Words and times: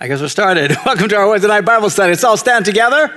I 0.00 0.06
guess 0.06 0.20
we're 0.20 0.28
started. 0.28 0.70
Welcome 0.86 1.08
to 1.08 1.16
our 1.16 1.28
Wednesday 1.28 1.48
night 1.48 1.62
Bible 1.62 1.90
study. 1.90 2.10
Let's 2.12 2.22
all 2.22 2.36
stand 2.36 2.64
together 2.64 3.12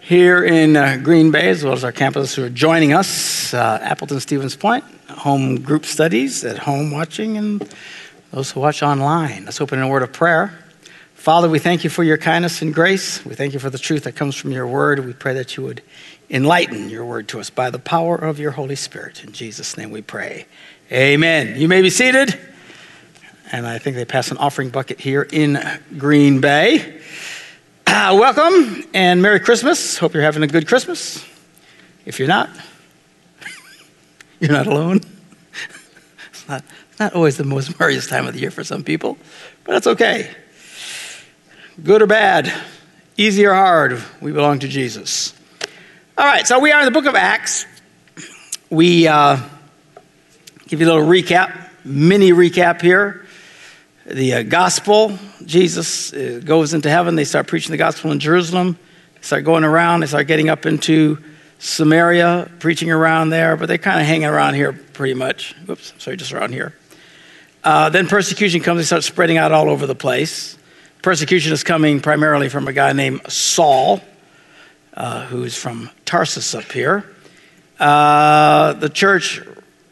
here 0.00 0.44
in 0.44 0.76
uh, 0.76 0.96
Green 1.02 1.32
Bay, 1.32 1.48
as 1.48 1.64
well 1.64 1.72
as 1.72 1.82
our 1.82 1.90
campus 1.90 2.36
who 2.36 2.44
are 2.44 2.48
joining 2.48 2.92
us. 2.92 3.52
Uh, 3.52 3.80
Appleton 3.82 4.20
Stevens 4.20 4.54
Point, 4.54 4.84
home 5.08 5.60
group 5.60 5.84
studies 5.84 6.44
at 6.44 6.56
home 6.56 6.92
watching, 6.92 7.36
and 7.36 7.68
those 8.30 8.52
who 8.52 8.60
watch 8.60 8.80
online. 8.80 9.44
Let's 9.44 9.60
open 9.60 9.80
in 9.80 9.86
a 9.86 9.88
word 9.88 10.04
of 10.04 10.12
prayer. 10.12 10.56
Father, 11.14 11.48
we 11.48 11.58
thank 11.58 11.82
you 11.82 11.90
for 11.90 12.04
your 12.04 12.16
kindness 12.16 12.62
and 12.62 12.72
grace. 12.72 13.24
We 13.24 13.34
thank 13.34 13.52
you 13.52 13.58
for 13.58 13.70
the 13.70 13.78
truth 13.78 14.04
that 14.04 14.14
comes 14.14 14.36
from 14.36 14.52
your 14.52 14.68
word. 14.68 15.04
We 15.04 15.14
pray 15.14 15.34
that 15.34 15.56
you 15.56 15.64
would 15.64 15.82
enlighten 16.30 16.90
your 16.90 17.04
word 17.04 17.26
to 17.30 17.40
us 17.40 17.50
by 17.50 17.70
the 17.70 17.80
power 17.80 18.14
of 18.14 18.38
your 18.38 18.52
Holy 18.52 18.76
Spirit. 18.76 19.24
In 19.24 19.32
Jesus' 19.32 19.76
name 19.76 19.90
we 19.90 20.00
pray. 20.00 20.46
Amen. 20.92 21.60
You 21.60 21.66
may 21.66 21.82
be 21.82 21.90
seated 21.90 22.38
and 23.52 23.66
I 23.66 23.78
think 23.78 23.96
they 23.96 24.04
pass 24.04 24.30
an 24.30 24.38
offering 24.38 24.70
bucket 24.70 25.00
here 25.00 25.22
in 25.22 25.58
Green 25.98 26.40
Bay. 26.40 27.00
Uh, 27.86 28.16
welcome 28.18 28.84
and 28.94 29.20
Merry 29.20 29.40
Christmas. 29.40 29.98
Hope 29.98 30.14
you're 30.14 30.22
having 30.22 30.42
a 30.42 30.46
good 30.46 30.66
Christmas. 30.66 31.24
If 32.06 32.18
you're 32.18 32.28
not, 32.28 32.50
you're 34.40 34.52
not 34.52 34.66
alone. 34.66 35.00
It's 36.30 36.48
not, 36.48 36.64
not 37.00 37.14
always 37.14 37.38
the 37.38 37.44
most 37.44 37.78
merriest 37.80 38.10
time 38.10 38.26
of 38.26 38.34
the 38.34 38.40
year 38.40 38.50
for 38.50 38.64
some 38.64 38.84
people, 38.84 39.16
but 39.64 39.72
that's 39.72 39.86
okay. 39.86 40.30
Good 41.82 42.02
or 42.02 42.06
bad, 42.06 42.52
easy 43.16 43.46
or 43.46 43.54
hard, 43.54 44.02
we 44.20 44.30
belong 44.30 44.58
to 44.58 44.68
Jesus. 44.68 45.32
All 46.18 46.26
right, 46.26 46.46
so 46.46 46.58
we 46.58 46.70
are 46.70 46.80
in 46.80 46.84
the 46.84 46.90
book 46.90 47.06
of 47.06 47.14
Acts. 47.14 47.64
We 48.68 49.08
uh, 49.08 49.40
give 50.66 50.80
you 50.80 50.86
a 50.86 50.90
little 50.92 51.08
recap, 51.08 51.70
mini 51.84 52.32
recap 52.32 52.82
here 52.82 53.23
the 54.06 54.34
uh, 54.34 54.42
gospel. 54.42 55.18
Jesus 55.44 56.12
uh, 56.12 56.40
goes 56.44 56.74
into 56.74 56.90
heaven. 56.90 57.16
They 57.16 57.24
start 57.24 57.46
preaching 57.46 57.70
the 57.70 57.78
gospel 57.78 58.12
in 58.12 58.20
Jerusalem. 58.20 58.78
They 59.14 59.22
start 59.22 59.44
going 59.44 59.64
around. 59.64 60.00
They 60.00 60.06
start 60.06 60.26
getting 60.26 60.48
up 60.48 60.66
into 60.66 61.18
Samaria, 61.58 62.50
preaching 62.58 62.90
around 62.90 63.30
there, 63.30 63.56
but 63.56 63.66
they're 63.66 63.78
kind 63.78 64.00
of 64.00 64.06
hanging 64.06 64.26
around 64.26 64.54
here 64.54 64.72
pretty 64.72 65.14
much. 65.14 65.54
Oops, 65.68 65.94
sorry, 65.98 66.16
just 66.16 66.32
around 66.32 66.52
here. 66.52 66.74
Uh, 67.62 67.88
then 67.88 68.06
persecution 68.06 68.60
comes. 68.60 68.80
They 68.80 68.84
start 68.84 69.04
spreading 69.04 69.38
out 69.38 69.52
all 69.52 69.70
over 69.70 69.86
the 69.86 69.94
place. 69.94 70.58
Persecution 71.00 71.52
is 71.52 71.62
coming 71.62 72.00
primarily 72.00 72.50
from 72.50 72.68
a 72.68 72.72
guy 72.72 72.92
named 72.92 73.22
Saul, 73.30 74.02
uh, 74.92 75.26
who's 75.26 75.56
from 75.56 75.90
Tarsus 76.04 76.54
up 76.54 76.70
here. 76.70 77.10
Uh, 77.80 78.74
the 78.74 78.90
church 78.90 79.40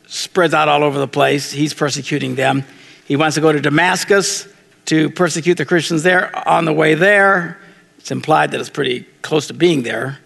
spreads 0.06 0.52
out 0.52 0.68
all 0.68 0.84
over 0.84 0.98
the 0.98 1.08
place. 1.08 1.50
He's 1.50 1.72
persecuting 1.72 2.34
them. 2.34 2.64
He 3.12 3.16
wants 3.16 3.34
to 3.34 3.42
go 3.42 3.52
to 3.52 3.60
Damascus 3.60 4.48
to 4.86 5.10
persecute 5.10 5.58
the 5.58 5.66
Christians 5.66 6.02
there. 6.02 6.32
On 6.48 6.64
the 6.64 6.72
way 6.72 6.94
there, 6.94 7.60
it's 7.98 8.10
implied 8.10 8.52
that 8.52 8.60
it's 8.60 8.70
pretty 8.70 9.02
close 9.20 9.48
to 9.48 9.52
being 9.52 9.82
there. 9.82 10.18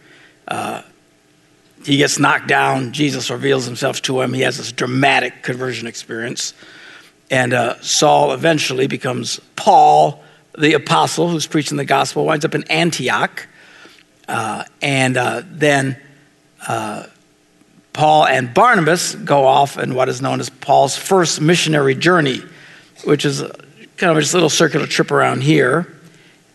Uh, 0.46 0.82
he 1.84 1.96
gets 1.96 2.20
knocked 2.20 2.46
down. 2.46 2.92
Jesus 2.92 3.28
reveals 3.28 3.64
himself 3.64 4.02
to 4.02 4.20
him. 4.20 4.32
He 4.32 4.42
has 4.42 4.56
this 4.58 4.70
dramatic 4.70 5.42
conversion 5.42 5.88
experience. 5.88 6.54
And 7.28 7.54
uh, 7.54 7.80
Saul 7.80 8.30
eventually 8.30 8.86
becomes 8.86 9.40
Paul, 9.56 10.22
the 10.56 10.74
apostle 10.74 11.28
who's 11.28 11.48
preaching 11.48 11.78
the 11.78 11.84
gospel, 11.84 12.24
winds 12.24 12.44
up 12.44 12.54
in 12.54 12.62
Antioch. 12.70 13.48
Uh, 14.28 14.62
and 14.80 15.16
uh, 15.16 15.42
then 15.44 16.00
uh, 16.68 17.06
Paul 17.92 18.26
and 18.28 18.54
Barnabas 18.54 19.16
go 19.16 19.44
off 19.44 19.76
in 19.76 19.96
what 19.96 20.08
is 20.08 20.22
known 20.22 20.38
as 20.38 20.50
Paul's 20.50 20.96
first 20.96 21.40
missionary 21.40 21.96
journey 21.96 22.42
which 23.04 23.24
is 23.24 23.42
kind 23.96 24.16
of 24.16 24.18
just 24.18 24.34
a 24.34 24.36
little 24.36 24.50
circular 24.50 24.86
trip 24.86 25.10
around 25.10 25.42
here. 25.42 25.92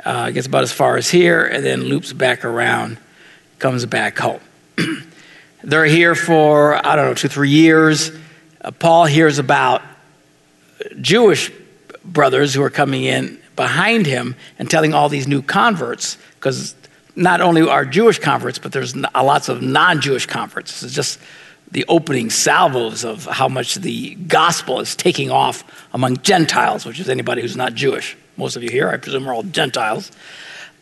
Uh, 0.04 0.32
gets 0.32 0.48
about 0.48 0.64
as 0.64 0.72
far 0.72 0.98
as 0.98 1.10
here, 1.10 1.46
and 1.46 1.64
then 1.64 1.84
loops 1.84 2.12
back 2.12 2.44
around, 2.44 2.98
comes 3.60 3.86
back 3.86 4.18
home. 4.18 4.40
They're 5.64 5.86
here 5.86 6.16
for, 6.16 6.76
I 6.76 6.96
don't 6.96 7.06
know, 7.06 7.14
two, 7.14 7.28
three 7.28 7.52
years. 7.52 8.12
Uh, 8.62 8.72
Paul 8.72 9.06
hears 9.06 9.38
about 9.38 9.84
Jewish 11.00 11.52
brothers 12.04 12.54
who 12.56 12.64
are 12.64 12.72
coming 12.72 13.04
in 13.04 13.40
behind 13.56 14.08
him 14.08 14.36
and 14.58 14.70
telling 14.70 14.96
all 14.96 15.08
these 15.08 15.28
new 15.28 15.44
converts, 15.44 16.18
because 16.36 16.74
not 17.16 17.42
only 17.42 17.62
are 17.68 17.86
Jewish 17.86 18.18
converts, 18.18 18.58
but 18.58 18.72
there's 18.72 18.96
lots 18.96 19.50
of 19.50 19.62
non 19.62 20.02
Jewish 20.02 20.26
converts. 20.26 20.82
It's 20.82 20.94
just 20.94 21.20
the 21.72 21.86
opening 21.88 22.30
salvos 22.30 23.04
of 23.06 23.26
how 23.26 23.48
much 23.48 23.76
the 23.76 24.16
gospel 24.16 24.80
is 24.82 24.96
taking 24.96 25.32
off 25.32 25.64
among 25.94 26.18
Gentiles, 26.18 26.86
which 26.86 27.00
is 27.00 27.10
anybody 27.10 27.42
who's 27.42 27.56
not 27.56 27.74
Jewish. 27.74 28.18
Most 28.38 28.56
of 28.56 28.64
you 28.64 28.70
here, 28.70 28.90
I 28.90 28.98
presume, 28.98 29.28
are 29.28 29.34
all 29.34 29.44
Gentiles. 29.44 30.12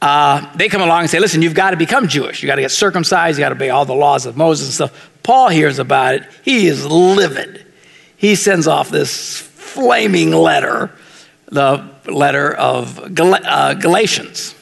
Uh, 0.02 0.52
they 0.56 0.70
come 0.70 0.82
along 0.82 1.02
and 1.02 1.10
say, 1.10 1.20
listen, 1.20 1.42
you've 1.42 1.54
got 1.54 1.72
to 1.72 1.78
become 1.78 2.08
Jewish. 2.08 2.42
You've 2.42 2.48
got 2.48 2.56
to 2.56 2.62
get 2.62 2.72
circumcised. 2.72 3.38
You've 3.38 3.44
got 3.44 3.50
to 3.50 3.56
obey 3.56 3.70
all 3.70 3.86
the 3.86 3.94
laws 3.94 4.26
of 4.26 4.38
Moses 4.38 4.68
and 4.68 4.74
stuff. 4.74 5.10
Paul 5.24 5.50
hears 5.50 5.78
about 5.78 6.16
it. 6.16 6.24
He 6.44 6.68
is 6.68 6.86
livid. 6.86 7.66
He 8.16 8.36
sends 8.36 8.66
off 8.66 8.90
this 8.90 9.40
flaming 9.40 10.32
letter, 10.32 10.92
the 11.48 11.88
letter 12.08 12.54
of 12.56 13.14
Gal- 13.14 13.46
uh, 13.46 13.74
Galatians, 13.76 14.56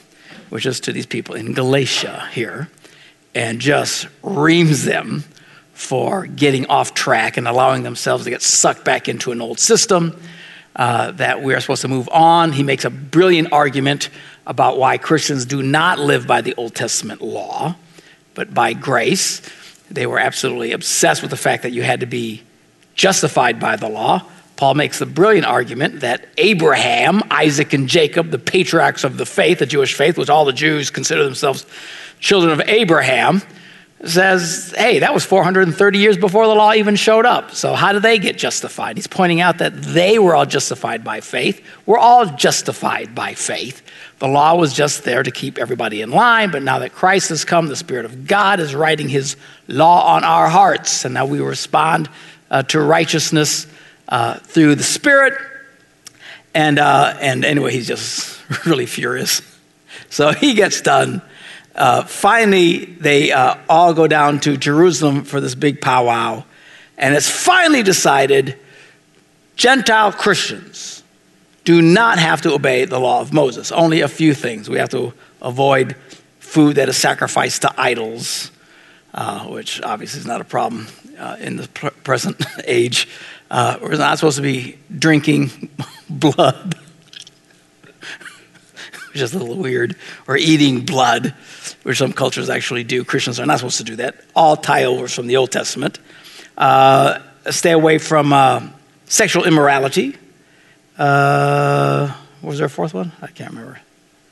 which 0.50 0.66
is 0.66 0.80
to 0.82 0.92
these 0.92 1.06
people 1.06 1.36
in 1.36 1.54
Galatia 1.54 2.28
here, 2.34 2.70
and 3.36 3.60
just 3.60 4.08
reams 4.24 4.84
them 4.84 5.24
for 5.78 6.26
getting 6.26 6.66
off 6.66 6.96
track 6.96 7.38
and 7.38 7.48
allowing 7.48 7.84
themselves 7.84 8.24
to 8.24 8.32
get 8.32 8.42
sucked 8.42 8.84
back 8.84 9.08
into 9.08 9.32
an 9.32 9.40
old 9.40 9.60
system, 9.60 10.20
uh, 10.76 11.12
that 11.12 11.44
we 11.44 11.54
are 11.54 11.62
supposed 11.62 11.84
to 11.84 11.88
move 11.88 12.10
on. 12.12 12.52
He 12.52 12.64
makes 12.64 12.84
a 12.84 12.90
brilliant 12.90 13.54
argument 13.54 14.10
about 14.48 14.80
why 14.80 14.98
Christians 14.98 15.46
do 15.46 15.62
not 15.62 16.00
live 16.00 16.26
by 16.26 16.42
the 16.42 16.56
Old 16.56 16.74
Testament 16.74 17.22
law, 17.22 17.76
but 18.34 18.56
by 18.56 18.74
grace. 18.74 19.44
They 19.92 20.08
were 20.08 20.18
absolutely 20.18 20.72
obsessed 20.72 21.22
with 21.22 21.30
the 21.30 21.38
fact 21.38 21.62
that 21.62 21.74
you 21.74 21.84
had 21.84 22.00
to 22.00 22.08
be 22.08 22.42
justified 22.96 23.60
by 23.60 23.76
the 23.76 23.88
law. 23.88 24.26
Paul 24.56 24.74
makes 24.74 24.98
the 24.98 25.06
brilliant 25.06 25.46
argument 25.46 26.00
that 26.00 26.28
Abraham, 26.40 27.22
Isaac, 27.30 27.74
and 27.74 27.88
Jacob, 27.88 28.32
the 28.32 28.40
patriarchs 28.40 29.04
of 29.04 29.18
the 29.18 29.28
faith, 29.28 29.60
the 29.60 29.68
Jewish 29.68 29.94
faith, 29.94 30.18
which 30.18 30.30
all 30.30 30.44
the 30.44 30.54
Jews 30.54 30.90
consider 30.90 31.24
themselves 31.24 31.68
children 32.20 32.52
of 32.52 32.68
Abraham, 32.68 33.44
says, 34.06 34.74
hey, 34.78 35.00
that 35.00 35.14
was 35.14 35.26
430 35.26 35.98
years 35.98 36.18
before 36.18 36.46
the 36.46 36.54
law 36.54 36.74
even 36.74 36.96
showed 36.96 37.26
up. 37.26 37.52
So, 37.56 37.74
how 37.74 37.94
do 37.94 38.00
they 38.00 38.20
get 38.20 38.38
justified? 38.38 38.96
He's 38.96 39.08
pointing 39.08 39.42
out 39.42 39.58
that 39.58 39.74
they 39.82 40.20
were 40.20 40.36
all 40.36 40.46
justified 40.46 41.04
by 41.04 41.20
faith. 41.22 41.66
We're 41.86 41.98
all 41.98 42.26
justified 42.26 43.16
by 43.16 43.34
faith. 43.34 43.82
The 44.20 44.28
law 44.28 44.56
was 44.56 44.74
just 44.74 45.04
there 45.04 45.24
to 45.24 45.32
keep 45.32 45.58
everybody 45.58 46.02
in 46.02 46.12
line, 46.12 46.52
but 46.52 46.62
now 46.62 46.80
that 46.80 46.94
Christ 46.94 47.30
has 47.30 47.44
come, 47.44 47.68
the 47.68 47.76
Spirit 47.76 48.06
of 48.06 48.28
God 48.28 48.60
is 48.60 48.76
writing 48.76 49.10
His 49.10 49.36
law 49.68 50.16
on 50.16 50.24
our 50.24 50.48
hearts, 50.48 51.04
and 51.04 51.14
now 51.16 51.26
we 51.26 51.40
respond 51.40 52.08
uh, 52.52 52.64
to 52.64 52.80
righteousness 52.80 53.66
uh, 54.10 54.36
through 54.36 54.76
the 54.76 54.84
Spirit. 54.84 55.34
And, 56.54 56.80
uh, 56.80 57.16
and 57.20 57.46
anyway, 57.46 57.72
he's 57.72 57.88
just 57.88 58.40
really 58.66 58.86
furious. 58.86 59.42
So 60.10 60.32
he 60.32 60.54
gets 60.54 60.82
done 60.82 61.22
uh, 61.78 62.04
finally, 62.04 62.86
they 62.86 63.32
uh, 63.32 63.56
all 63.70 63.94
go 63.94 64.08
down 64.08 64.40
to 64.42 64.58
Jerusalem 64.58 65.24
for 65.24 65.40
this 65.40 65.56
big 65.56 65.80
powwow. 65.80 66.44
And 66.98 67.16
it's 67.16 67.30
finally 67.30 67.84
decided 67.84 68.58
Gentile 69.56 70.12
Christians 70.12 71.04
do 71.64 71.82
not 71.82 72.18
have 72.18 72.42
to 72.42 72.54
obey 72.54 72.86
the 72.86 73.00
law 73.00 73.22
of 73.22 73.34
Moses. 73.34 73.72
Only 73.72 74.02
a 74.02 74.08
few 74.08 74.34
things. 74.34 74.70
We 74.70 74.78
have 74.80 74.90
to 74.90 75.14
avoid 75.42 75.96
food 76.40 76.78
that 76.78 76.90
is 76.90 76.98
sacrificed 76.98 77.64
to 77.64 77.74
idols, 77.78 78.52
uh, 79.14 79.46
which 79.46 79.82
obviously 79.82 80.22
is 80.22 80.26
not 80.26 80.42
a 80.42 80.46
problem 80.46 80.88
uh, 81.20 81.36
in 81.40 81.58
the 81.58 81.68
pr- 81.68 81.90
present 82.04 82.42
age. 82.66 83.08
Uh, 83.52 83.78
we're 83.82 83.98
not 83.98 84.18
supposed 84.18 84.38
to 84.38 84.42
be 84.42 84.78
drinking 84.98 85.70
blood, 86.10 86.76
which 89.10 89.22
is 89.22 89.34
a 89.34 89.40
little 89.40 89.56
weird, 89.56 89.96
or 90.28 90.38
eating 90.38 90.86
blood 90.86 91.34
which 91.84 91.98
some 91.98 92.14
cultures 92.14 92.50
actually 92.50 92.84
do. 92.84 93.04
Christians 93.04 93.40
are 93.40 93.46
not 93.46 93.60
supposed 93.60 93.78
to 93.78 93.84
do 93.84 93.96
that. 93.98 94.16
All 94.36 94.56
tie 94.58 94.86
overs 94.86 95.14
from 95.14 95.28
the 95.28 95.38
Old 95.38 95.52
Testament. 95.52 96.00
Uh, 96.58 97.20
stay 97.50 97.72
away 97.72 97.98
from 97.98 98.34
uh, 98.34 98.68
sexual 99.06 99.46
immorality. 99.46 100.16
Uh, 100.98 102.14
was 102.42 102.58
there 102.58 102.68
a 102.68 102.70
fourth 102.70 102.94
one? 102.94 103.12
I 103.22 103.28
can't 103.28 103.52
remember. 103.52 103.80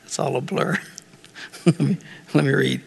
It's 0.06 0.20
all 0.20 0.36
a 0.36 0.42
blur. 0.42 0.80
let, 1.66 1.80
me, 1.80 1.98
let 2.34 2.44
me 2.44 2.52
read. 2.52 2.82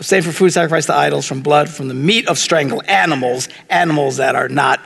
Stay 0.00 0.20
from 0.20 0.32
food 0.32 0.50
sacrificed 0.52 0.88
to 0.88 0.94
idols, 0.94 1.26
from 1.26 1.42
blood, 1.42 1.68
from 1.68 1.88
the 1.88 1.94
meat 1.94 2.28
of 2.28 2.38
strangled 2.38 2.84
animals, 2.86 3.48
animals 3.70 4.16
that 4.16 4.34
are 4.34 4.48
not 4.48 4.80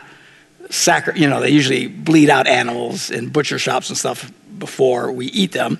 sacri- 0.70 1.18
you 1.18 1.28
know, 1.28 1.40
they 1.40 1.50
usually 1.50 1.86
bleed 1.86 2.30
out 2.30 2.46
animals 2.46 3.10
in 3.10 3.28
butcher 3.28 3.58
shops 3.58 3.88
and 3.88 3.98
stuff 3.98 4.30
before 4.58 5.12
we 5.12 5.26
eat 5.26 5.52
them. 5.52 5.78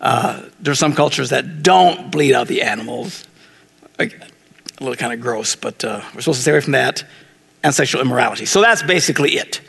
Uh, 0.00 0.42
there's 0.60 0.78
some 0.78 0.94
cultures 0.94 1.30
that 1.30 1.62
don't 1.62 2.10
bleed 2.10 2.34
out 2.34 2.48
the 2.48 2.62
animals. 2.62 3.24
a 3.98 4.10
little 4.80 4.96
kind 4.96 5.12
of 5.12 5.20
gross, 5.20 5.56
but 5.56 5.84
uh, 5.84 6.02
we're 6.14 6.20
supposed 6.20 6.38
to 6.38 6.42
stay 6.42 6.50
away 6.50 6.60
from 6.60 6.72
that 6.72 7.04
and 7.62 7.74
sexual 7.74 8.00
immorality. 8.00 8.44
So 8.46 8.60
that's 8.60 8.82
basically 8.82 9.32
it. 9.32 9.60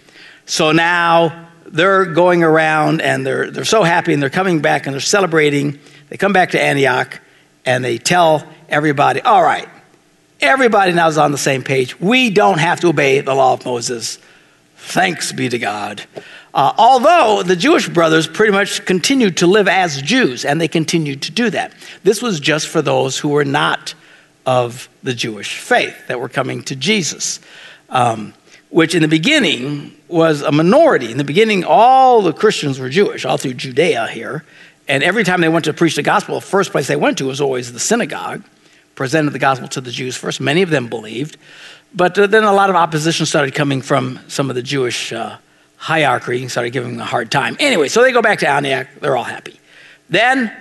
So 0.46 0.72
now 0.72 1.50
they're 1.66 2.06
going 2.06 2.44
around 2.44 3.02
and 3.02 3.26
they're, 3.26 3.52
they're 3.52 3.66
so 3.66 3.84
happy 3.84 4.14
and 4.14 4.22
they're 4.22 4.30
coming 4.30 4.62
back 4.62 4.86
and 4.86 4.94
they're 4.94 5.02
celebrating. 5.02 5.80
They 6.10 6.18
come 6.18 6.34
back 6.34 6.52
to 6.52 6.62
Antioch 6.62 7.20
and 7.66 7.84
they 7.84 7.98
tell 7.98 8.48
everybody, 8.70 9.22
all 9.22 9.44
right, 9.44 9.68
everybody 10.40 10.94
now 10.94 11.08
is 11.08 11.18
on 11.18 11.32
the 11.32 11.38
same 11.38 11.64
page. 11.64 12.00
We 12.00 12.30
don't 12.30 12.60
have 12.60 12.80
to 12.82 12.88
obey 12.88 13.22
the 13.22 13.34
law 13.34 13.54
of 13.54 13.66
Moses. 13.66 14.20
Thanks 14.78 15.32
be 15.32 15.50
to 15.50 15.60
God. 15.60 16.04
Uh, 16.58 16.74
although 16.80 17.44
the 17.44 17.56
Jewish 17.56 17.88
brothers 17.88 18.26
pretty 18.26 18.52
much 18.52 18.84
continued 18.84 19.38
to 19.38 19.46
live 19.46 19.68
as 19.68 20.02
Jews, 20.02 20.44
and 20.44 20.60
they 20.60 20.68
continued 20.68 21.22
to 21.22 21.32
do 21.32 21.52
that. 21.52 21.72
This 22.04 22.20
was 22.20 22.40
just 22.40 22.68
for 22.68 22.82
those 22.82 23.20
who 23.20 23.30
were 23.30 23.46
not 23.46 23.94
of 24.44 24.90
the 25.04 25.14
Jewish 25.14 25.60
faith 25.60 26.08
that 26.08 26.20
were 26.20 26.30
coming 26.30 26.64
to 26.64 26.76
Jesus, 26.76 27.40
um, 27.92 28.34
which 28.72 28.96
in 28.96 29.04
the 29.04 29.08
beginning 29.08 29.96
was 30.08 30.42
a 30.42 30.52
minority. 30.52 31.12
In 31.12 31.20
the 31.20 31.24
beginning, 31.24 31.64
all 31.64 32.24
the 32.24 32.34
Christians 32.34 32.80
were 32.80 32.90
Jewish, 32.90 33.24
all 33.24 33.38
through 33.38 33.54
Judea 33.54 34.08
here. 34.08 34.44
And 34.88 35.04
every 35.04 35.24
time 35.24 35.42
they 35.42 35.50
went 35.50 35.66
to 35.66 35.74
preach 35.74 35.96
the 35.96 36.02
gospel, 36.02 36.40
the 36.40 36.42
first 36.42 36.72
place 36.72 36.88
they 36.88 36.96
went 36.96 37.20
to 37.20 37.26
was 37.26 37.40
always 37.40 37.72
the 37.72 37.80
synagogue, 37.80 38.42
presented 38.96 39.30
the 39.30 39.38
gospel 39.38 39.68
to 39.68 39.82
the 39.82 39.92
Jews 39.92 40.18
first. 40.18 40.42
Many 40.42 40.64
of 40.64 40.72
them 40.72 40.88
believed. 40.88 41.38
But 41.94 42.18
uh, 42.18 42.26
then 42.26 42.46
a 42.46 42.54
lot 42.54 42.72
of 42.72 42.76
opposition 42.76 43.28
started 43.28 43.54
coming 43.54 43.84
from 43.84 44.22
some 44.28 44.50
of 44.50 44.56
the 44.56 44.64
Jewish 44.64 45.14
uh, 45.14 45.38
hierarchy 45.78 46.42
and 46.42 46.52
started 46.52 46.72
giving 46.72 46.92
them 46.92 47.00
a 47.00 47.06
hard 47.06 47.32
time. 47.32 47.56
Anyway, 47.60 47.88
so 47.88 48.02
they 48.02 48.12
go 48.12 48.22
back 48.22 48.40
to 48.40 48.50
Antioch. 48.50 48.88
They're 49.00 49.16
all 49.16 49.24
happy. 49.24 49.60
Then 50.10 50.52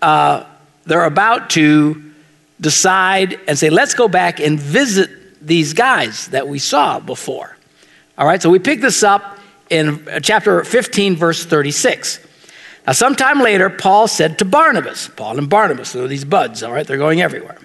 uh, 0.00 0.44
they're 0.84 1.04
about 1.04 1.50
to 1.50 2.12
decide 2.60 3.38
and 3.46 3.58
say, 3.58 3.70
let's 3.70 3.94
go 3.94 4.08
back 4.08 4.40
and 4.40 4.58
visit 4.58 5.10
these 5.46 5.74
guys 5.74 6.28
that 6.28 6.48
we 6.48 6.58
saw 6.58 7.00
before. 7.00 7.56
All 8.16 8.26
right, 8.26 8.40
so 8.40 8.50
we 8.50 8.58
pick 8.58 8.80
this 8.80 9.02
up 9.02 9.38
in 9.68 10.08
uh, 10.08 10.20
chapter 10.20 10.64
15, 10.64 11.16
verse 11.16 11.44
36. 11.44 12.20
Now, 12.86 12.92
sometime 12.92 13.40
later, 13.40 13.70
Paul 13.70 14.08
said 14.08 14.38
to 14.38 14.44
Barnabas, 14.44 15.08
Paul 15.08 15.38
and 15.38 15.48
Barnabas, 15.48 15.92
they're 15.92 16.08
these 16.08 16.24
buds, 16.24 16.62
all 16.62 16.72
right, 16.72 16.86
they're 16.86 16.98
going 16.98 17.20
everywhere. 17.20 17.58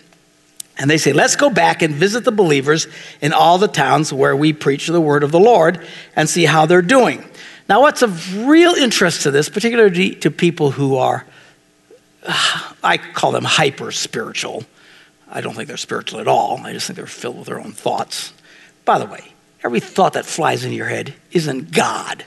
And 0.77 0.89
they 0.89 0.97
say, 0.97 1.13
Let's 1.13 1.35
go 1.35 1.50
back 1.50 1.81
and 1.81 1.94
visit 1.94 2.24
the 2.24 2.31
believers 2.31 2.88
in 3.21 3.33
all 3.33 3.57
the 3.57 3.68
towns 3.68 4.13
where 4.13 4.35
we 4.35 4.53
preach 4.53 4.88
the 4.88 5.01
word 5.01 5.24
of 5.24 5.31
the 5.31 5.39
Lord 5.39 5.85
and 6.15 6.29
see 6.29 6.45
how 6.45 6.65
they're 6.65 6.81
doing. 6.81 7.27
Now, 7.69 7.81
what's 7.81 8.01
of 8.01 8.45
real 8.47 8.74
interest 8.74 9.24
to 9.24 9.31
this, 9.31 9.50
particularly 9.50 10.15
to 10.15 10.31
people 10.31 10.71
who 10.71 10.95
are, 10.95 11.25
I 12.83 12.97
call 12.97 13.31
them 13.31 13.44
hyper 13.44 13.91
spiritual. 13.91 14.63
I 15.29 15.41
don't 15.41 15.53
think 15.53 15.68
they're 15.68 15.77
spiritual 15.77 16.19
at 16.19 16.27
all. 16.27 16.57
I 16.63 16.71
just 16.74 16.88
think 16.88 16.95
they're 16.95 17.06
filled 17.06 17.38
with 17.38 17.47
their 17.47 17.59
own 17.59 17.73
thoughts. 17.73 18.31
By 18.85 19.00
the 19.00 19.06
way, 19.06 19.33
every 19.63 19.81
thought 19.81 20.13
that 20.13 20.25
flies 20.25 20.63
into 20.63 20.77
your 20.77 20.88
head 20.88 21.13
isn't 21.31 21.71
God. 21.71 22.23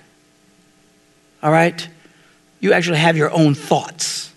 All 1.43 1.51
right? 1.51 1.89
You 2.61 2.75
actually 2.75 2.99
have 2.99 3.17
your 3.17 3.31
own 3.31 3.55
thoughts. 3.55 4.30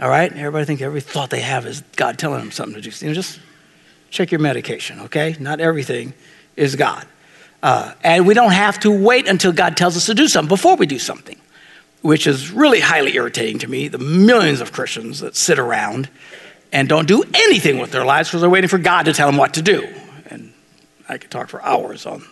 All 0.00 0.08
right? 0.08 0.32
Everybody 0.32 0.64
think 0.64 0.80
every 0.80 1.00
thought 1.00 1.30
they 1.30 1.40
have 1.40 1.66
is 1.66 1.82
God 1.96 2.18
telling 2.18 2.40
them 2.40 2.50
something 2.50 2.80
to 2.80 2.90
do. 2.90 3.04
You 3.04 3.10
know, 3.10 3.14
just 3.14 3.38
check 4.10 4.30
your 4.30 4.40
medication, 4.40 5.00
okay? 5.00 5.36
Not 5.38 5.60
everything 5.60 6.14
is 6.56 6.74
God. 6.74 7.06
Uh, 7.62 7.92
and 8.02 8.26
we 8.26 8.32
don't 8.32 8.52
have 8.52 8.80
to 8.80 8.90
wait 8.90 9.28
until 9.28 9.52
God 9.52 9.76
tells 9.76 9.96
us 9.96 10.06
to 10.06 10.14
do 10.14 10.28
something 10.28 10.48
before 10.48 10.76
we 10.76 10.86
do 10.86 10.98
something, 10.98 11.38
which 12.00 12.26
is 12.26 12.50
really 12.50 12.80
highly 12.80 13.14
irritating 13.14 13.58
to 13.58 13.68
me. 13.68 13.88
The 13.88 13.98
millions 13.98 14.62
of 14.62 14.72
Christians 14.72 15.20
that 15.20 15.36
sit 15.36 15.58
around 15.58 16.08
and 16.72 16.88
don't 16.88 17.06
do 17.06 17.22
anything 17.34 17.78
with 17.78 17.90
their 17.90 18.04
lives 18.04 18.30
because 18.30 18.40
they're 18.40 18.48
waiting 18.48 18.68
for 18.68 18.78
God 18.78 19.04
to 19.04 19.12
tell 19.12 19.28
them 19.28 19.36
what 19.36 19.54
to 19.54 19.62
do. 19.62 19.86
And 20.30 20.54
I 21.08 21.18
could 21.18 21.30
talk 21.30 21.48
for 21.48 21.62
hours 21.62 22.06
on 22.06 22.24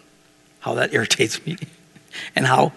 how 0.61 0.75
that 0.75 0.93
irritates 0.95 1.45
me 1.45 1.59
and 2.35 2.47
how 2.47 2.73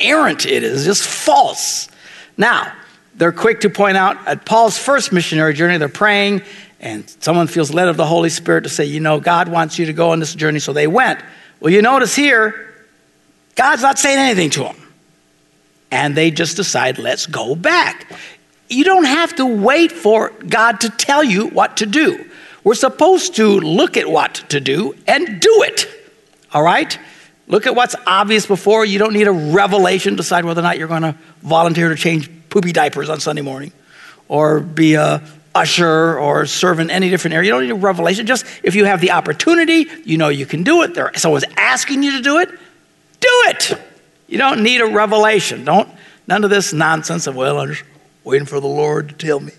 errant 0.00 0.46
it 0.46 0.64
is, 0.64 0.84
just 0.84 1.06
false. 1.06 1.88
Now, 2.36 2.72
they're 3.18 3.32
quick 3.32 3.60
to 3.60 3.70
point 3.70 3.96
out 3.96 4.26
at 4.26 4.46
Paul's 4.46 4.78
first 4.78 5.12
missionary 5.12 5.52
journey, 5.52 5.76
they're 5.76 5.88
praying, 5.88 6.42
and 6.80 7.08
someone 7.20 7.48
feels 7.48 7.74
led 7.74 7.88
of 7.88 7.96
the 7.96 8.06
Holy 8.06 8.30
Spirit 8.30 8.62
to 8.62 8.70
say, 8.70 8.84
You 8.84 9.00
know, 9.00 9.20
God 9.20 9.48
wants 9.48 9.78
you 9.78 9.86
to 9.86 9.92
go 9.92 10.10
on 10.10 10.20
this 10.20 10.34
journey. 10.34 10.60
So 10.60 10.72
they 10.72 10.86
went. 10.86 11.20
Well, 11.60 11.72
you 11.72 11.82
notice 11.82 12.14
here, 12.14 12.74
God's 13.56 13.82
not 13.82 13.98
saying 13.98 14.18
anything 14.18 14.50
to 14.50 14.60
them. 14.60 14.76
And 15.90 16.16
they 16.16 16.30
just 16.30 16.56
decide, 16.56 16.98
Let's 16.98 17.26
go 17.26 17.56
back. 17.56 18.06
You 18.68 18.84
don't 18.84 19.04
have 19.04 19.34
to 19.36 19.46
wait 19.46 19.90
for 19.90 20.30
God 20.46 20.80
to 20.82 20.90
tell 20.90 21.24
you 21.24 21.48
what 21.48 21.78
to 21.78 21.86
do. 21.86 22.24
We're 22.62 22.74
supposed 22.74 23.36
to 23.36 23.46
look 23.60 23.96
at 23.96 24.08
what 24.08 24.34
to 24.50 24.60
do 24.60 24.94
and 25.06 25.40
do 25.40 25.62
it. 25.62 25.88
All 26.52 26.62
right? 26.62 26.96
Look 27.48 27.66
at 27.66 27.74
what's 27.74 27.96
obvious 28.06 28.46
before. 28.46 28.84
You 28.84 28.98
don't 28.98 29.14
need 29.14 29.26
a 29.26 29.32
revelation 29.32 30.12
to 30.12 30.16
decide 30.18 30.44
whether 30.44 30.60
or 30.60 30.64
not 30.64 30.78
you're 30.78 30.86
going 30.86 31.02
to 31.02 31.16
volunteer 31.42 31.88
to 31.88 31.96
change 31.96 32.30
poopy 32.50 32.72
diapers 32.72 33.08
on 33.08 33.20
Sunday 33.20 33.42
morning 33.42 33.72
or 34.28 34.60
be 34.60 34.94
a 34.94 35.22
usher 35.54 36.18
or 36.18 36.46
serve 36.46 36.78
in 36.78 36.90
any 36.90 37.10
different 37.10 37.34
area. 37.34 37.46
You 37.46 37.52
don't 37.52 37.62
need 37.62 37.70
a 37.70 37.74
revelation. 37.74 38.26
Just 38.26 38.46
if 38.62 38.74
you 38.74 38.84
have 38.84 39.00
the 39.00 39.10
opportunity, 39.10 39.86
you 40.04 40.18
know 40.18 40.28
you 40.28 40.46
can 40.46 40.62
do 40.62 40.82
it. 40.82 40.94
There, 40.94 41.10
someone's 41.16 41.44
asking 41.56 42.02
you 42.02 42.12
to 42.16 42.22
do 42.22 42.38
it, 42.38 42.50
do 42.50 43.42
it. 43.46 43.78
You 44.28 44.38
don't 44.38 44.62
need 44.62 44.80
a 44.80 44.86
revelation. 44.86 45.64
Don't 45.64 45.88
none 46.26 46.44
of 46.44 46.50
this 46.50 46.72
nonsense 46.72 47.26
of 47.26 47.34
well, 47.34 47.58
I'm 47.58 47.68
just 47.68 47.84
waiting 48.24 48.46
for 48.46 48.60
the 48.60 48.68
Lord 48.68 49.08
to 49.08 49.14
tell 49.14 49.40
me 49.40 49.52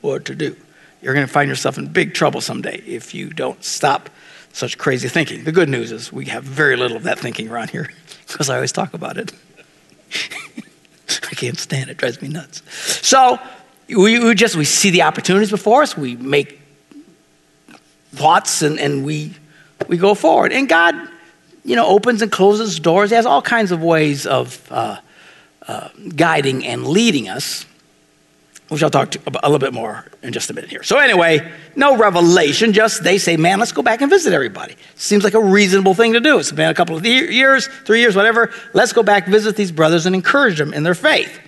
what 0.00 0.24
to 0.26 0.34
do. 0.34 0.56
You're 1.02 1.14
going 1.14 1.26
to 1.26 1.32
find 1.32 1.48
yourself 1.48 1.76
in 1.76 1.88
big 1.88 2.14
trouble 2.14 2.40
someday 2.40 2.78
if 2.86 3.14
you 3.14 3.28
don't 3.28 3.62
stop 3.62 4.08
such 4.54 4.78
crazy 4.78 5.08
thinking. 5.08 5.44
The 5.44 5.52
good 5.52 5.68
news 5.68 5.92
is 5.92 6.12
we 6.12 6.26
have 6.26 6.44
very 6.44 6.76
little 6.76 6.96
of 6.96 7.02
that 7.02 7.18
thinking 7.18 7.50
around 7.50 7.70
here 7.70 7.92
because 8.26 8.48
I 8.48 8.54
always 8.54 8.72
talk 8.72 8.94
about 8.94 9.18
it. 9.18 9.32
I 11.30 11.34
can't 11.34 11.58
stand 11.58 11.90
it. 11.90 11.96
drives 11.96 12.20
me 12.20 12.28
nuts. 12.28 12.62
So 13.06 13.38
we, 13.88 14.18
we, 14.18 14.34
just 14.34 14.56
we 14.56 14.64
see 14.64 14.90
the 14.90 15.02
opportunities 15.02 15.50
before 15.50 15.82
us. 15.82 15.96
We 15.96 16.16
make 16.16 16.60
thoughts 18.12 18.62
and, 18.62 18.78
and 18.78 19.04
we 19.04 19.34
we 19.88 19.96
go 19.96 20.14
forward. 20.14 20.52
And 20.52 20.68
God, 20.68 20.94
you 21.64 21.76
know, 21.76 21.86
opens 21.86 22.22
and 22.22 22.30
closes 22.30 22.78
doors. 22.78 23.10
He 23.10 23.16
has 23.16 23.26
all 23.26 23.42
kinds 23.42 23.72
of 23.72 23.82
ways 23.82 24.26
of 24.26 24.66
uh, 24.70 24.98
uh, 25.66 25.88
guiding 26.14 26.64
and 26.64 26.86
leading 26.86 27.28
us 27.28 27.66
which 28.68 28.82
I'll 28.82 28.90
talk 28.90 29.14
a 29.14 29.48
little 29.48 29.58
bit 29.58 29.74
more 29.74 30.06
in 30.22 30.32
just 30.32 30.50
a 30.50 30.54
minute 30.54 30.70
here. 30.70 30.82
So, 30.82 30.98
anyway, 30.98 31.52
no 31.76 31.96
revelation, 31.96 32.72
just 32.72 33.04
they 33.04 33.18
say, 33.18 33.36
man, 33.36 33.58
let's 33.58 33.72
go 33.72 33.82
back 33.82 34.00
and 34.00 34.10
visit 34.10 34.32
everybody. 34.32 34.76
Seems 34.94 35.22
like 35.22 35.34
a 35.34 35.42
reasonable 35.42 35.94
thing 35.94 36.14
to 36.14 36.20
do. 36.20 36.38
It's 36.38 36.50
been 36.50 36.70
a 36.70 36.74
couple 36.74 36.96
of 36.96 37.04
years, 37.04 37.66
three 37.84 38.00
years, 38.00 38.16
whatever. 38.16 38.52
Let's 38.72 38.92
go 38.92 39.02
back, 39.02 39.26
visit 39.26 39.56
these 39.56 39.70
brothers, 39.70 40.06
and 40.06 40.14
encourage 40.14 40.58
them 40.58 40.72
in 40.72 40.82
their 40.82 40.94
faith. 40.94 41.38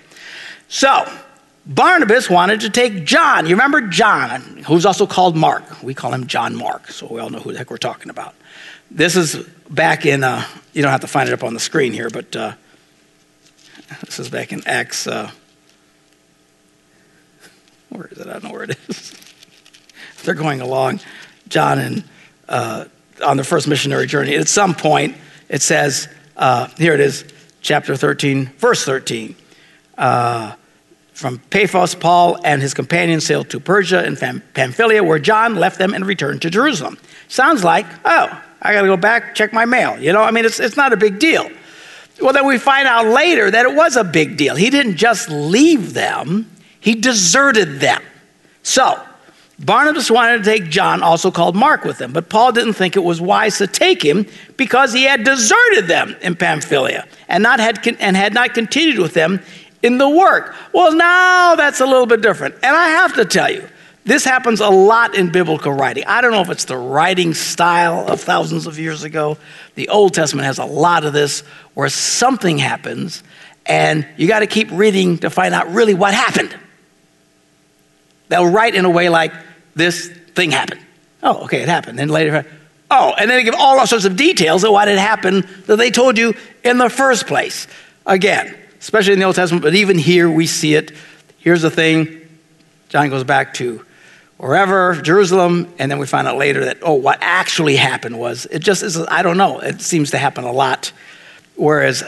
So, 0.67 1.11
Barnabas 1.65 2.29
wanted 2.29 2.61
to 2.61 2.69
take 2.69 3.03
John. 3.03 3.45
You 3.45 3.55
remember 3.55 3.81
John, 3.81 4.63
who's 4.65 4.85
also 4.85 5.07
called 5.07 5.35
Mark. 5.35 5.83
We 5.83 5.93
call 5.93 6.13
him 6.13 6.27
John 6.27 6.55
Mark, 6.55 6.89
so 6.89 7.07
we 7.07 7.19
all 7.19 7.29
know 7.29 7.39
who 7.39 7.51
the 7.51 7.57
heck 7.57 7.71
we're 7.71 7.77
talking 7.77 8.09
about. 8.09 8.35
This 8.91 9.15
is 9.15 9.35
back 9.69 10.05
in, 10.05 10.23
uh, 10.23 10.45
you 10.71 10.81
don't 10.81 10.91
have 10.91 11.01
to 11.01 11.07
find 11.07 11.27
it 11.27 11.33
up 11.33 11.43
on 11.43 11.53
the 11.53 11.59
screen 11.59 11.91
here, 11.91 12.09
but 12.09 12.35
uh, 12.35 12.53
this 14.05 14.19
is 14.19 14.29
back 14.29 14.53
in 14.53 14.65
Acts. 14.65 15.07
Uh, 15.07 15.29
where 17.97 18.07
is 18.07 18.19
it? 18.19 18.27
I 18.27 18.33
don't 18.33 18.43
know 18.43 18.51
where 18.51 18.63
it 18.63 18.77
is. 18.87 19.13
They're 20.23 20.35
going 20.35 20.61
along, 20.61 20.99
John 21.49 21.79
and 21.79 22.03
uh, 22.47 22.85
on 23.25 23.37
the 23.37 23.43
first 23.43 23.67
missionary 23.67 24.07
journey. 24.07 24.35
At 24.35 24.47
some 24.47 24.75
point, 24.75 25.15
it 25.49 25.61
says, 25.61 26.07
uh, 26.35 26.67
here 26.77 26.93
it 26.93 26.99
is, 26.99 27.25
chapter 27.61 27.95
13, 27.95 28.45
verse 28.57 28.85
13. 28.85 29.35
Uh, 29.97 30.53
from 31.13 31.39
Paphos, 31.49 31.95
Paul 31.95 32.37
and 32.43 32.61
his 32.61 32.75
companions 32.75 33.25
sailed 33.25 33.49
to 33.49 33.59
Perga 33.59 34.05
and 34.05 34.43
Pamphylia, 34.53 35.03
where 35.03 35.17
John 35.17 35.55
left 35.55 35.79
them 35.79 35.95
and 35.95 36.05
returned 36.05 36.43
to 36.43 36.51
Jerusalem. 36.51 36.99
Sounds 37.27 37.63
like, 37.63 37.87
oh, 38.05 38.43
I 38.61 38.73
got 38.73 38.81
to 38.81 38.87
go 38.87 38.97
back, 38.97 39.33
check 39.33 39.51
my 39.51 39.65
mail. 39.65 39.99
You 39.99 40.13
know, 40.13 40.21
I 40.21 40.29
mean, 40.29 40.45
it's, 40.45 40.59
it's 40.59 40.77
not 40.77 40.93
a 40.93 40.97
big 40.97 41.17
deal. 41.17 41.49
Well, 42.21 42.33
then 42.33 42.45
we 42.45 42.59
find 42.59 42.87
out 42.87 43.07
later 43.07 43.49
that 43.49 43.65
it 43.65 43.75
was 43.75 43.95
a 43.95 44.03
big 44.03 44.37
deal. 44.37 44.55
He 44.55 44.69
didn't 44.69 44.97
just 44.97 45.29
leave 45.29 45.93
them, 45.93 46.49
he 46.79 46.95
deserted 46.95 47.79
them. 47.79 48.01
So, 48.63 49.01
Barnabas 49.59 50.11
wanted 50.11 50.43
to 50.43 50.43
take 50.43 50.69
John, 50.69 51.01
also 51.01 51.31
called 51.31 51.55
Mark, 51.55 51.83
with 51.83 51.99
him, 51.99 52.13
but 52.13 52.29
Paul 52.29 52.51
didn't 52.51 52.73
think 52.73 52.95
it 52.95 53.03
was 53.03 53.19
wise 53.19 53.57
to 53.57 53.65
take 53.65 54.03
him 54.03 54.27
because 54.55 54.93
he 54.93 55.03
had 55.03 55.23
deserted 55.23 55.87
them 55.87 56.15
in 56.21 56.35
Pamphylia 56.35 57.07
and, 57.27 57.41
not 57.41 57.59
had, 57.59 57.87
and 57.99 58.15
had 58.15 58.33
not 58.33 58.53
continued 58.53 58.99
with 58.99 59.13
them 59.13 59.41
in 59.81 59.97
the 59.97 60.07
work. 60.07 60.55
Well, 60.73 60.93
now 60.95 61.55
that's 61.55 61.79
a 61.79 61.85
little 61.85 62.05
bit 62.05 62.21
different. 62.21 62.55
And 62.55 62.75
I 62.75 62.89
have 62.89 63.15
to 63.15 63.25
tell 63.25 63.51
you, 63.51 63.67
this 64.05 64.23
happens 64.23 64.61
a 64.61 64.69
lot 64.69 65.15
in 65.15 65.31
biblical 65.31 65.73
writing. 65.73 66.05
I 66.05 66.21
don't 66.21 66.31
know 66.31 66.41
if 66.41 66.49
it's 66.49 66.65
the 66.65 66.77
writing 66.77 67.33
style 67.33 68.07
of 68.07 68.21
thousands 68.21 68.67
of 68.67 68.79
years 68.79 69.03
ago. 69.03 69.37
The 69.75 69.89
Old 69.89 70.13
Testament 70.13 70.45
has 70.45 70.59
a 70.59 70.65
lot 70.65 71.03
of 71.03 71.13
this 71.13 71.41
where 71.73 71.89
something 71.89 72.57
happens 72.57 73.23
and 73.65 74.07
you 74.15 74.27
got 74.27 74.39
to 74.39 74.47
keep 74.47 74.69
reading 74.71 75.17
to 75.19 75.29
find 75.29 75.53
out 75.53 75.69
really 75.71 75.93
what 75.93 76.13
happened. 76.13 76.55
They'll 78.29 78.47
write 78.47 78.75
in 78.75 78.85
a 78.85 78.89
way 78.89 79.09
like, 79.09 79.33
this 79.75 80.07
thing 80.35 80.51
happened. 80.51 80.81
Oh, 81.23 81.43
okay, 81.45 81.61
it 81.61 81.69
happened. 81.69 81.97
Then 81.97 82.09
later, 82.09 82.45
oh, 82.91 83.13
and 83.17 83.29
then 83.29 83.37
they 83.37 83.43
give 83.43 83.55
all 83.57 83.85
sorts 83.87 84.05
of 84.05 84.15
details 84.15 84.63
of 84.63 84.71
what 84.71 84.87
had 84.87 84.97
happened 84.97 85.43
that 85.65 85.77
they 85.77 85.91
told 85.91 86.17
you 86.17 86.35
in 86.63 86.77
the 86.77 86.89
first 86.89 87.27
place. 87.27 87.67
Again, 88.05 88.55
especially 88.79 89.13
in 89.13 89.19
the 89.19 89.25
Old 89.25 89.35
Testament, 89.35 89.63
but 89.63 89.75
even 89.75 89.97
here 89.97 90.29
we 90.29 90.47
see 90.47 90.75
it. 90.75 90.91
Here's 91.39 91.61
the 91.61 91.71
thing 91.71 92.27
John 92.89 93.09
goes 93.09 93.23
back 93.23 93.53
to 93.55 93.85
wherever, 94.37 94.95
Jerusalem, 95.01 95.73
and 95.79 95.91
then 95.91 95.99
we 95.99 96.07
find 96.07 96.27
out 96.27 96.37
later 96.37 96.65
that, 96.65 96.77
oh, 96.81 96.93
what 96.93 97.17
actually 97.21 97.75
happened 97.75 98.19
was, 98.19 98.45
it 98.45 98.59
just 98.59 98.83
is, 98.83 98.97
I 98.97 99.23
don't 99.23 99.37
know, 99.37 99.59
it 99.59 99.81
seems 99.81 100.11
to 100.11 100.17
happen 100.17 100.43
a 100.43 100.51
lot. 100.51 100.91
Whereas, 101.55 102.03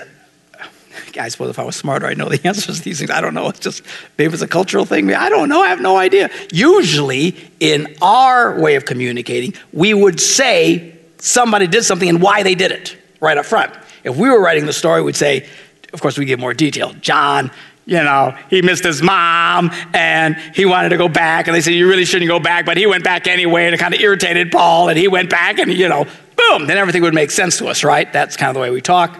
I 1.17 1.27
suppose 1.29 1.49
if 1.49 1.59
I 1.59 1.63
was 1.63 1.75
smarter, 1.75 2.07
I'd 2.07 2.17
know 2.17 2.29
the 2.29 2.39
answers 2.47 2.77
to 2.77 2.83
these 2.83 2.99
things. 2.99 3.11
I 3.11 3.21
don't 3.21 3.33
know. 3.33 3.49
It's 3.49 3.59
just, 3.59 3.83
maybe 4.17 4.33
it's 4.33 4.41
a 4.41 4.47
cultural 4.47 4.85
thing. 4.85 5.13
I 5.13 5.29
don't 5.29 5.49
know. 5.49 5.61
I 5.61 5.69
have 5.69 5.81
no 5.81 5.97
idea. 5.97 6.29
Usually, 6.51 7.35
in 7.59 7.95
our 8.01 8.59
way 8.59 8.75
of 8.75 8.85
communicating, 8.85 9.53
we 9.73 9.93
would 9.93 10.19
say 10.19 10.97
somebody 11.17 11.67
did 11.67 11.83
something 11.83 12.07
and 12.07 12.21
why 12.21 12.43
they 12.43 12.55
did 12.55 12.71
it 12.71 12.97
right 13.19 13.37
up 13.37 13.45
front. 13.45 13.73
If 14.03 14.15
we 14.17 14.29
were 14.29 14.41
writing 14.41 14.65
the 14.65 14.73
story, 14.73 15.01
we'd 15.01 15.15
say, 15.15 15.47
of 15.91 16.01
course, 16.01 16.17
we 16.17 16.25
give 16.25 16.39
more 16.39 16.53
detail. 16.53 16.93
John 16.93 17.51
you 17.89 18.03
know, 18.03 18.37
he 18.51 18.61
missed 18.61 18.83
his 18.83 19.01
mom 19.01 19.71
and 19.95 20.35
he 20.53 20.63
wanted 20.63 20.89
to 20.89 20.97
go 20.97 21.07
back. 21.07 21.47
And 21.47 21.55
they 21.55 21.61
said, 21.61 21.73
You 21.73 21.89
really 21.89 22.05
shouldn't 22.05 22.29
go 22.29 22.39
back. 22.39 22.63
But 22.63 22.77
he 22.77 22.85
went 22.85 23.03
back 23.03 23.25
anyway. 23.25 23.65
And 23.65 23.73
it 23.73 23.79
kind 23.79 23.95
of 23.95 23.99
irritated 23.99 24.51
Paul. 24.51 24.89
And 24.89 24.97
he 24.97 25.07
went 25.07 25.31
back 25.31 25.57
and, 25.57 25.73
you 25.73 25.89
know, 25.89 26.05
boom, 26.37 26.67
then 26.67 26.77
everything 26.77 27.01
would 27.01 27.15
make 27.15 27.31
sense 27.31 27.57
to 27.57 27.67
us, 27.67 27.83
right? 27.83 28.11
That's 28.13 28.37
kind 28.37 28.49
of 28.49 28.53
the 28.53 28.59
way 28.59 28.69
we 28.69 28.79
talk. 28.79 29.19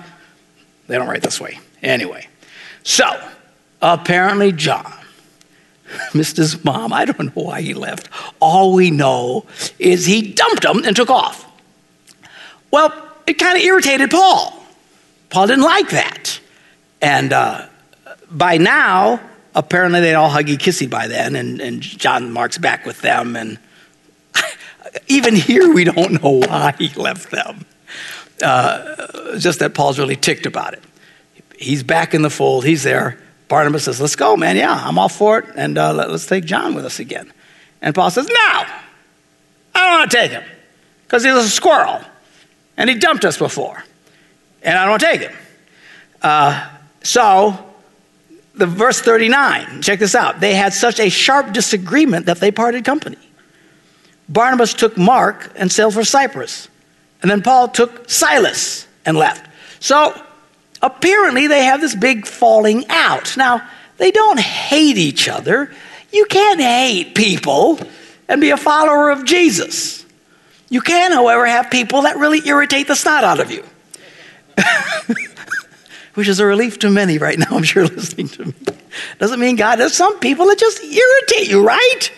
They 0.86 1.00
don't 1.00 1.08
write 1.08 1.24
this 1.24 1.42
way. 1.42 1.60
Anyway, 1.82 2.28
so 2.84 3.06
apparently, 3.82 4.52
John 4.52 4.94
missed 6.14 6.38
his 6.38 6.64
mom. 6.64 6.94
I 6.94 7.06
don't 7.06 7.36
know 7.36 7.44
why 7.44 7.62
he 7.62 7.74
left. 7.74 8.10
All 8.40 8.74
we 8.74 8.92
know 8.92 9.46
is 9.78 10.06
he 10.06 10.34
dumped 10.34 10.66
him 10.66 10.84
and 10.84 10.96
took 10.96 11.10
off. 11.10 11.46
Well, 12.72 12.94
it 13.26 13.34
kind 13.34 13.58
of 13.58 13.64
irritated 13.64 14.12
Paul. 14.12 14.64
Paul 15.30 15.48
didn't 15.48 15.64
like 15.64 15.90
that. 15.90 16.40
And, 17.02 17.34
uh, 17.34 17.68
by 18.30 18.58
now, 18.58 19.20
apparently 19.56 20.02
they'd 20.02 20.14
all 20.14 20.30
huggy 20.30 20.58
kissy 20.58 20.90
by 20.90 21.08
then, 21.08 21.36
and, 21.36 21.60
and 21.60 21.82
John 21.82 22.32
Mark's 22.32 22.58
back 22.58 22.86
with 22.86 23.02
them. 23.02 23.36
And 23.36 23.58
even 25.08 25.36
here, 25.36 25.74
we 25.74 25.84
don't 25.84 26.24
know 26.24 26.40
why 26.48 26.74
he 26.78 26.90
left 26.90 27.32
them. 27.32 27.66
Uh, 28.42 29.38
just 29.38 29.60
that 29.60 29.74
Paul's 29.74 30.00
really 30.00 30.16
ticked 30.16 30.46
about 30.46 30.74
it. 30.74 30.84
He's 31.60 31.84
back 31.84 32.14
in 32.14 32.22
the 32.22 32.30
fold, 32.30 32.64
he's 32.64 32.84
there. 32.84 33.20
Barnabas 33.50 33.84
says, 33.84 34.00
Let's 34.00 34.16
go, 34.16 34.38
man. 34.38 34.56
Yeah, 34.56 34.72
I'm 34.74 34.98
all 34.98 35.10
for 35.10 35.40
it. 35.40 35.46
And 35.56 35.78
uh, 35.78 35.92
let, 35.92 36.10
us 36.10 36.26
take 36.26 36.46
John 36.46 36.74
with 36.74 36.86
us 36.86 37.00
again. 37.00 37.34
And 37.82 37.94
Paul 37.94 38.10
says, 38.12 38.28
No, 38.28 38.34
I 38.34 38.66
don't 39.74 40.00
want 40.00 40.12
to 40.12 40.18
take 40.18 40.32
him 40.32 40.44
because 41.04 41.26
he's 41.26 41.34
a 41.34 41.50
squirrel 41.50 42.00
and 42.78 42.90
he 42.90 42.96
dumped 42.96 43.26
us 43.26 43.38
before. 43.38 43.84
And 44.64 44.78
I 44.78 44.84
don't 44.84 44.92
want 44.92 45.02
to 45.02 45.08
take 45.08 45.22
him. 45.22 45.38
Uh, 46.22 46.70
so 47.04 47.66
the 48.56 48.66
verse 48.66 49.02
39, 49.02 49.82
check 49.82 50.00
this 50.00 50.16
out. 50.16 50.40
They 50.40 50.54
had 50.54 50.72
such 50.72 51.02
a 51.02 51.10
sharp 51.10 51.52
disagreement 51.52 52.28
that 52.28 52.40
they 52.40 52.52
parted 52.52 52.86
company. 52.86 53.18
Barnabas 54.30 54.74
took 54.74 54.98
Mark 54.98 55.52
and 55.56 55.70
sailed 55.70 55.94
for 55.94 56.06
Cyprus. 56.06 56.70
And 57.22 57.30
then 57.30 57.42
Paul 57.42 57.68
took 57.68 58.10
Silas 58.10 58.88
and 59.06 59.18
left. 59.18 59.46
So 59.82 60.14
apparently 60.82 61.48
they 61.48 61.64
have 61.66 61.82
this 61.82 61.96
big 61.96 62.26
falling 62.26 62.86
out. 62.90 63.36
Now, 63.38 63.68
they 63.98 64.12
don't 64.12 64.40
hate 64.40 64.98
each 64.98 65.28
other. 65.28 65.72
You 66.12 66.26
can't 66.26 66.60
hate 66.60 67.16
people 67.16 67.80
and 68.28 68.42
be 68.42 68.50
a 68.52 68.58
follower 68.58 69.10
of 69.10 69.26
Jesus. 69.26 70.06
You 70.70 70.82
can, 70.82 71.12
however, 71.12 71.46
have 71.46 71.72
people 71.72 72.04
that 72.04 72.18
really 72.18 72.48
irritate 72.48 72.88
the 72.88 72.96
snot 72.96 73.24
out 73.24 73.40
of 73.40 73.52
you. 73.52 73.64
which 76.14 76.28
is 76.28 76.40
a 76.40 76.46
relief 76.46 76.80
to 76.80 76.90
many 76.90 77.18
right 77.18 77.40
now, 77.40 77.48
I'm 77.52 77.64
sure, 77.64 77.88
listening 77.88 78.28
to 78.30 78.46
me. 78.46 78.54
Doesn't 79.20 79.40
mean 79.40 79.56
God, 79.56 79.78
there's 79.78 79.94
some 79.94 80.20
people 80.20 80.48
that 80.48 80.60
just 80.60 80.84
irritate 80.84 81.50
you, 81.50 81.66
right? 81.66 82.12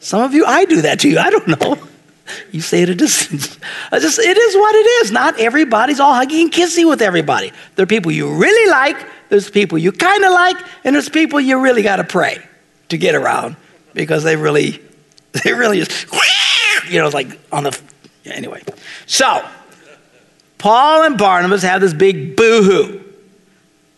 Some 0.00 0.22
of 0.22 0.34
you, 0.34 0.44
I 0.44 0.64
do 0.64 0.82
that 0.82 1.00
to 1.00 1.08
you. 1.08 1.18
I 1.18 1.30
don't 1.30 1.48
know. 1.48 1.88
You 2.50 2.60
say 2.60 2.82
at 2.82 2.88
a 2.88 2.94
distance. 2.94 3.58
I 3.92 3.98
just, 3.98 4.18
it 4.18 4.36
is 4.36 4.56
what 4.56 4.74
it 4.74 4.86
is. 5.04 5.12
Not 5.12 5.38
everybody's 5.38 6.00
all 6.00 6.12
huggy 6.12 6.42
and 6.42 6.50
kissy 6.50 6.88
with 6.88 7.02
everybody. 7.02 7.52
There 7.74 7.84
are 7.84 7.86
people 7.86 8.12
you 8.12 8.34
really 8.34 8.70
like, 8.70 8.96
there's 9.28 9.50
people 9.50 9.78
you 9.78 9.92
kind 9.92 10.24
of 10.24 10.32
like, 10.32 10.56
and 10.84 10.94
there's 10.94 11.08
people 11.08 11.40
you 11.40 11.60
really 11.60 11.82
got 11.82 11.96
to 11.96 12.04
pray 12.04 12.38
to 12.88 12.98
get 12.98 13.14
around 13.14 13.56
because 13.94 14.22
they 14.22 14.36
really, 14.36 14.82
they 15.44 15.52
really 15.52 15.80
just, 15.80 16.06
you 16.88 17.00
know, 17.00 17.08
like 17.08 17.38
on 17.52 17.64
the, 17.64 17.78
anyway. 18.24 18.62
So, 19.06 19.46
Paul 20.58 21.04
and 21.04 21.18
Barnabas 21.18 21.62
have 21.62 21.80
this 21.80 21.92
big 21.92 22.36
boo 22.36 22.62
hoo, 22.62 23.04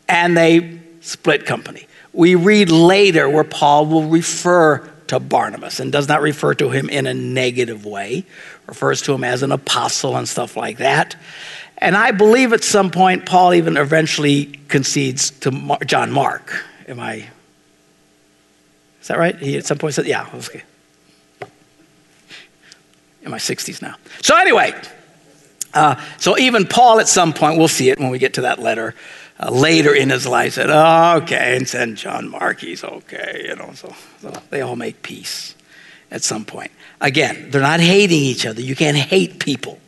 and 0.08 0.36
they 0.36 0.80
split 1.00 1.46
company. 1.46 1.86
We 2.12 2.34
read 2.34 2.70
later 2.70 3.28
where 3.28 3.44
Paul 3.44 3.86
will 3.86 4.04
refer 4.04 4.90
to 5.08 5.20
Barnabas 5.20 5.80
and 5.80 5.92
does 5.92 6.08
not 6.08 6.20
refer 6.20 6.54
to 6.54 6.70
him 6.70 6.88
in 6.88 7.06
a 7.06 7.14
negative 7.14 7.84
way, 7.84 8.24
refers 8.66 9.02
to 9.02 9.14
him 9.14 9.24
as 9.24 9.42
an 9.42 9.52
apostle 9.52 10.16
and 10.16 10.28
stuff 10.28 10.56
like 10.56 10.78
that. 10.78 11.16
And 11.78 11.96
I 11.96 12.10
believe 12.10 12.52
at 12.52 12.64
some 12.64 12.90
point 12.90 13.26
Paul 13.26 13.54
even 13.54 13.76
eventually 13.76 14.46
concedes 14.68 15.30
to 15.40 15.50
Mar- 15.50 15.78
John 15.84 16.10
Mark. 16.10 16.64
Am 16.88 16.98
I? 16.98 17.26
Is 19.00 19.08
that 19.08 19.18
right? 19.18 19.36
He 19.36 19.56
at 19.56 19.64
some 19.64 19.78
point 19.78 19.94
said, 19.94 20.06
"Yeah, 20.06 20.26
okay." 20.34 20.62
In 23.22 23.30
my 23.30 23.38
60s 23.38 23.82
now. 23.82 23.96
So 24.22 24.36
anyway, 24.36 24.74
uh, 25.74 25.96
so 26.18 26.38
even 26.38 26.66
Paul, 26.66 26.98
at 26.98 27.08
some 27.08 27.32
point, 27.32 27.58
we'll 27.58 27.68
see 27.68 27.90
it 27.90 27.98
when 27.98 28.10
we 28.10 28.18
get 28.18 28.34
to 28.34 28.42
that 28.42 28.58
letter. 28.58 28.94
Uh, 29.40 29.50
later 29.50 29.94
in 29.94 30.10
his 30.10 30.26
life, 30.26 30.54
said, 30.54 30.68
oh, 30.68 31.18
"Okay," 31.22 31.56
and 31.56 31.68
send 31.68 31.96
John 31.96 32.28
Mark. 32.28 32.60
He's 32.60 32.82
okay, 32.82 33.46
you 33.48 33.54
know. 33.54 33.70
So, 33.74 33.94
so 34.20 34.32
they 34.50 34.62
all 34.62 34.74
make 34.74 35.02
peace 35.02 35.54
at 36.10 36.22
some 36.22 36.44
point. 36.44 36.72
Again, 37.00 37.50
they're 37.50 37.62
not 37.62 37.78
hating 37.78 38.20
each 38.20 38.44
other. 38.46 38.60
You 38.60 38.74
can't 38.74 38.96
hate 38.96 39.38
people, 39.38 39.78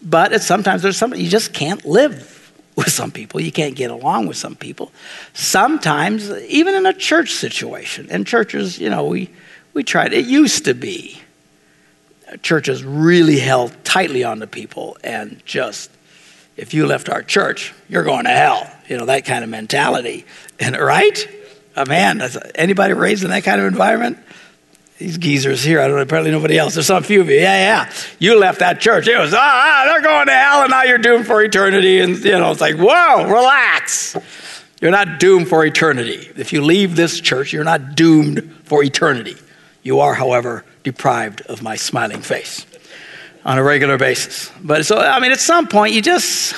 but 0.00 0.32
at 0.32 0.42
sometimes 0.42 0.82
there's 0.82 0.96
something 0.96 1.20
you 1.20 1.28
just 1.28 1.52
can't 1.52 1.84
live 1.84 2.52
with 2.76 2.90
some 2.90 3.10
people. 3.10 3.40
You 3.40 3.50
can't 3.50 3.74
get 3.74 3.90
along 3.90 4.28
with 4.28 4.36
some 4.36 4.54
people. 4.54 4.92
Sometimes, 5.32 6.30
even 6.30 6.76
in 6.76 6.86
a 6.86 6.92
church 6.92 7.32
situation, 7.32 8.06
and 8.10 8.24
churches, 8.24 8.78
you 8.78 8.90
know, 8.90 9.06
we 9.06 9.28
we 9.74 9.82
tried. 9.82 10.12
It 10.12 10.26
used 10.26 10.66
to 10.66 10.74
be 10.74 11.20
churches 12.42 12.84
really 12.84 13.38
held 13.38 13.72
tightly 13.84 14.22
on 14.22 14.46
people 14.46 14.96
and 15.02 15.42
just 15.44 15.90
if 16.58 16.74
you 16.74 16.86
left 16.86 17.08
our 17.08 17.22
church 17.22 17.72
you're 17.88 18.04
going 18.04 18.24
to 18.24 18.30
hell. 18.30 18.70
You 18.88 18.98
know 18.98 19.06
that 19.06 19.24
kind 19.24 19.44
of 19.44 19.50
mentality. 19.50 20.26
And 20.60 20.76
right? 20.76 21.28
Oh, 21.76 21.84
man 21.86 22.20
anybody 22.54 22.92
raised 22.92 23.24
in 23.24 23.30
that 23.30 23.44
kind 23.44 23.60
of 23.60 23.66
environment? 23.66 24.18
These 24.98 25.18
geezers 25.18 25.62
here 25.62 25.80
i 25.80 25.86
don't 25.86 25.96
know 25.96 26.02
apparently 26.02 26.32
nobody 26.32 26.58
else. 26.58 26.74
There's 26.74 26.86
some 26.86 27.02
few 27.04 27.20
of 27.20 27.28
you. 27.28 27.36
Yeah 27.36 27.86
yeah. 27.86 27.92
You 28.18 28.38
left 28.38 28.58
that 28.58 28.80
church. 28.80 29.06
It 29.06 29.16
was 29.16 29.32
ah, 29.32 29.38
ah 29.38 29.84
they're 29.86 30.02
going 30.02 30.26
to 30.26 30.32
hell 30.32 30.62
and 30.62 30.70
now 30.70 30.82
you're 30.82 30.98
doomed 30.98 31.26
for 31.26 31.42
eternity. 31.42 32.00
And 32.00 32.18
you 32.18 32.32
know 32.32 32.50
it's 32.50 32.60
like 32.60 32.76
whoa 32.76 33.24
relax. 33.24 34.16
You're 34.80 34.90
not 34.90 35.18
doomed 35.18 35.48
for 35.48 35.64
eternity. 35.64 36.30
If 36.36 36.52
you 36.52 36.62
leave 36.62 36.96
this 36.96 37.20
church 37.20 37.52
you're 37.52 37.64
not 37.64 37.94
doomed 37.94 38.52
for 38.64 38.82
eternity. 38.82 39.36
You 39.84 40.00
are 40.00 40.14
however 40.14 40.64
deprived 40.82 41.42
of 41.42 41.62
my 41.62 41.76
smiling 41.76 42.20
face 42.20 42.66
on 43.48 43.56
a 43.56 43.62
regular 43.62 43.96
basis. 43.96 44.52
But 44.62 44.84
so, 44.84 44.98
I 44.98 45.18
mean, 45.20 45.32
at 45.32 45.40
some 45.40 45.66
point, 45.66 45.94
you 45.94 46.02
just, 46.02 46.54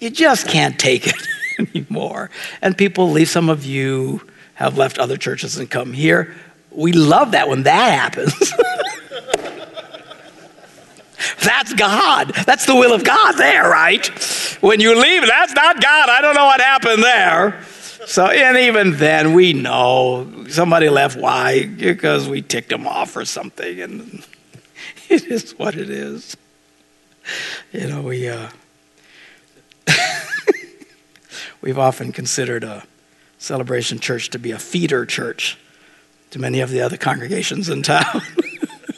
you 0.00 0.08
just 0.08 0.48
can't 0.48 0.78
take 0.80 1.06
it 1.06 1.14
anymore. 1.58 2.30
And 2.62 2.76
people 2.76 3.10
leave. 3.10 3.28
Some 3.28 3.50
of 3.50 3.66
you 3.66 4.22
have 4.54 4.78
left 4.78 4.98
other 4.98 5.18
churches 5.18 5.58
and 5.58 5.70
come 5.70 5.92
here. 5.92 6.34
We 6.70 6.92
love 6.92 7.32
that 7.32 7.50
when 7.50 7.64
that 7.64 7.92
happens. 7.92 8.32
That's 11.42 11.74
God. 11.74 12.32
That's 12.46 12.64
the 12.64 12.74
will 12.74 12.94
of 12.94 13.04
God 13.04 13.32
there, 13.32 13.68
right? 13.68 14.06
When 14.62 14.80
you 14.80 14.98
leave, 14.98 15.26
that's 15.26 15.52
not 15.54 15.80
God. 15.82 16.08
I 16.10 16.20
don't 16.20 16.34
know 16.34 16.44
what 16.44 16.60
happened 16.60 17.02
there. 17.02 17.62
So, 18.06 18.26
and 18.26 18.58
even 18.58 18.96
then, 18.96 19.32
we 19.32 19.52
know 19.52 20.46
somebody 20.48 20.88
left. 20.90 21.16
Why? 21.16 21.66
Because 21.66 22.28
we 22.28 22.42
ticked 22.42 22.68
them 22.68 22.86
off 22.86 23.16
or 23.16 23.24
something, 23.24 23.80
and 23.80 24.24
it 25.22 25.30
is 25.30 25.52
what 25.52 25.76
it 25.76 25.90
is. 25.90 26.36
You 27.72 27.86
know, 27.86 28.02
we 28.02 28.28
uh, 28.28 28.48
we've 31.60 31.78
often 31.78 32.10
considered 32.10 32.64
a 32.64 32.82
celebration 33.38 34.00
church 34.00 34.30
to 34.30 34.40
be 34.40 34.50
a 34.50 34.58
feeder 34.58 35.06
church 35.06 35.56
to 36.30 36.40
many 36.40 36.58
of 36.58 36.70
the 36.70 36.80
other 36.80 36.96
congregations 36.96 37.68
in 37.68 37.84
town. 37.84 38.22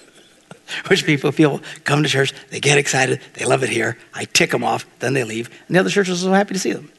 Which 0.88 1.04
people 1.04 1.32
feel 1.32 1.60
come 1.84 2.02
to 2.02 2.08
church, 2.08 2.32
they 2.48 2.60
get 2.60 2.78
excited, 2.78 3.20
they 3.34 3.44
love 3.44 3.62
it 3.62 3.68
here. 3.68 3.98
I 4.14 4.24
tick 4.24 4.52
them 4.52 4.64
off, 4.64 4.86
then 5.00 5.12
they 5.12 5.22
leave, 5.22 5.50
and 5.68 5.76
the 5.76 5.80
other 5.80 5.90
churches 5.90 6.22
are 6.22 6.28
so 6.28 6.32
happy 6.32 6.54
to 6.54 6.60
see 6.60 6.72
them. 6.72 6.90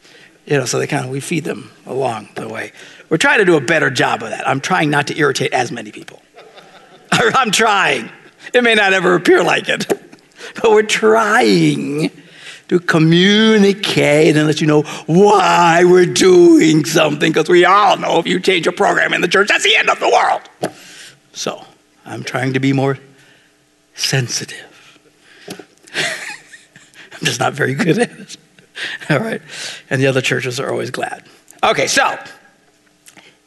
You 0.46 0.58
know, 0.58 0.66
so 0.66 0.78
they 0.78 0.86
kind 0.86 1.06
of, 1.06 1.12
we 1.12 1.22
feed 1.22 1.44
them 1.44 1.72
along 1.88 2.30
the 2.36 2.48
way. 2.48 2.72
We're 3.10 3.18
trying 3.18 3.40
to 3.40 3.46
do 3.46 3.58
a 3.58 3.62
better 3.62 3.90
job 3.90 4.22
of 4.22 4.30
that. 4.30 4.48
I'm 4.48 4.62
trying 4.62 4.92
not 4.92 5.08
to 5.08 5.18
irritate 5.18 5.54
as 5.54 5.72
many 5.72 5.92
people. 5.92 6.22
I'm 7.12 7.50
trying. 7.52 8.12
It 8.54 8.64
may 8.64 8.76
not 8.76 8.94
ever 8.94 9.16
appear 9.16 9.44
like 9.44 9.70
it, 9.70 9.88
but 10.56 10.72
we're 10.72 10.84
trying 10.84 12.12
to 12.70 12.80
communicate 12.80 14.36
and 14.36 14.46
let 14.46 14.60
you 14.60 14.68
know 14.68 14.82
why 15.06 15.84
we're 15.86 16.06
doing 16.06 16.86
something, 16.86 17.32
because 17.32 17.50
we 17.50 17.66
all 17.66 17.98
know 17.98 18.20
if 18.20 18.28
you 18.28 18.40
change 18.40 18.68
a 18.68 18.72
program 18.72 19.14
in 19.14 19.22
the 19.22 19.28
church, 19.28 19.48
that's 19.48 19.64
the 19.64 19.76
end 19.76 19.90
of 19.90 20.00
the 20.00 20.10
world. 20.10 20.74
So 21.34 21.66
I'm 22.06 22.24
trying 22.24 22.54
to 22.54 22.60
be 22.60 22.74
more 22.74 22.98
sensitive. 23.96 25.00
I'm 25.50 27.24
just 27.24 27.40
not 27.40 27.54
very 27.54 27.74
good 27.74 28.00
at 28.00 28.12
it. 28.12 28.38
All 29.10 29.20
right. 29.20 29.42
And 29.90 30.02
the 30.02 30.08
other 30.08 30.22
churches 30.22 30.60
are 30.60 30.70
always 30.72 30.92
glad. 30.92 31.24
Okay, 31.64 31.88
so 31.88 32.18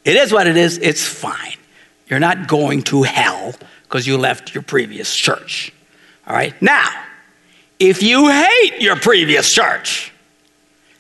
it 0.05 0.17
is 0.17 0.33
what 0.33 0.47
it 0.47 0.57
is. 0.57 0.79
It's 0.79 1.05
fine. 1.05 1.57
You're 2.09 2.19
not 2.19 2.49
going 2.49 2.83
to 2.85 3.05
hell 3.05 3.55
because 3.91 4.07
you 4.07 4.17
left 4.17 4.55
your 4.55 4.63
previous 4.63 5.13
church. 5.17 5.73
All 6.25 6.33
right. 6.33 6.55
Now, 6.63 6.89
if 7.81 8.05
you 8.05 8.29
hate 8.29 8.77
your 8.79 8.95
previous 8.95 9.53
church 9.53 10.13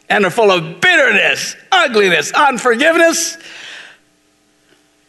and 0.08 0.24
are 0.24 0.30
full 0.30 0.50
of 0.50 0.80
bitterness, 0.80 1.54
ugliness, 1.70 2.32
unforgiveness, 2.32 3.38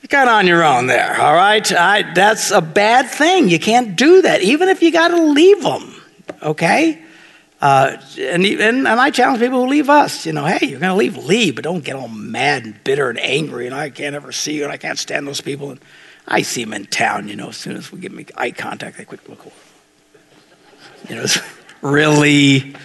you're 0.03 0.09
kind 0.09 0.29
of 0.29 0.35
on 0.35 0.45
your 0.45 0.63
own 0.63 0.85
there. 0.85 1.19
All 1.19 1.33
right. 1.33 1.71
I, 1.73 2.13
that's 2.13 2.51
a 2.51 2.61
bad 2.61 3.09
thing. 3.09 3.50
You 3.50 3.57
can't 3.57 3.95
do 3.95 4.21
that, 4.21 4.43
even 4.43 4.69
if 4.69 4.83
you 4.83 4.91
got 4.91 5.07
to 5.07 5.23
leave 5.23 5.63
them. 5.63 5.95
Okay. 6.43 7.01
Uh, 7.61 7.97
and, 8.19 8.45
and, 8.45 8.88
and 8.88 8.88
I 8.88 9.09
challenge 9.09 9.39
people 9.39 9.63
who 9.63 9.69
leave 9.69 9.89
us, 9.89 10.27
you 10.27 10.33
know, 10.33 10.45
hey, 10.45 10.67
you're 10.67 10.79
going 10.79 10.91
to 10.91 10.95
leave, 10.95 11.17
leave, 11.17 11.55
but 11.55 11.63
don't 11.63 11.83
get 11.83 11.95
all 11.95 12.07
mad 12.07 12.63
and 12.63 12.83
bitter 12.83 13.09
and 13.09 13.19
angry, 13.19 13.65
and 13.65 13.73
I 13.73 13.89
can't 13.89 14.15
ever 14.15 14.31
see 14.31 14.53
you, 14.53 14.63
and 14.63 14.71
I 14.71 14.77
can't 14.77 15.00
stand 15.00 15.27
those 15.27 15.41
people. 15.41 15.71
And 15.71 15.79
I 16.27 16.41
see 16.43 16.63
them 16.63 16.73
in 16.73 16.85
town, 16.85 17.27
you 17.27 17.35
know, 17.35 17.49
as 17.49 17.57
soon 17.57 17.75
as 17.75 17.91
we 17.91 17.99
get 17.99 18.11
make 18.11 18.31
eye 18.37 18.51
contact, 18.51 18.97
they 18.97 19.05
quick 19.05 19.27
look 19.27 19.45
over. 19.45 19.55
You 21.09 21.15
know, 21.15 21.25
really, 21.81 22.75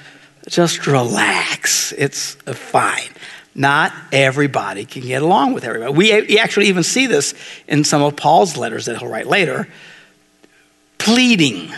just 0.49 0.87
relax. 0.87 1.93
It's 1.93 2.35
fine. 2.35 3.11
Not 3.55 3.93
everybody 4.13 4.85
can 4.85 5.03
get 5.03 5.23
along 5.23 5.55
with 5.55 5.65
everybody. 5.65 5.93
We 5.93 6.39
actually 6.39 6.67
even 6.67 6.83
see 6.83 7.07
this 7.07 7.35
in 7.67 7.85
some 7.85 8.03
of 8.03 8.17
Paul's 8.17 8.57
letters 8.57 8.85
that 8.85 8.99
he'll 8.99 9.09
write 9.09 9.27
later, 9.27 9.67
pleading 10.99 11.73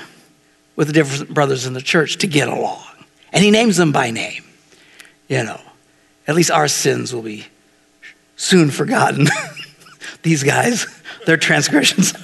with 0.74 0.88
the 0.88 0.92
different 0.92 1.32
brothers 1.32 1.66
in 1.66 1.74
the 1.74 1.82
church 1.82 2.18
to 2.18 2.26
get 2.26 2.48
along. 2.48 2.82
And 3.32 3.44
he 3.44 3.50
names 3.50 3.76
them 3.76 3.92
by 3.92 4.10
name. 4.10 4.44
You 5.28 5.44
know, 5.44 5.60
at 6.26 6.34
least 6.34 6.50
our 6.50 6.66
sins 6.68 7.14
will 7.14 7.22
be 7.22 7.46
soon 8.36 8.70
forgotten. 8.70 9.28
These 10.22 10.42
guys, 10.42 10.86
their 11.28 11.36
transgressions 11.36 12.14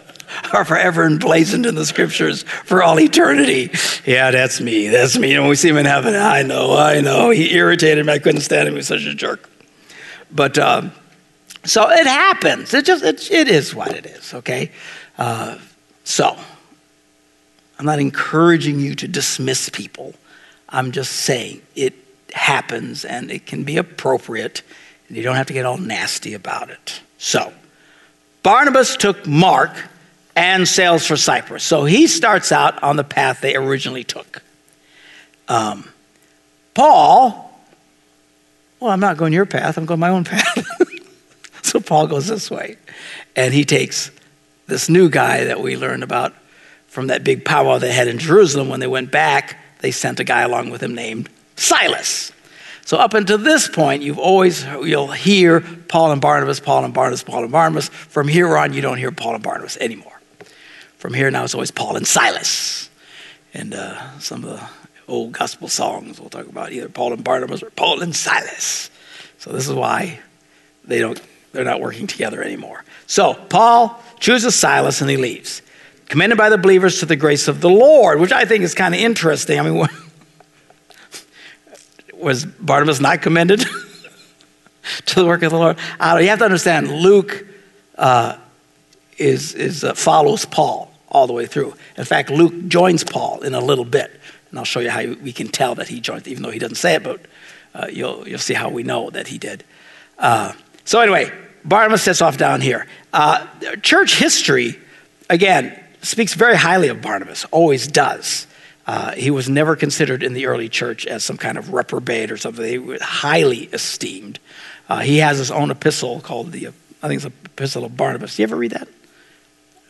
are 0.52 0.66
forever 0.66 1.06
emblazoned 1.06 1.64
in 1.64 1.76
the 1.76 1.86
scriptures 1.86 2.42
for 2.42 2.82
all 2.82 3.00
eternity. 3.00 3.70
Yeah, 4.04 4.30
that's 4.30 4.60
me. 4.60 4.88
That's 4.88 5.18
me. 5.18 5.32
And 5.32 5.44
when 5.44 5.48
we 5.48 5.56
see 5.56 5.70
him 5.70 5.78
in 5.78 5.86
heaven, 5.86 6.14
I 6.14 6.42
know, 6.42 6.76
I 6.76 7.00
know. 7.00 7.30
He 7.30 7.54
irritated 7.54 8.04
me. 8.04 8.12
I 8.12 8.18
couldn't 8.18 8.42
stand 8.42 8.68
him. 8.68 8.74
He 8.74 8.76
was 8.76 8.86
such 8.86 9.06
a 9.06 9.14
jerk. 9.14 9.48
But 10.30 10.58
um, 10.58 10.92
so 11.64 11.88
it 11.90 12.06
happens. 12.06 12.74
It 12.74 12.84
just 12.84 13.02
it, 13.02 13.30
it 13.30 13.48
is 13.48 13.74
what 13.74 13.94
it 13.94 14.04
is. 14.04 14.34
Okay. 14.34 14.70
Uh, 15.16 15.56
so 16.04 16.36
I'm 17.78 17.86
not 17.86 17.98
encouraging 17.98 18.78
you 18.78 18.94
to 18.96 19.08
dismiss 19.08 19.70
people. 19.70 20.12
I'm 20.68 20.92
just 20.92 21.12
saying 21.12 21.62
it 21.74 21.94
happens 22.34 23.06
and 23.06 23.30
it 23.30 23.46
can 23.46 23.64
be 23.64 23.78
appropriate, 23.78 24.60
and 25.08 25.16
you 25.16 25.22
don't 25.22 25.36
have 25.36 25.46
to 25.46 25.54
get 25.54 25.64
all 25.64 25.78
nasty 25.78 26.34
about 26.34 26.68
it. 26.68 27.00
So, 27.16 27.54
Barnabas 28.42 28.96
took 28.96 29.26
Mark 29.26 29.70
and 30.36 30.66
sails 30.66 31.06
for 31.06 31.16
Cyprus. 31.16 31.64
So 31.64 31.84
he 31.84 32.06
starts 32.06 32.52
out 32.52 32.82
on 32.82 32.96
the 32.96 33.04
path 33.04 33.40
they 33.40 33.56
originally 33.56 34.04
took. 34.04 34.42
Um, 35.48 35.88
Paul, 36.74 37.50
well, 38.78 38.90
I'm 38.90 39.00
not 39.00 39.16
going 39.16 39.32
your 39.32 39.46
path, 39.46 39.76
I'm 39.76 39.86
going 39.86 40.00
my 40.00 40.08
own 40.08 40.24
path. 40.24 40.66
so 41.62 41.80
Paul 41.80 42.06
goes 42.06 42.26
this 42.26 42.50
way. 42.50 42.76
And 43.36 43.52
he 43.52 43.64
takes 43.64 44.10
this 44.66 44.88
new 44.88 45.08
guy 45.10 45.44
that 45.44 45.60
we 45.60 45.76
learned 45.76 46.02
about 46.02 46.34
from 46.86 47.08
that 47.08 47.24
big 47.24 47.44
powwow 47.44 47.78
they 47.78 47.92
had 47.92 48.08
in 48.08 48.18
Jerusalem. 48.18 48.68
When 48.68 48.80
they 48.80 48.86
went 48.86 49.10
back, 49.10 49.58
they 49.80 49.90
sent 49.90 50.20
a 50.20 50.24
guy 50.24 50.42
along 50.42 50.70
with 50.70 50.82
him 50.82 50.94
named 50.94 51.28
Silas. 51.56 52.32
So 52.84 52.96
up 52.96 53.14
until 53.14 53.38
this 53.38 53.68
point, 53.68 54.02
you've 54.02 54.18
always 54.18 54.64
you'll 54.64 55.12
hear 55.12 55.60
Paul 55.88 56.12
and 56.12 56.20
Barnabas, 56.20 56.60
Paul 56.60 56.84
and 56.84 56.94
Barnabas, 56.94 57.22
Paul 57.22 57.42
and 57.44 57.52
Barnabas. 57.52 57.88
From 57.88 58.28
here 58.28 58.56
on, 58.56 58.72
you 58.72 58.80
don't 58.80 58.98
hear 58.98 59.12
Paul 59.12 59.34
and 59.34 59.42
Barnabas 59.42 59.76
anymore. 59.76 60.20
From 60.96 61.14
here 61.14 61.30
now, 61.30 61.44
it's 61.44 61.54
always 61.54 61.70
Paul 61.70 61.96
and 61.96 62.06
Silas. 62.06 62.90
And 63.54 63.74
uh, 63.74 64.18
some 64.18 64.44
of 64.44 64.50
the 64.50 64.68
old 65.08 65.32
gospel 65.32 65.68
songs 65.68 66.20
we'll 66.20 66.30
talk 66.30 66.46
about 66.46 66.72
either 66.72 66.88
Paul 66.88 67.12
and 67.12 67.24
Barnabas 67.24 67.62
or 67.62 67.70
Paul 67.70 68.00
and 68.00 68.14
Silas. 68.14 68.90
So 69.38 69.50
this 69.50 69.68
is 69.68 69.74
why 69.74 70.20
they 70.84 71.00
don't 71.00 71.20
they're 71.52 71.64
not 71.64 71.80
working 71.80 72.06
together 72.06 72.42
anymore. 72.42 72.84
So 73.06 73.34
Paul 73.34 74.00
chooses 74.20 74.54
Silas 74.54 75.00
and 75.00 75.10
he 75.10 75.16
leaves. 75.16 75.62
Commended 76.06 76.38
by 76.38 76.48
the 76.48 76.58
believers 76.58 77.00
to 77.00 77.06
the 77.06 77.16
grace 77.16 77.48
of 77.48 77.60
the 77.60 77.70
Lord, 77.70 78.20
which 78.20 78.32
I 78.32 78.44
think 78.44 78.62
is 78.62 78.74
kind 78.74 78.94
of 78.94 79.00
interesting. 79.00 79.58
I 79.58 79.68
mean, 79.68 79.86
was 82.20 82.44
Barnabas 82.44 83.00
not 83.00 83.22
commended 83.22 83.60
to 85.06 85.14
the 85.14 85.26
work 85.26 85.42
of 85.42 85.50
the 85.50 85.58
Lord? 85.58 85.78
You 86.00 86.28
have 86.28 86.38
to 86.38 86.44
understand, 86.44 86.90
Luke 86.90 87.46
uh, 87.96 88.36
is, 89.18 89.54
is, 89.54 89.84
uh, 89.84 89.94
follows 89.94 90.44
Paul 90.44 90.90
all 91.08 91.26
the 91.26 91.32
way 91.32 91.46
through. 91.46 91.74
In 91.96 92.04
fact, 92.04 92.30
Luke 92.30 92.68
joins 92.68 93.04
Paul 93.04 93.42
in 93.42 93.54
a 93.54 93.60
little 93.60 93.84
bit. 93.84 94.20
And 94.50 94.58
I'll 94.58 94.64
show 94.64 94.80
you 94.80 94.90
how 94.90 95.06
we 95.06 95.32
can 95.32 95.48
tell 95.48 95.76
that 95.76 95.88
he 95.88 96.00
joined, 96.00 96.26
even 96.26 96.42
though 96.42 96.50
he 96.50 96.58
doesn't 96.58 96.76
say 96.76 96.94
it, 96.94 97.04
but 97.04 97.20
uh, 97.74 97.86
you'll, 97.90 98.26
you'll 98.26 98.38
see 98.38 98.54
how 98.54 98.68
we 98.68 98.82
know 98.82 99.10
that 99.10 99.28
he 99.28 99.38
did. 99.38 99.64
Uh, 100.18 100.52
so, 100.84 101.00
anyway, 101.00 101.32
Barnabas 101.64 102.02
sets 102.02 102.20
off 102.20 102.36
down 102.36 102.60
here. 102.60 102.86
Uh, 103.12 103.46
church 103.82 104.18
history, 104.18 104.78
again, 105.28 105.80
speaks 106.02 106.34
very 106.34 106.56
highly 106.56 106.88
of 106.88 107.00
Barnabas, 107.00 107.44
always 107.52 107.86
does. 107.86 108.46
Uh, 108.86 109.12
he 109.12 109.30
was 109.30 109.48
never 109.48 109.76
considered 109.76 110.22
in 110.22 110.32
the 110.32 110.46
early 110.46 110.68
church 110.68 111.06
as 111.06 111.24
some 111.24 111.36
kind 111.36 111.58
of 111.58 111.72
reprobate 111.72 112.30
or 112.30 112.36
something. 112.36 112.64
He 112.64 112.78
was 112.78 113.00
highly 113.00 113.64
esteemed. 113.72 114.38
Uh, 114.88 115.00
he 115.00 115.18
has 115.18 115.38
his 115.38 115.50
own 115.50 115.70
epistle 115.70 116.20
called 116.20 116.52
the, 116.52 116.68
I 116.68 117.08
think 117.08 117.22
it's 117.22 117.24
the 117.24 117.32
Epistle 117.44 117.84
of 117.84 117.96
Barnabas. 117.96 118.36
Do 118.36 118.42
you 118.42 118.48
ever 118.48 118.56
read 118.56 118.72
that? 118.72 118.88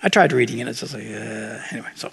I 0.03 0.09
tried 0.09 0.33
reading 0.33 0.59
it. 0.59 0.69
It's 0.69 0.81
just 0.81 0.95
like, 0.95 1.05
uh, 1.05 1.63
anyway, 1.71 1.91
so. 1.95 2.11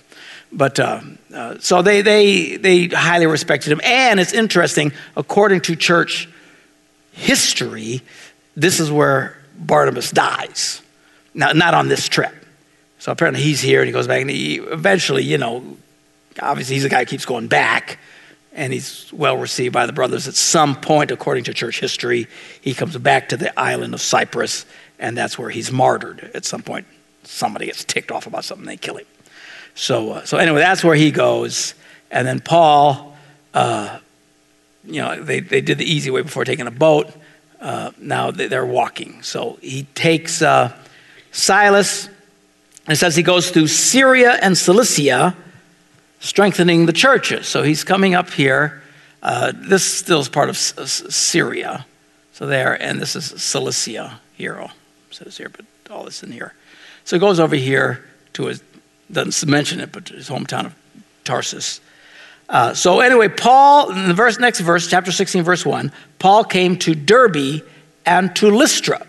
But 0.51 0.79
uh, 0.79 1.01
uh, 1.33 1.57
so 1.59 1.81
they, 1.81 2.01
they, 2.01 2.55
they 2.57 2.87
highly 2.87 3.25
respected 3.25 3.71
him. 3.71 3.81
And 3.83 4.19
it's 4.19 4.33
interesting, 4.33 4.93
according 5.15 5.61
to 5.61 5.75
church 5.75 6.29
history, 7.11 8.01
this 8.55 8.79
is 8.79 8.91
where 8.91 9.37
Barnabas 9.57 10.11
dies. 10.11 10.81
Now, 11.33 11.51
not 11.51 11.73
on 11.73 11.87
this 11.89 12.07
trip. 12.07 12.33
So 12.99 13.11
apparently 13.11 13.43
he's 13.43 13.61
here 13.61 13.81
and 13.81 13.87
he 13.87 13.93
goes 13.93 14.07
back 14.07 14.21
and 14.21 14.29
he 14.29 14.55
eventually, 14.55 15.23
you 15.23 15.37
know, 15.37 15.77
obviously 16.41 16.75
he's 16.75 16.85
a 16.85 16.89
guy 16.89 16.99
who 16.99 17.05
keeps 17.05 17.25
going 17.25 17.47
back 17.47 17.99
and 18.53 18.73
he's 18.73 19.11
well 19.13 19.37
received 19.37 19.73
by 19.73 19.85
the 19.85 19.93
brothers. 19.93 20.27
At 20.27 20.35
some 20.35 20.75
point, 20.75 21.11
according 21.11 21.45
to 21.45 21.53
church 21.53 21.79
history, 21.79 22.27
he 22.61 22.73
comes 22.73 22.97
back 22.97 23.29
to 23.29 23.37
the 23.37 23.57
island 23.59 23.93
of 23.93 24.01
Cyprus 24.01 24.65
and 24.99 25.17
that's 25.17 25.37
where 25.37 25.49
he's 25.49 25.71
martyred. 25.71 26.31
At 26.33 26.45
some 26.45 26.63
point, 26.63 26.87
somebody 27.23 27.67
gets 27.67 27.83
ticked 27.83 28.11
off 28.11 28.27
about 28.27 28.45
something, 28.45 28.65
they 28.65 28.77
kill 28.77 28.97
him. 28.97 29.05
So, 29.75 30.13
uh, 30.13 30.25
so 30.25 30.37
anyway, 30.37 30.59
that's 30.59 30.83
where 30.83 30.95
he 30.95 31.11
goes. 31.11 31.75
And 32.09 32.27
then 32.27 32.39
Paul, 32.39 33.15
uh, 33.53 33.99
you 34.83 35.01
know, 35.01 35.21
they, 35.21 35.39
they 35.39 35.61
did 35.61 35.77
the 35.77 35.85
easy 35.85 36.09
way 36.09 36.21
before 36.21 36.45
taking 36.45 36.65
a 36.67 36.71
boat. 36.71 37.11
Uh, 37.59 37.91
now 37.99 38.31
they're 38.31 38.65
walking. 38.65 39.21
So 39.23 39.57
he 39.61 39.83
takes 39.93 40.41
uh, 40.41 40.75
Silas 41.31 42.09
and 42.87 42.97
says 42.97 43.15
he 43.15 43.23
goes 43.23 43.51
through 43.51 43.67
Syria 43.67 44.37
and 44.41 44.57
Cilicia, 44.57 45.35
strengthening 46.19 46.85
the 46.85 46.93
churches. 46.93 47.47
So 47.47 47.63
he's 47.63 47.83
coming 47.83 48.15
up 48.15 48.29
here. 48.31 48.81
Uh, 49.21 49.51
this 49.55 49.83
still 49.83 50.19
is 50.19 50.29
part 50.29 50.49
of 50.49 50.57
Syria. 50.57 51.85
So 52.33 52.45
there, 52.45 52.79
and 52.81 52.99
this 53.01 53.15
is 53.15 53.41
Cilicia 53.41 54.19
here. 54.35 54.59
Oh, 54.61 54.71
says 55.11 55.37
here, 55.37 55.49
but 55.49 55.65
all 55.89 56.03
this 56.03 56.23
in 56.23 56.31
here. 56.31 56.53
So 57.03 57.15
he 57.15 57.19
goes 57.19 57.39
over 57.39 57.55
here 57.55 58.05
to 58.33 58.45
his, 58.45 58.61
doesn't 59.11 59.49
mention 59.49 59.79
it, 59.79 59.91
but 59.91 60.09
his 60.09 60.29
hometown 60.29 60.67
of 60.67 60.75
Tarsus. 61.23 61.81
Uh, 62.49 62.73
so 62.73 62.99
anyway, 62.99 63.27
Paul, 63.27 63.91
in 63.91 64.07
the 64.07 64.13
verse, 64.13 64.39
next 64.39 64.59
verse, 64.61 64.87
chapter 64.87 65.11
16, 65.11 65.43
verse 65.43 65.65
1, 65.65 65.91
Paul 66.19 66.43
came 66.43 66.77
to 66.79 66.95
Derbe 66.95 67.61
and 68.05 68.35
to 68.37 68.49
Lystra, 68.49 69.05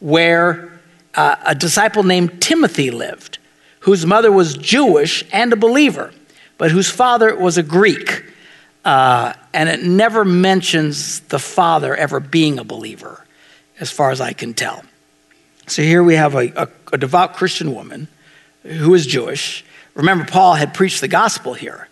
where 0.00 0.78
uh, 1.14 1.36
a 1.46 1.54
disciple 1.54 2.02
named 2.02 2.42
Timothy 2.42 2.90
lived, 2.90 3.38
whose 3.80 4.04
mother 4.04 4.30
was 4.30 4.56
Jewish 4.56 5.24
and 5.32 5.52
a 5.52 5.56
believer, 5.56 6.12
but 6.58 6.70
whose 6.70 6.90
father 6.90 7.34
was 7.36 7.58
a 7.58 7.62
Greek. 7.62 8.24
Uh, 8.84 9.32
and 9.52 9.68
it 9.68 9.82
never 9.82 10.24
mentions 10.24 11.20
the 11.20 11.38
father 11.38 11.94
ever 11.94 12.20
being 12.20 12.58
a 12.58 12.64
believer, 12.64 13.24
as 13.80 13.90
far 13.90 14.10
as 14.10 14.20
I 14.20 14.32
can 14.32 14.54
tell. 14.54 14.84
So 15.66 15.82
here 15.82 16.04
we 16.04 16.14
have 16.14 16.34
a, 16.34 16.52
a, 16.62 16.68
a 16.92 16.98
devout 16.98 17.34
Christian 17.34 17.74
woman 17.74 18.06
who 18.62 18.94
is 18.94 19.06
Jewish. 19.06 19.64
Remember, 19.94 20.24
Paul 20.24 20.54
had 20.54 20.72
preached 20.72 21.00
the 21.00 21.08
gospel 21.08 21.54
here 21.54 21.88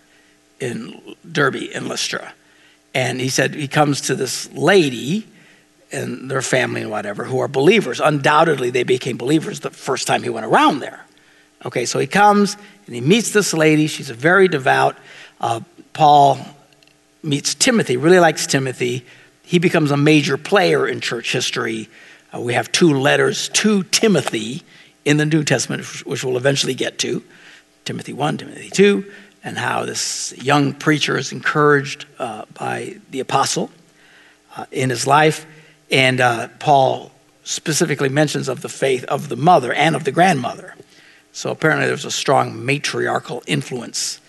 in 0.61 1.17
Derbe, 1.31 1.57
in 1.57 1.89
Lystra. 1.89 2.33
And 2.95 3.21
he 3.21 3.29
said 3.29 3.55
he 3.55 3.67
comes 3.67 4.03
to 4.03 4.15
this 4.15 4.53
lady 4.53 5.27
and 5.91 6.31
their 6.31 6.43
family 6.43 6.83
and 6.83 6.91
whatever 6.91 7.25
who 7.25 7.41
are 7.41 7.49
believers. 7.49 8.01
Undoubtedly, 8.01 8.71
they 8.71 8.85
became 8.85 9.17
believers 9.17 9.61
the 9.61 9.71
first 9.71 10.07
time 10.07 10.23
he 10.23 10.29
went 10.29 10.47
around 10.47 10.79
there. 10.79 11.05
Okay, 11.65 11.87
so 11.87 11.99
he 11.99 12.07
comes 12.07 12.57
and 12.87 12.95
he 12.95 13.01
meets 13.01 13.33
this 13.33 13.55
lady. 13.55 13.87
She's 13.87 14.11
a 14.11 14.15
very 14.15 14.49
devout. 14.49 14.97
Uh, 15.41 15.61
Paul 15.93 16.39
meets 17.23 17.55
Timothy, 17.55 17.97
really 17.97 18.19
likes 18.19 18.47
Timothy. 18.47 19.05
He 19.43 19.59
becomes 19.59 19.91
a 19.91 19.97
major 19.97 20.37
player 20.37 20.87
in 20.87 21.01
church 21.01 21.33
history. 21.33 21.89
Uh, 22.35 22.41
we 22.41 22.55
have 22.55 22.71
two 22.73 22.99
letters 22.99 23.49
to 23.51 23.83
Timothy 23.85 24.63
in 25.05 25.17
the 25.17 25.27
New 25.27 25.45
Testament, 25.45 25.85
which 26.07 26.25
we'll 26.25 26.37
eventually 26.37 26.75
get 26.75 26.99
to 27.01 27.23
Timothy 27.85 28.13
1, 28.13 28.39
Timothy 28.39 28.71
2 28.71 29.05
and 29.45 29.59
how 29.59 29.85
this 29.85 30.35
young 30.39 30.73
preacher 30.73 31.19
is 31.19 31.31
encouraged 31.31 32.07
uh, 32.19 32.47
by 32.55 32.97
the 33.11 33.21
apostle 33.21 33.71
uh, 34.57 34.65
in 34.73 34.89
his 34.89 35.07
life. 35.07 35.47
And 35.91 36.21
uh, 36.21 36.49
Paul 36.59 37.13
specifically 37.45 38.09
mentions 38.09 38.49
of 38.49 38.63
the 38.63 38.71
faith 38.71 39.05
of 39.05 39.29
the 39.29 39.37
mother 39.37 39.73
and 39.73 39.95
of 39.95 40.05
the 40.05 40.13
grandmother. 40.13 40.75
So 41.35 41.51
apparently 41.51 41.89
there's 41.89 42.05
a 42.05 42.13
strong 42.13 42.65
matriarchal 42.65 43.43
influence 43.49 44.21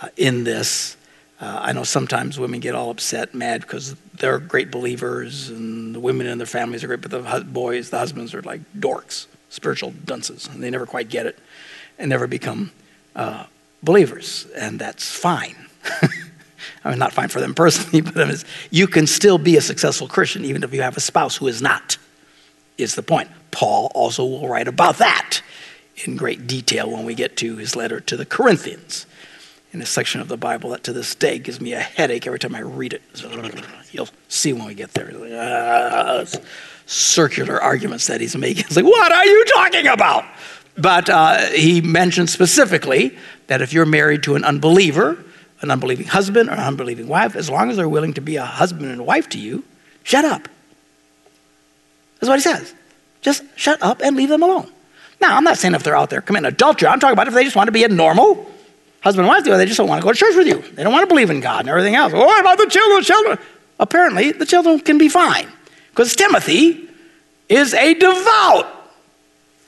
uh, 0.00 0.08
in 0.16 0.44
this. 0.44 0.96
Uh, 1.40 1.58
I 1.60 1.72
know 1.72 1.82
sometimes 1.82 2.38
women 2.38 2.60
get 2.60 2.76
all 2.76 2.90
upset, 2.90 3.34
mad, 3.34 3.62
because 3.62 3.96
they're 4.14 4.38
great 4.38 4.70
believers 4.70 5.48
and 5.48 5.92
the 5.92 5.98
women 5.98 6.28
in 6.28 6.38
their 6.38 6.46
families 6.46 6.84
are 6.84 6.86
great, 6.86 7.00
but 7.00 7.10
the 7.10 7.40
boys, 7.40 7.90
the 7.90 7.98
husbands 7.98 8.32
are 8.32 8.42
like 8.42 8.60
dorks, 8.78 9.26
spiritual 9.50 9.92
dunces, 10.04 10.46
and 10.46 10.62
they 10.62 10.70
never 10.70 10.86
quite 10.86 11.08
get 11.08 11.26
it 11.26 11.36
and 11.98 12.08
never 12.08 12.28
become 12.28 12.70
uh, 13.16 13.44
believers, 13.82 14.46
and 14.56 14.78
that's 14.78 15.10
fine. 15.10 15.56
I 16.84 16.90
mean, 16.90 17.00
not 17.00 17.12
fine 17.12 17.28
for 17.28 17.40
them 17.40 17.54
personally, 17.54 18.02
but 18.02 18.16
I 18.16 18.26
mean, 18.26 18.36
you 18.70 18.86
can 18.86 19.08
still 19.08 19.36
be 19.36 19.56
a 19.56 19.60
successful 19.60 20.06
Christian 20.06 20.44
even 20.44 20.62
if 20.62 20.72
you 20.72 20.82
have 20.82 20.96
a 20.96 21.00
spouse 21.00 21.36
who 21.36 21.48
is 21.48 21.60
not, 21.60 21.96
is 22.78 22.94
the 22.94 23.02
point. 23.02 23.30
Paul 23.50 23.90
also 23.96 24.24
will 24.24 24.48
write 24.48 24.68
about 24.68 24.98
that 24.98 25.42
in 26.04 26.16
great 26.16 26.46
detail 26.46 26.90
when 26.90 27.04
we 27.04 27.14
get 27.14 27.36
to 27.38 27.56
his 27.56 27.76
letter 27.76 28.00
to 28.00 28.16
the 28.16 28.26
Corinthians 28.26 29.06
in 29.72 29.80
a 29.80 29.86
section 29.86 30.20
of 30.20 30.28
the 30.28 30.36
Bible 30.36 30.70
that 30.70 30.84
to 30.84 30.92
this 30.92 31.14
day 31.14 31.38
gives 31.38 31.60
me 31.60 31.72
a 31.72 31.80
headache 31.80 32.26
every 32.26 32.38
time 32.38 32.54
I 32.54 32.60
read 32.60 32.92
it. 32.92 33.02
You'll 33.92 34.08
see 34.28 34.52
when 34.52 34.66
we 34.66 34.74
get 34.74 34.92
there. 34.92 35.10
Uh, 35.10 36.26
circular 36.86 37.60
arguments 37.60 38.06
that 38.06 38.20
he's 38.20 38.36
making. 38.36 38.64
It's 38.66 38.76
like, 38.76 38.84
what 38.84 39.12
are 39.12 39.24
you 39.24 39.44
talking 39.46 39.86
about? 39.86 40.24
But 40.76 41.08
uh, 41.08 41.38
he 41.48 41.80
mentioned 41.80 42.30
specifically 42.30 43.16
that 43.46 43.60
if 43.60 43.72
you're 43.72 43.86
married 43.86 44.22
to 44.24 44.34
an 44.34 44.44
unbeliever, 44.44 45.22
an 45.60 45.70
unbelieving 45.70 46.06
husband 46.06 46.48
or 46.48 46.52
an 46.52 46.60
unbelieving 46.60 47.08
wife, 47.08 47.36
as 47.36 47.48
long 47.50 47.70
as 47.70 47.76
they're 47.76 47.88
willing 47.88 48.14
to 48.14 48.20
be 48.20 48.36
a 48.36 48.44
husband 48.44 48.90
and 48.90 49.06
wife 49.06 49.28
to 49.30 49.38
you, 49.38 49.64
shut 50.02 50.24
up. 50.24 50.48
That's 52.20 52.28
what 52.28 52.36
he 52.36 52.42
says. 52.42 52.74
Just 53.20 53.42
shut 53.56 53.82
up 53.82 54.00
and 54.02 54.16
leave 54.16 54.28
them 54.28 54.42
alone. 54.42 54.70
Now, 55.22 55.36
I'm 55.36 55.44
not 55.44 55.56
saying 55.56 55.74
if 55.74 55.84
they're 55.84 55.96
out 55.96 56.10
there 56.10 56.20
committing 56.20 56.48
adultery. 56.48 56.88
I'm 56.88 56.98
talking 56.98 57.12
about 57.12 57.28
if 57.28 57.34
they 57.34 57.44
just 57.44 57.54
want 57.54 57.68
to 57.68 57.72
be 57.72 57.84
a 57.84 57.88
normal 57.88 58.50
husband 59.02 59.26
and 59.26 59.28
wife, 59.28 59.44
they 59.44 59.66
just 59.66 59.78
don't 59.78 59.88
want 59.88 60.00
to 60.00 60.04
go 60.04 60.12
to 60.12 60.18
church 60.18 60.34
with 60.34 60.48
you. 60.48 60.60
They 60.74 60.82
don't 60.82 60.92
want 60.92 61.04
to 61.04 61.06
believe 61.06 61.30
in 61.30 61.38
God 61.40 61.60
and 61.60 61.68
everything 61.68 61.94
else. 61.94 62.12
what 62.12 62.40
about 62.40 62.58
the 62.58 62.66
children? 62.66 63.04
Children. 63.04 63.38
Apparently, 63.78 64.32
the 64.32 64.44
children 64.44 64.80
can 64.80 64.98
be 64.98 65.08
fine 65.08 65.48
because 65.90 66.16
Timothy 66.16 66.88
is 67.48 67.72
a 67.72 67.94
devout 67.94 68.66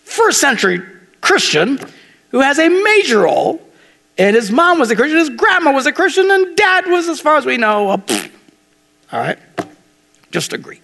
first 0.03 0.41
century 0.41 0.83
Christian 1.21 1.79
who 2.31 2.41
has 2.41 2.59
a 2.59 2.69
major 2.69 3.21
role. 3.21 3.61
And 4.19 4.37
his 4.37 4.51
mom 4.51 4.79
was 4.79 4.91
a 4.91 4.97
Christian, 4.97 5.19
his 5.19 5.31
grandma 5.31 5.73
was 5.73 5.87
a 5.87 5.93
Christian, 5.93 6.31
and 6.31 6.57
dad 6.57 6.87
was, 6.87 7.09
as 7.09 7.21
far 7.21 7.37
as 7.37 7.47
we 7.47 7.57
know, 7.57 7.91
a 7.91 8.03
all 9.13 9.21
right, 9.21 9.39
just 10.31 10.53
a 10.53 10.59
Greek. 10.59 10.84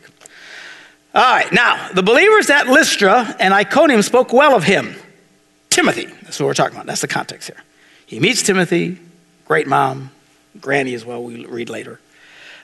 All 1.12 1.22
right, 1.22 1.52
now 1.52 1.88
the 1.92 2.02
believers 2.02 2.50
at 2.50 2.68
Lystra 2.68 3.34
and 3.40 3.52
Iconium 3.52 4.02
spoke 4.02 4.32
well 4.32 4.54
of 4.54 4.62
him. 4.62 4.94
Timothy, 5.68 6.06
that's 6.22 6.38
what 6.38 6.46
we're 6.46 6.54
talking 6.54 6.76
about. 6.76 6.86
That's 6.86 7.00
the 7.00 7.08
context 7.08 7.48
here. 7.48 7.62
He 8.06 8.20
meets 8.20 8.42
Timothy, 8.42 8.98
great 9.44 9.66
mom, 9.66 10.10
granny 10.60 10.94
as 10.94 11.04
well, 11.04 11.22
we 11.22 11.46
read 11.46 11.68
later. 11.68 12.00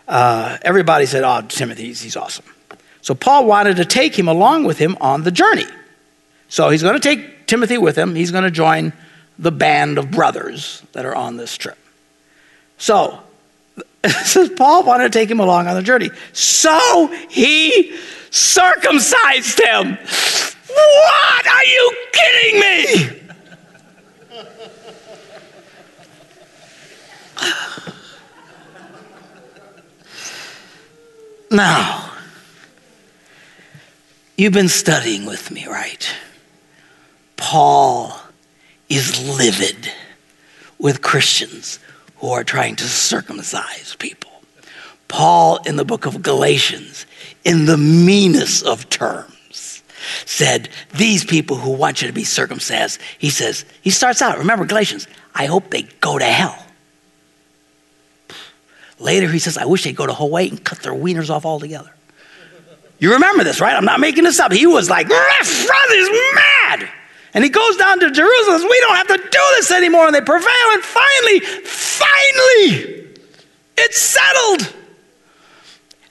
Uh, 0.06 0.58
everybody 0.62 1.06
said, 1.06 1.24
Oh, 1.24 1.42
Timothy, 1.48 1.86
he's, 1.86 2.00
he's 2.00 2.16
awesome. 2.16 2.44
So 3.02 3.14
Paul 3.14 3.46
wanted 3.46 3.76
to 3.76 3.84
take 3.84 4.16
him 4.16 4.28
along 4.28 4.64
with 4.64 4.78
him 4.78 4.96
on 5.00 5.22
the 5.22 5.30
journey. 5.30 5.66
So 6.48 6.70
he's 6.70 6.82
going 6.82 6.94
to 6.94 7.00
take 7.00 7.46
Timothy 7.46 7.78
with 7.78 7.96
him. 7.96 8.14
He's 8.14 8.30
going 8.30 8.44
to 8.44 8.50
join 8.50 8.92
the 9.38 9.52
band 9.52 9.98
of 9.98 10.10
brothers 10.10 10.82
that 10.92 11.04
are 11.04 11.14
on 11.14 11.36
this 11.36 11.56
trip. 11.56 11.78
So, 12.78 13.20
says 14.24 14.50
Paul 14.50 14.84
wanted 14.84 15.12
to 15.12 15.18
take 15.18 15.30
him 15.30 15.40
along 15.40 15.66
on 15.66 15.74
the 15.74 15.82
journey. 15.82 16.10
So 16.32 17.08
he 17.28 17.96
circumcised 18.36 19.60
him. 19.60 19.98
What? 20.68 21.46
Are 21.46 21.64
you 21.64 21.94
kidding 22.12 22.60
me? 22.60 23.22
Now, 31.50 32.12
you've 34.36 34.52
been 34.52 34.68
studying 34.68 35.24
with 35.26 35.50
me, 35.50 35.66
right? 35.66 36.06
Paul 37.36 38.18
is 38.88 39.26
livid 39.38 39.92
with 40.78 41.02
Christians 41.02 41.78
who 42.16 42.30
are 42.30 42.44
trying 42.44 42.76
to 42.76 42.84
circumcise 42.84 43.94
people. 43.96 44.25
Paul, 45.08 45.58
in 45.66 45.76
the 45.76 45.84
book 45.84 46.06
of 46.06 46.22
Galatians, 46.22 47.06
in 47.44 47.66
the 47.66 47.76
meanest 47.76 48.64
of 48.64 48.88
terms, 48.90 49.82
said, 50.24 50.68
These 50.94 51.24
people 51.24 51.56
who 51.56 51.70
want 51.70 52.02
you 52.02 52.08
to 52.08 52.14
be 52.14 52.24
circumcised, 52.24 53.00
he 53.18 53.30
says, 53.30 53.64
he 53.82 53.90
starts 53.90 54.20
out, 54.20 54.38
remember 54.38 54.64
Galatians, 54.64 55.06
I 55.34 55.46
hope 55.46 55.70
they 55.70 55.82
go 56.00 56.18
to 56.18 56.24
hell. 56.24 56.62
Later, 58.98 59.30
he 59.30 59.38
says, 59.38 59.58
I 59.58 59.66
wish 59.66 59.84
they'd 59.84 59.94
go 59.94 60.06
to 60.06 60.14
Hawaii 60.14 60.48
and 60.48 60.62
cut 60.64 60.80
their 60.80 60.94
wieners 60.94 61.28
off 61.28 61.44
altogether. 61.44 61.92
You 62.98 63.12
remember 63.12 63.44
this, 63.44 63.60
right? 63.60 63.76
I'm 63.76 63.84
not 63.84 64.00
making 64.00 64.24
this 64.24 64.40
up. 64.40 64.52
He 64.52 64.66
was 64.66 64.88
like, 64.88 65.08
My 65.08 65.66
brother's 65.66 66.10
mad. 66.34 66.88
And 67.34 67.44
he 67.44 67.50
goes 67.50 67.76
down 67.76 68.00
to 68.00 68.10
Jerusalem 68.10 68.58
says, 68.58 68.62
We 68.62 68.80
don't 68.80 68.96
have 68.96 69.08
to 69.08 69.18
do 69.18 69.44
this 69.56 69.70
anymore. 69.70 70.06
And 70.06 70.14
they 70.14 70.22
prevail. 70.22 70.50
And 70.72 70.82
finally, 70.82 71.40
finally, 71.40 73.06
it's 73.76 74.00
settled. 74.00 74.74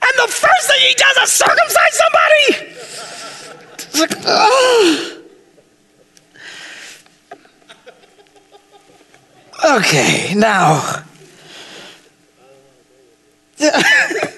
And 0.06 0.18
the 0.18 0.28
first 0.32 0.68
thing 0.68 0.80
he 0.80 0.94
does 0.94 1.16
is 1.24 1.32
circumcise 1.32 1.98
somebody. 2.04 2.46
It's 3.72 3.98
like, 3.98 4.14
oh. 4.26 5.22
Okay, 9.64 10.34
now. 10.34 11.02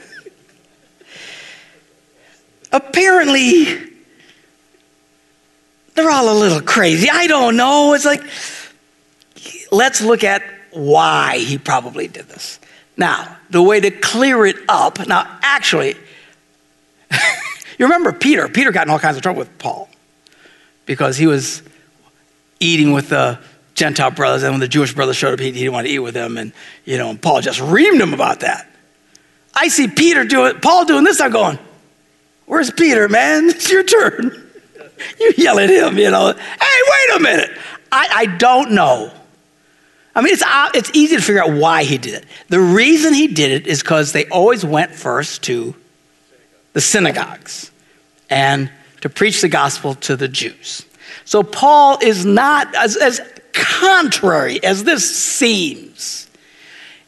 Apparently, 2.73 3.65
they're 5.95 6.11
all 6.11 6.33
a 6.33 6.39
little 6.39 6.61
crazy. 6.63 7.11
I 7.11 7.27
don't 7.27 7.57
know. 7.57 7.95
It's 7.95 8.05
like, 8.05 8.23
let's 9.73 10.01
look 10.01 10.23
at 10.25 10.43
why 10.71 11.39
he 11.39 11.59
probably 11.59 12.09
did 12.09 12.29
this. 12.29 12.61
Now, 12.97 13.38
the 13.51 13.63
way 13.63 13.81
to 13.81 13.91
clear 13.91 14.45
it 14.47 14.57
up, 14.69 15.07
now, 15.07 15.39
actually, 15.43 15.97
you 17.79 17.87
remember 17.87 18.13
Peter? 18.13 18.49
Peter 18.49 18.73
got 18.73 18.87
in 18.87 18.91
all 18.91 18.99
kinds 18.99 19.17
of 19.17 19.23
trouble 19.23 19.39
with 19.39 19.59
Paul 19.59 19.89
because 20.87 21.17
he 21.17 21.27
was 21.27 21.63
eating 22.61 22.93
with 22.93 23.09
the 23.09 23.39
Gentile 23.75 24.11
brothers, 24.11 24.43
and 24.43 24.53
when 24.53 24.61
the 24.61 24.69
Jewish 24.69 24.93
brothers 24.93 25.17
showed 25.17 25.35
up, 25.35 25.41
he, 25.41 25.53
didn't 25.53 25.73
want 25.73 25.87
to 25.87 25.93
eat 25.93 26.01
with 26.01 26.15
them, 26.15 26.37
and 26.37 26.53
you 26.85 26.99
know, 26.99 27.11
and 27.11 27.21
Paul 27.21 27.41
just 27.41 27.61
reamed 27.61 28.01
him 28.01 28.13
about 28.13 28.41
that. 28.41 28.67
I 29.55 29.69
see 29.69 29.87
Peter 29.87 30.25
doing, 30.25 30.59
Paul 30.61 30.85
doing 30.85 31.05
this. 31.05 31.21
I'm 31.21 31.31
going, 31.31 31.59
"Where's 32.47 32.71
Peter, 32.71 33.09
man? 33.09 33.49
It's 33.51 33.71
your 33.71 33.85
turn." 33.85 34.49
you 35.21 35.33
yell 35.37 35.59
at 35.59 35.71
him, 35.71 35.99
you 35.99 36.11
know, 36.11 36.33
hey, 36.33 36.37
wait 37.11 37.17
a 37.17 37.21
minute. 37.21 37.51
I, 37.91 38.09
I 38.13 38.27
don't 38.27 38.73
know. 38.73 39.13
I 40.19 40.21
mean, 40.21 40.33
it's, 40.33 40.43
uh, 40.43 40.69
it's 40.75 40.91
easy 40.95 41.15
to 41.15 41.23
figure 41.23 41.41
out 41.41 41.53
why 41.53 41.85
he 41.85 41.97
did 41.97 42.15
it. 42.15 42.25
The 42.49 42.59
reason 42.59 43.15
he 43.15 43.29
did 43.29 43.53
it 43.53 43.69
is 43.69 43.81
because 43.81 44.11
they 44.11 44.27
always 44.27 44.65
went 44.65 44.91
first 44.91 45.45
to 45.45 45.77
the 46.73 46.81
synagogues 46.81 47.71
and 48.29 48.69
to 49.01 49.09
preach 49.09 49.43
the 49.43 49.49
gospel 49.49 49.95
to 49.95 50.17
the 50.17 50.27
Jews. 50.27 50.85
So 51.25 51.45
Paul 51.45 51.99
is 52.03 52.25
not 52.25 52.75
as, 52.75 52.97
as 52.97 53.21
contrary 53.53 54.61
as 54.65 54.83
this 54.83 55.09
seems. 55.17 56.29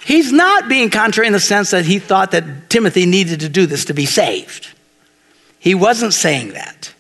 He's 0.05 0.31
not 0.31 0.69
being 0.69 0.89
contrary 0.89 1.27
in 1.27 1.33
the 1.33 1.41
sense 1.41 1.73
that 1.73 1.87
he 1.87 1.99
thought 1.99 2.31
that 2.31 2.71
Timothy 2.71 3.07
needed 3.07 3.41
to 3.41 3.49
do 3.49 3.67
this 3.67 3.87
to 3.87 3.93
be 3.93 4.07
saved. 4.07 4.69
He 5.59 5.75
wasn't 5.75 6.15
saying 6.15 6.51
that. 6.53 6.95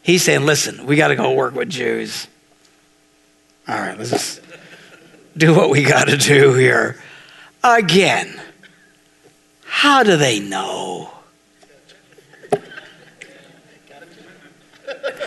He's 0.00 0.22
saying, 0.22 0.46
listen, 0.46 0.86
we 0.86 0.94
got 0.94 1.08
to 1.08 1.16
go 1.16 1.32
work 1.32 1.56
with 1.56 1.70
Jews. 1.70 2.28
All 3.66 3.76
right, 3.76 3.98
let's 3.98 4.10
just 4.10 4.45
do 5.36 5.54
what 5.54 5.70
we 5.70 5.82
got 5.82 6.08
to 6.08 6.16
do 6.16 6.54
here. 6.54 6.96
again. 7.62 8.40
How 9.64 10.02
do 10.02 10.16
they 10.16 10.40
know? 10.40 11.10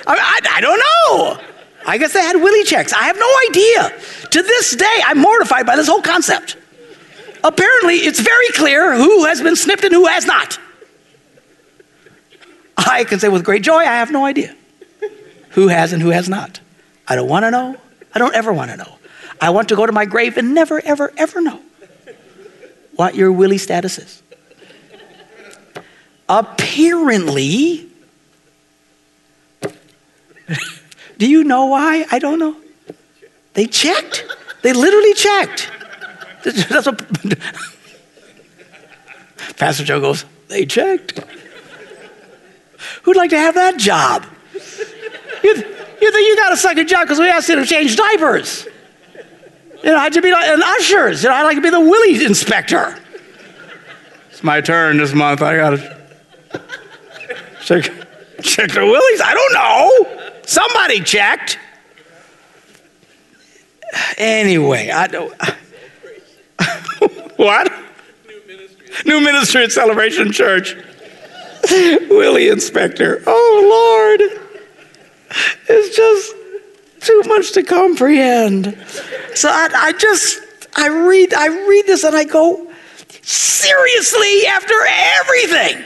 I, 0.08 0.16
I, 0.16 0.40
I, 0.54 0.62
don't 0.62 0.80
know. 0.80 1.40
I 1.86 1.98
guess 1.98 2.14
they 2.14 2.22
had 2.22 2.36
willie 2.38 2.64
checks. 2.64 2.94
I 2.94 3.04
have 3.04 3.18
no 3.18 3.32
idea. 3.50 4.02
To 4.32 4.42
this 4.42 4.76
day, 4.76 5.00
I'm 5.06 5.20
mortified 5.20 5.66
by 5.66 5.76
this 5.76 5.88
whole 5.88 6.02
concept. 6.02 6.58
Apparently, 7.44 7.96
it's 7.96 8.20
very 8.20 8.50
clear 8.50 8.96
who 8.96 9.26
has 9.26 9.42
been 9.42 9.56
snipped 9.56 9.84
and 9.84 9.94
who 9.94 10.08
has 10.08 10.26
not. 10.26 10.58
I 12.78 13.04
can 13.04 13.20
say 13.20 13.30
with 13.30 13.44
great 13.44 13.62
joy, 13.62 13.78
I 13.78 13.84
have 13.84 14.12
no 14.12 14.26
idea 14.26 14.56
who 15.52 15.68
has 15.68 15.94
and 15.94 16.02
who 16.02 16.10
has 16.10 16.28
not. 16.28 16.60
I 17.08 17.16
don't 17.16 17.30
want 17.30 17.44
to 17.44 17.52
know. 17.52 17.78
I 18.14 18.20
don't 18.20 18.34
ever 18.34 18.52
want 18.52 18.72
to 18.72 18.78
know. 18.78 18.99
I 19.42 19.50
want 19.52 19.70
to 19.70 19.76
go 19.76 19.86
to 19.86 19.92
my 19.92 20.06
grave 20.06 20.38
and 20.38 20.54
never, 20.54 20.82
ever, 20.84 21.12
ever 21.18 21.42
know 21.42 21.62
what 22.96 23.16
your 23.16 23.32
willie 23.32 23.58
status 23.58 23.98
is. 23.98 24.22
Apparently, 26.28 27.90
do 31.18 31.28
you 31.28 31.44
know 31.44 31.66
why? 31.68 32.06
I 32.12 32.20
don't 32.20 32.40
know. 32.40 32.56
They 33.54 33.66
checked. 33.66 34.26
They 34.62 34.74
literally 34.74 35.14
checked. 35.14 35.72
That's 36.44 36.86
what 36.86 37.02
Pastor 39.58 39.84
Joe 39.84 40.00
goes, 40.00 40.26
they 40.48 40.66
checked. 40.66 41.20
Who'd 43.04 43.18
like 43.18 43.30
to 43.32 43.38
have 43.38 43.56
that 43.56 43.78
job? 43.78 44.26
You, 45.44 45.56
you 45.56 46.12
think 46.12 46.28
you 46.28 46.36
got 46.38 46.54
a 46.54 46.58
second 46.58 46.88
job 46.88 47.02
because 47.04 47.20
we 47.20 47.30
asked 47.30 47.50
you 47.50 47.56
to 47.56 47.66
change 47.66 47.96
diapers. 47.96 48.68
You 49.84 49.92
know, 49.92 50.00
I 50.00 50.10
to 50.10 50.22
be 50.22 50.32
an 50.32 50.64
ushers. 50.64 51.24
You 51.24 51.30
know, 51.30 51.36
I'd 51.36 51.44
like 51.44 51.56
to 51.56 51.62
be 51.62 51.70
the 51.70 51.80
Willie 51.80 52.26
inspector. 52.26 53.00
It's 54.30 54.44
my 54.44 54.62
turn 54.62 54.98
this 54.98 55.14
month. 55.14 55.42
I 55.42 55.56
got 55.56 55.70
to 55.72 55.98
check, 57.62 57.84
check 58.42 58.72
the 58.72 58.86
Willies. 58.86 59.22
I 59.22 59.34
don't 59.34 59.54
know. 59.54 60.42
Somebody 60.46 61.02
checked. 61.02 61.60
Anyway, 64.18 64.90
I 64.90 65.08
don't. 65.08 65.34
what? 67.38 67.72
New 68.28 68.42
ministry. 68.48 68.88
New 69.06 69.22
ministry 69.22 69.64
at 69.64 69.72
Celebration 69.72 70.32
Church. 70.32 70.76
Willie 72.10 72.50
Inspector. 72.50 73.24
Oh, 73.26 74.18
Lord. 74.20 74.42
It's 75.68 75.96
just 75.96 76.36
too 77.00 77.22
much 77.26 77.52
to 77.54 77.64
comprehend. 77.64 78.78
So 79.36 79.50
I, 79.50 79.70
I 79.74 79.92
just, 79.94 80.42
I 80.76 80.88
read, 80.88 81.34
I 81.34 81.48
read 81.48 81.86
this 81.88 82.04
and 82.04 82.16
I 82.16 82.24
go, 82.24 82.72
seriously, 83.22 84.46
after 84.48 84.74
everything 85.20 85.86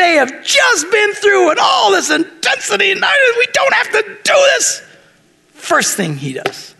they 0.00 0.14
have 0.14 0.42
just 0.42 0.90
been 0.90 1.12
through 1.12 1.50
and 1.50 1.58
all 1.60 1.90
this 1.90 2.10
intensity, 2.10 2.90
and 2.90 3.04
we 3.36 3.46
don't 3.52 3.74
have 3.74 3.90
to 3.92 4.02
do 4.02 4.34
this. 4.56 4.82
First 5.52 5.94
thing 5.94 6.16
he 6.16 6.32
does, 6.32 6.74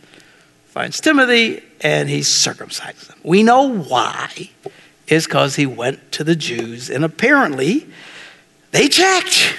finds 0.68 1.00
Timothy 1.02 1.62
and 1.82 2.08
he 2.08 2.20
circumcises 2.20 3.10
him. 3.10 3.18
We 3.22 3.42
know 3.42 3.74
why. 3.74 4.50
Is 5.06 5.26
because 5.26 5.56
he 5.56 5.66
went 5.66 6.12
to 6.12 6.24
the 6.24 6.36
Jews 6.36 6.88
and 6.88 7.04
apparently 7.04 7.88
they 8.70 8.88
checked. 8.88 9.56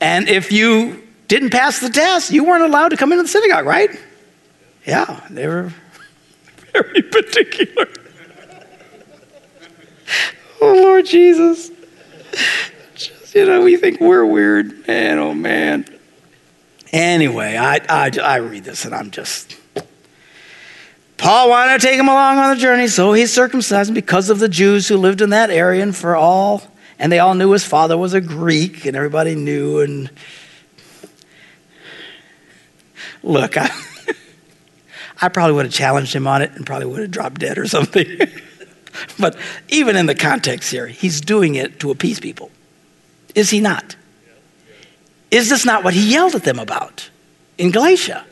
And 0.00 0.28
if 0.28 0.50
you 0.50 1.00
didn't 1.32 1.48
pass 1.48 1.78
the 1.78 1.88
test, 1.88 2.30
you 2.30 2.44
weren't 2.44 2.62
allowed 2.62 2.90
to 2.90 2.96
come 2.98 3.10
into 3.10 3.22
the 3.22 3.28
synagogue, 3.28 3.64
right? 3.64 3.98
Yeah, 4.86 5.26
they 5.30 5.46
were 5.46 5.72
very 6.74 7.00
particular. 7.00 7.88
oh, 10.60 10.74
Lord 10.74 11.06
Jesus. 11.06 11.70
Just, 12.94 13.34
you 13.34 13.46
know, 13.46 13.62
we 13.62 13.78
think 13.78 13.98
we're 13.98 14.26
weird. 14.26 14.86
Man, 14.86 15.18
oh, 15.18 15.32
man. 15.32 15.86
Anyway, 16.92 17.56
I, 17.56 17.80
I, 17.88 18.10
I 18.22 18.36
read 18.36 18.64
this 18.64 18.84
and 18.84 18.94
I'm 18.94 19.10
just. 19.10 19.56
Paul 21.16 21.48
wanted 21.48 21.80
to 21.80 21.86
take 21.86 21.98
him 21.98 22.08
along 22.08 22.36
on 22.36 22.54
the 22.54 22.60
journey, 22.60 22.88
so 22.88 23.14
he 23.14 23.24
circumcised 23.24 23.88
him 23.88 23.94
because 23.94 24.28
of 24.28 24.38
the 24.38 24.50
Jews 24.50 24.86
who 24.86 24.98
lived 24.98 25.22
in 25.22 25.30
that 25.30 25.48
area 25.48 25.82
and 25.82 25.96
for 25.96 26.14
all 26.14 26.62
and 26.98 27.10
they 27.10 27.18
all 27.18 27.34
knew 27.34 27.50
his 27.50 27.64
father 27.64 27.98
was 27.98 28.14
a 28.14 28.20
Greek, 28.20 28.84
and 28.84 28.94
everybody 28.94 29.34
knew. 29.34 29.80
And 29.80 30.08
look, 33.22 33.56
I, 33.56 33.70
I 35.22 35.28
probably 35.28 35.54
would 35.54 35.66
have 35.66 35.74
challenged 35.74 36.14
him 36.14 36.26
on 36.26 36.42
it 36.42 36.52
and 36.52 36.66
probably 36.66 36.86
would 36.86 37.00
have 37.00 37.10
dropped 37.10 37.40
dead 37.40 37.58
or 37.58 37.66
something. 37.66 38.06
but 39.18 39.36
even 39.68 39.96
in 39.96 40.06
the 40.06 40.14
context 40.14 40.70
here, 40.70 40.86
he's 40.86 41.20
doing 41.20 41.54
it 41.54 41.80
to 41.80 41.90
appease 41.90 42.20
people. 42.20 42.50
Is 43.34 43.50
he 43.50 43.60
not? 43.60 43.96
Is 45.30 45.48
this 45.48 45.64
not 45.64 45.82
what 45.82 45.94
he 45.94 46.12
yelled 46.12 46.34
at 46.34 46.44
them 46.44 46.58
about 46.58 47.08
in 47.56 47.70
Galatia? 47.70 48.26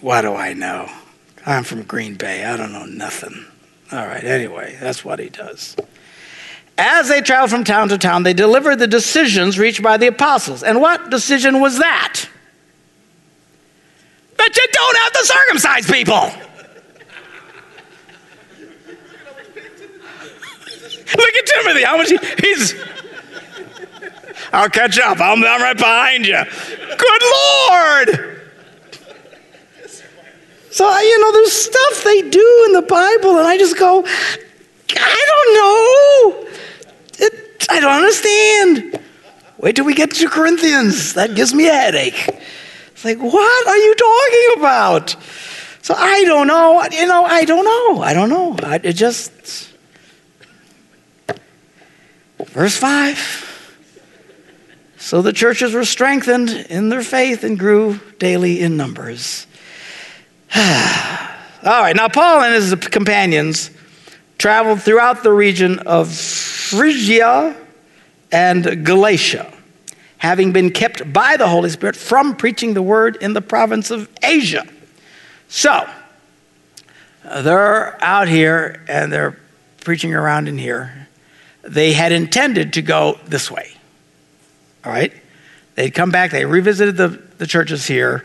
What 0.00 0.20
do 0.20 0.34
I 0.34 0.52
know? 0.52 0.88
I'm 1.46 1.64
from 1.64 1.82
Green 1.82 2.14
Bay. 2.14 2.44
I 2.44 2.56
don't 2.56 2.72
know 2.72 2.84
nothing. 2.84 3.46
All 3.90 4.06
right, 4.06 4.22
anyway, 4.22 4.76
that's 4.80 5.04
what 5.04 5.18
he 5.18 5.28
does. 5.28 5.76
As 6.76 7.08
they 7.08 7.20
traveled 7.20 7.50
from 7.50 7.64
town 7.64 7.88
to 7.90 7.98
town, 7.98 8.24
they 8.24 8.34
delivered 8.34 8.76
the 8.76 8.86
decisions 8.86 9.58
reached 9.58 9.82
by 9.82 9.96
the 9.96 10.08
apostles. 10.08 10.62
And 10.62 10.80
what 10.80 11.10
decision 11.10 11.60
was 11.60 11.78
that? 11.78 12.28
That 14.36 14.56
you 14.56 14.66
don't 14.72 14.96
have 14.98 15.12
to 15.12 15.24
circumcise 15.24 15.90
people. 15.90 16.30
Look 21.16 21.34
at 21.36 21.46
Timothy. 21.46 21.82
How 21.84 21.96
much 21.96 22.10
he, 22.10 22.18
he's. 22.40 22.74
I'll 24.52 24.68
catch 24.68 24.98
up. 24.98 25.20
I'm, 25.20 25.44
I'm 25.44 25.62
right 25.62 25.76
behind 25.76 26.26
you. 26.26 26.42
Good 26.98 27.22
Lord. 27.70 28.40
So, 30.70 30.98
you 30.98 31.20
know, 31.20 31.32
there's 31.32 31.52
stuff 31.52 32.02
they 32.02 32.28
do 32.28 32.64
in 32.66 32.72
the 32.72 32.82
Bible, 32.82 33.38
and 33.38 33.46
I 33.46 33.56
just 33.56 33.78
go, 33.78 34.04
I 34.04 35.26
don't 35.28 35.54
know. 35.54 36.50
I 37.68 37.80
don't 37.80 37.92
understand. 37.92 39.00
Wait 39.58 39.76
till 39.76 39.84
we 39.84 39.94
get 39.94 40.12
to 40.12 40.28
Corinthians. 40.28 41.14
That 41.14 41.34
gives 41.34 41.54
me 41.54 41.68
a 41.68 41.72
headache. 41.72 42.28
It's 42.92 43.04
like, 43.04 43.18
what 43.18 43.66
are 43.66 43.76
you 43.76 43.94
talking 43.94 44.60
about? 44.60 45.16
So 45.82 45.94
I 45.94 46.24
don't 46.24 46.46
know. 46.46 46.82
You 46.90 47.06
know, 47.06 47.24
I 47.24 47.44
don't 47.44 47.64
know. 47.64 48.02
I 48.02 48.14
don't 48.14 48.28
know. 48.28 48.56
I, 48.62 48.80
it 48.82 48.94
just. 48.94 49.32
Verse 52.38 52.76
5. 52.76 53.52
So 54.96 55.20
the 55.20 55.32
churches 55.32 55.74
were 55.74 55.84
strengthened 55.84 56.50
in 56.50 56.88
their 56.88 57.02
faith 57.02 57.44
and 57.44 57.58
grew 57.58 58.00
daily 58.18 58.60
in 58.60 58.76
numbers. 58.76 59.46
All 60.56 60.62
right, 61.82 61.94
now 61.94 62.08
Paul 62.08 62.42
and 62.42 62.54
his 62.54 62.74
companions 62.74 63.70
traveled 64.38 64.82
throughout 64.82 65.22
the 65.22 65.32
region 65.32 65.78
of 65.80 66.12
Phrygia 66.12 67.56
and 68.32 68.84
Galatia, 68.84 69.52
having 70.18 70.52
been 70.52 70.70
kept 70.70 71.12
by 71.12 71.36
the 71.36 71.48
Holy 71.48 71.70
Spirit 71.70 71.96
from 71.96 72.36
preaching 72.36 72.74
the 72.74 72.82
word 72.82 73.16
in 73.16 73.32
the 73.32 73.40
province 73.40 73.90
of 73.90 74.08
Asia. 74.22 74.66
So, 75.48 75.88
uh, 77.24 77.42
they're 77.42 78.02
out 78.02 78.28
here 78.28 78.84
and 78.88 79.12
they're 79.12 79.38
preaching 79.80 80.14
around 80.14 80.48
in 80.48 80.58
here. 80.58 81.08
They 81.62 81.92
had 81.92 82.12
intended 82.12 82.74
to 82.74 82.82
go 82.82 83.18
this 83.26 83.50
way. 83.50 83.70
All 84.84 84.92
right? 84.92 85.12
They'd 85.76 85.92
come 85.92 86.10
back, 86.10 86.30
they 86.30 86.44
revisited 86.44 86.96
the, 86.96 87.08
the 87.38 87.46
churches 87.46 87.86
here, 87.86 88.24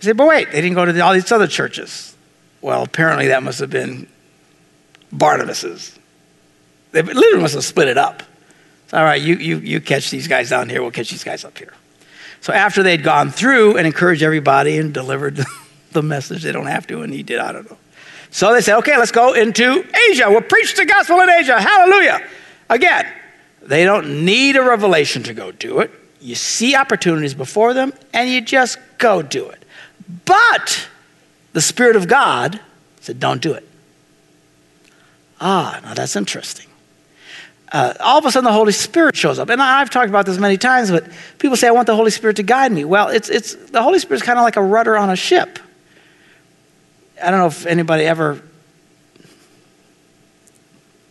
They 0.00 0.06
say, 0.06 0.12
but 0.12 0.26
wait, 0.26 0.52
they 0.52 0.60
didn't 0.60 0.74
go 0.74 0.84
to 0.84 1.00
all 1.00 1.12
these 1.12 1.30
other 1.32 1.46
churches. 1.46 2.14
Well, 2.60 2.82
apparently 2.82 3.28
that 3.28 3.42
must 3.42 3.60
have 3.60 3.70
been 3.70 4.08
Barnabas's. 5.12 5.98
They 6.92 7.02
literally 7.02 7.42
must 7.42 7.54
have 7.54 7.64
split 7.64 7.88
it 7.88 7.98
up. 7.98 8.22
All 8.92 9.04
right, 9.04 9.20
you, 9.20 9.36
you, 9.36 9.58
you 9.58 9.80
catch 9.80 10.10
these 10.10 10.28
guys 10.28 10.50
down 10.50 10.68
here, 10.68 10.80
we'll 10.80 10.90
catch 10.90 11.10
these 11.10 11.24
guys 11.24 11.44
up 11.44 11.58
here. 11.58 11.72
So 12.40 12.52
after 12.52 12.82
they'd 12.82 13.02
gone 13.02 13.30
through 13.30 13.76
and 13.76 13.86
encouraged 13.86 14.22
everybody 14.22 14.78
and 14.78 14.94
delivered 14.94 15.40
the 15.92 16.02
message, 16.02 16.42
they 16.42 16.52
don't 16.52 16.66
have 16.66 16.86
to, 16.86 17.02
and 17.02 17.12
he 17.12 17.22
did, 17.22 17.38
I 17.38 17.52
don't 17.52 17.70
know. 17.70 17.76
So 18.30 18.52
they 18.52 18.60
said, 18.60 18.78
okay, 18.78 18.96
let's 18.96 19.12
go 19.12 19.34
into 19.34 19.84
Asia. 20.10 20.26
We'll 20.28 20.42
preach 20.42 20.74
the 20.74 20.84
gospel 20.84 21.20
in 21.20 21.30
Asia. 21.30 21.60
Hallelujah. 21.60 22.26
Again, 22.68 23.06
they 23.62 23.84
don't 23.84 24.24
need 24.24 24.56
a 24.56 24.62
revelation 24.62 25.22
to 25.24 25.34
go 25.34 25.50
do 25.50 25.80
it. 25.80 25.90
You 26.20 26.34
see 26.34 26.74
opportunities 26.74 27.34
before 27.34 27.74
them, 27.74 27.92
and 28.12 28.28
you 28.28 28.40
just 28.40 28.78
go 28.98 29.22
do 29.22 29.48
it. 29.48 29.62
But 30.24 30.88
the 31.52 31.60
Spirit 31.60 31.96
of 31.96 32.08
God 32.08 32.60
said, 33.00 33.20
don't 33.20 33.40
do 33.40 33.52
it. 33.52 33.67
Ah, 35.40 35.80
now 35.82 35.94
that's 35.94 36.16
interesting. 36.16 36.66
Uh, 37.70 37.92
all 38.00 38.18
of 38.18 38.24
a 38.24 38.32
sudden, 38.32 38.46
the 38.46 38.52
Holy 38.52 38.72
Spirit 38.72 39.14
shows 39.14 39.38
up. 39.38 39.50
And 39.50 39.60
I've 39.60 39.90
talked 39.90 40.08
about 40.08 40.24
this 40.24 40.38
many 40.38 40.56
times, 40.56 40.90
but 40.90 41.06
people 41.38 41.56
say, 41.56 41.68
I 41.68 41.70
want 41.70 41.86
the 41.86 41.96
Holy 41.96 42.10
Spirit 42.10 42.36
to 42.36 42.42
guide 42.42 42.72
me. 42.72 42.84
Well, 42.84 43.08
it's, 43.08 43.28
it's, 43.28 43.54
the 43.54 43.82
Holy 43.82 43.98
Spirit 43.98 44.22
is 44.22 44.22
kind 44.22 44.38
of 44.38 44.42
like 44.42 44.56
a 44.56 44.62
rudder 44.62 44.96
on 44.96 45.10
a 45.10 45.16
ship. 45.16 45.58
I 47.22 47.30
don't 47.30 47.40
know 47.40 47.46
if 47.46 47.66
anybody 47.66 48.04
ever 48.04 48.42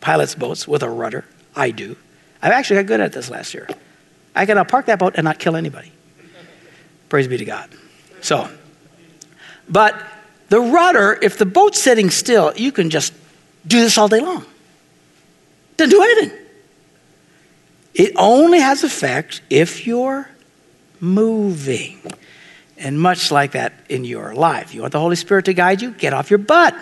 pilots 0.01 0.35
boats 0.35 0.67
with 0.67 0.83
a 0.83 0.89
rudder. 0.89 1.25
I 1.55 1.71
do. 1.71 1.95
I've 2.41 2.53
actually 2.53 2.77
got 2.77 2.87
good 2.87 3.01
at 3.01 3.13
this 3.13 3.29
last 3.29 3.53
year. 3.53 3.67
I 4.35 4.45
can 4.45 4.63
park 4.65 4.85
that 4.87 4.99
boat 4.99 5.13
and 5.15 5.25
not 5.25 5.39
kill 5.39 5.55
anybody. 5.55 5.91
Praise 7.09 7.27
be 7.27 7.37
to 7.37 7.45
God. 7.45 7.69
So, 8.21 8.49
but 9.69 10.01
the 10.49 10.59
rudder, 10.59 11.17
if 11.21 11.37
the 11.37 11.45
boat's 11.45 11.81
sitting 11.81 12.09
still, 12.09 12.53
you 12.55 12.71
can 12.71 12.89
just 12.89 13.13
do 13.67 13.82
this 13.82 13.97
all 13.97 14.08
day 14.08 14.21
long. 14.21 14.45
Doesn't 15.75 15.91
do 15.91 16.01
anything. 16.01 16.38
It 17.93 18.13
only 18.15 18.60
has 18.60 18.84
effect 18.84 19.41
if 19.49 19.86
you're 19.86 20.30
moving. 20.99 21.99
And 22.77 22.99
much 22.99 23.32
like 23.32 23.51
that 23.51 23.73
in 23.89 24.03
your 24.03 24.36
life. 24.36 24.73
You 24.73 24.82
want 24.82 24.93
the 24.93 24.99
Holy 24.99 25.15
Spirit 25.15 25.45
to 25.45 25.53
guide 25.53 25.82
you? 25.82 25.91
Get 25.91 26.13
off 26.13 26.30
your 26.30 26.38
butt. 26.38 26.75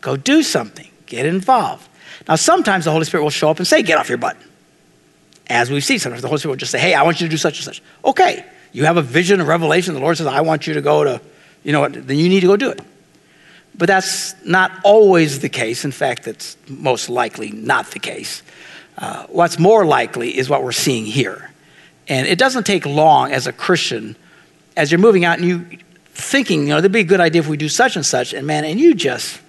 Go 0.00 0.16
do 0.16 0.42
something. 0.42 0.88
Get 1.06 1.26
involved. 1.26 1.88
Now, 2.26 2.34
sometimes 2.34 2.86
the 2.86 2.90
Holy 2.90 3.04
Spirit 3.04 3.22
will 3.22 3.30
show 3.30 3.50
up 3.50 3.58
and 3.58 3.66
say, 3.66 3.82
Get 3.82 3.98
off 3.98 4.08
your 4.08 4.18
butt. 4.18 4.36
As 5.48 5.70
we've 5.70 5.84
seen, 5.84 6.00
sometimes 6.00 6.22
the 6.22 6.28
Holy 6.28 6.40
Spirit 6.40 6.52
will 6.52 6.58
just 6.58 6.72
say, 6.72 6.80
Hey, 6.80 6.94
I 6.94 7.04
want 7.04 7.20
you 7.20 7.28
to 7.28 7.30
do 7.30 7.36
such 7.36 7.58
and 7.58 7.64
such. 7.64 7.82
Okay. 8.04 8.44
You 8.72 8.84
have 8.84 8.96
a 8.96 9.02
vision, 9.02 9.40
a 9.40 9.44
revelation. 9.44 9.94
The 9.94 10.00
Lord 10.00 10.16
says, 10.16 10.26
I 10.26 10.40
want 10.40 10.66
you 10.66 10.74
to 10.74 10.80
go 10.80 11.04
to, 11.04 11.20
you 11.62 11.72
know 11.72 11.80
what, 11.80 11.92
then 12.06 12.18
you 12.18 12.28
need 12.28 12.40
to 12.40 12.48
go 12.48 12.56
do 12.56 12.70
it. 12.70 12.80
But 13.76 13.86
that's 13.86 14.34
not 14.44 14.72
always 14.84 15.40
the 15.40 15.48
case. 15.48 15.84
In 15.84 15.92
fact, 15.92 16.26
it's 16.26 16.56
most 16.68 17.10
likely 17.10 17.50
not 17.50 17.90
the 17.90 17.98
case. 17.98 18.42
Uh, 18.96 19.26
what's 19.28 19.58
more 19.58 19.84
likely 19.84 20.36
is 20.36 20.48
what 20.48 20.62
we're 20.62 20.72
seeing 20.72 21.04
here. 21.04 21.50
And 22.08 22.26
it 22.26 22.38
doesn't 22.38 22.64
take 22.64 22.86
long 22.86 23.32
as 23.32 23.46
a 23.46 23.52
Christian, 23.52 24.16
as 24.76 24.90
you're 24.90 24.98
moving 24.98 25.24
out 25.24 25.38
and 25.38 25.46
you 25.46 25.78
thinking, 26.06 26.62
you 26.62 26.68
know, 26.68 26.78
it'd 26.78 26.92
be 26.92 27.00
a 27.00 27.04
good 27.04 27.20
idea 27.20 27.42
if 27.42 27.48
we 27.48 27.58
do 27.58 27.68
such 27.68 27.96
and 27.96 28.06
such, 28.06 28.32
and 28.32 28.46
man, 28.46 28.64
and 28.64 28.80
you 28.80 28.94
just, 28.94 29.40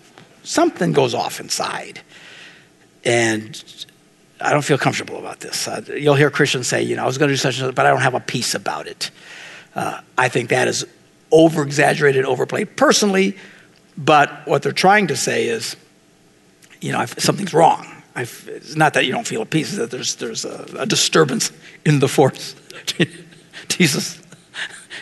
something 0.43 0.91
goes 0.91 1.13
off 1.13 1.39
inside. 1.39 2.01
And 3.05 3.85
I 4.41 4.51
don't 4.51 4.65
feel 4.65 4.77
comfortable 4.77 5.17
about 5.17 5.39
this. 5.39 5.67
Uh, 5.67 5.81
you'll 5.95 6.15
hear 6.15 6.29
Christians 6.29 6.67
say, 6.67 6.83
you 6.83 6.97
know, 6.97 7.03
I 7.03 7.05
was 7.05 7.17
going 7.17 7.29
to 7.29 7.33
do 7.33 7.37
such 7.37 7.59
and 7.59 7.67
such, 7.67 7.75
but 7.75 7.85
I 7.85 7.89
don't 7.89 8.01
have 8.01 8.15
a 8.15 8.19
peace 8.19 8.53
about 8.53 8.87
it. 8.87 9.11
Uh, 9.73 10.01
I 10.17 10.27
think 10.27 10.49
that 10.49 10.67
is 10.67 10.85
over 11.31 11.63
exaggerated, 11.63 12.25
overplayed 12.25 12.75
personally, 12.75 13.37
but 13.97 14.45
what 14.45 14.61
they're 14.61 14.71
trying 14.71 15.07
to 15.07 15.15
say 15.15 15.47
is, 15.47 15.75
you 16.81 16.91
know, 16.91 17.05
something's 17.05 17.53
wrong. 17.53 17.87
It's 18.15 18.75
not 18.75 18.93
that 18.93 19.05
you 19.05 19.11
don't 19.11 19.27
feel 19.27 19.41
at 19.41 19.49
peace, 19.49 19.75
that 19.75 19.91
there's, 19.91 20.15
there's 20.15 20.45
a, 20.45 20.65
a 20.79 20.85
disturbance 20.85 21.51
in 21.85 21.99
the 21.99 22.07
force. 22.07 22.55
Jesus, 23.67 24.21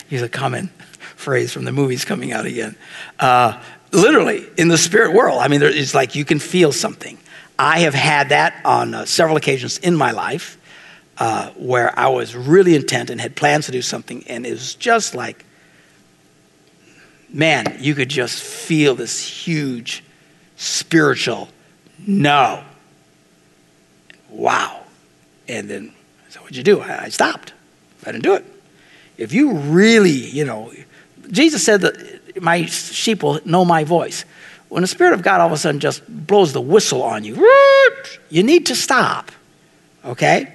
he's 0.10 0.22
a 0.22 0.30
common 0.30 0.70
phrase 1.16 1.52
from 1.52 1.66
the 1.66 1.72
movies 1.72 2.04
coming 2.04 2.34
out 2.34 2.46
again. 2.46 2.76
Uh, 3.20 3.62
literally, 3.92 4.46
in 4.58 4.68
the 4.68 4.78
spirit 4.78 5.14
world, 5.14 5.40
I 5.40 5.48
mean, 5.48 5.62
there, 5.62 5.70
it's 5.70 5.94
like 5.94 6.16
you 6.16 6.26
can 6.26 6.40
feel 6.40 6.72
something. 6.72 7.18
I 7.58 7.80
have 7.80 7.94
had 7.94 8.30
that 8.30 8.62
on 8.66 8.94
uh, 8.94 9.06
several 9.06 9.38
occasions 9.38 9.78
in 9.78 9.96
my 9.96 10.12
life 10.12 10.58
uh, 11.18 11.52
where 11.52 11.98
I 11.98 12.10
was 12.10 12.36
really 12.36 12.76
intent 12.76 13.10
and 13.10 13.22
had 13.22 13.36
plans 13.36 13.68
to 13.68 13.72
do 13.72 13.82
something, 13.82 14.26
and 14.28 14.46
it 14.46 14.52
was 14.52 14.76
just 14.76 15.16
like, 15.16 15.45
man, 17.36 17.78
you 17.80 17.94
could 17.94 18.10
just 18.10 18.42
feel 18.42 18.96
this 18.96 19.20
huge 19.20 20.04
spiritual 20.56 21.50
no 22.08 22.64
wow. 24.30 24.82
And 25.48 25.70
then, 25.70 25.94
so 26.30 26.40
what'd 26.42 26.56
you 26.56 26.64
do? 26.64 26.82
I, 26.82 27.04
I 27.04 27.10
stopped. 27.10 27.54
I 28.06 28.12
didn't 28.12 28.24
do 28.24 28.36
it. 28.36 28.46
If 29.18 29.34
you 29.34 29.54
really, 29.54 30.12
you 30.12 30.46
know, 30.46 30.72
Jesus 31.32 31.64
said 31.64 31.82
that 31.82 32.42
my 32.42 32.66
sheep 32.66 33.24
will 33.24 33.40
know 33.46 33.64
my 33.64 33.84
voice. 33.84 34.26
When 34.70 34.82
the 34.82 34.88
Spirit 34.88 35.14
of 35.14 35.22
God 35.22 35.40
all 35.40 35.48
of 35.48 35.54
a 35.54 35.58
sudden 35.58 35.80
just 35.80 36.04
blows 36.08 36.54
the 36.54 36.62
whistle 36.62 37.02
on 37.02 37.24
you, 37.24 37.36
you 38.30 38.44
need 38.44 38.66
to 38.68 38.76
stop. 38.76 39.32
Okay? 40.04 40.54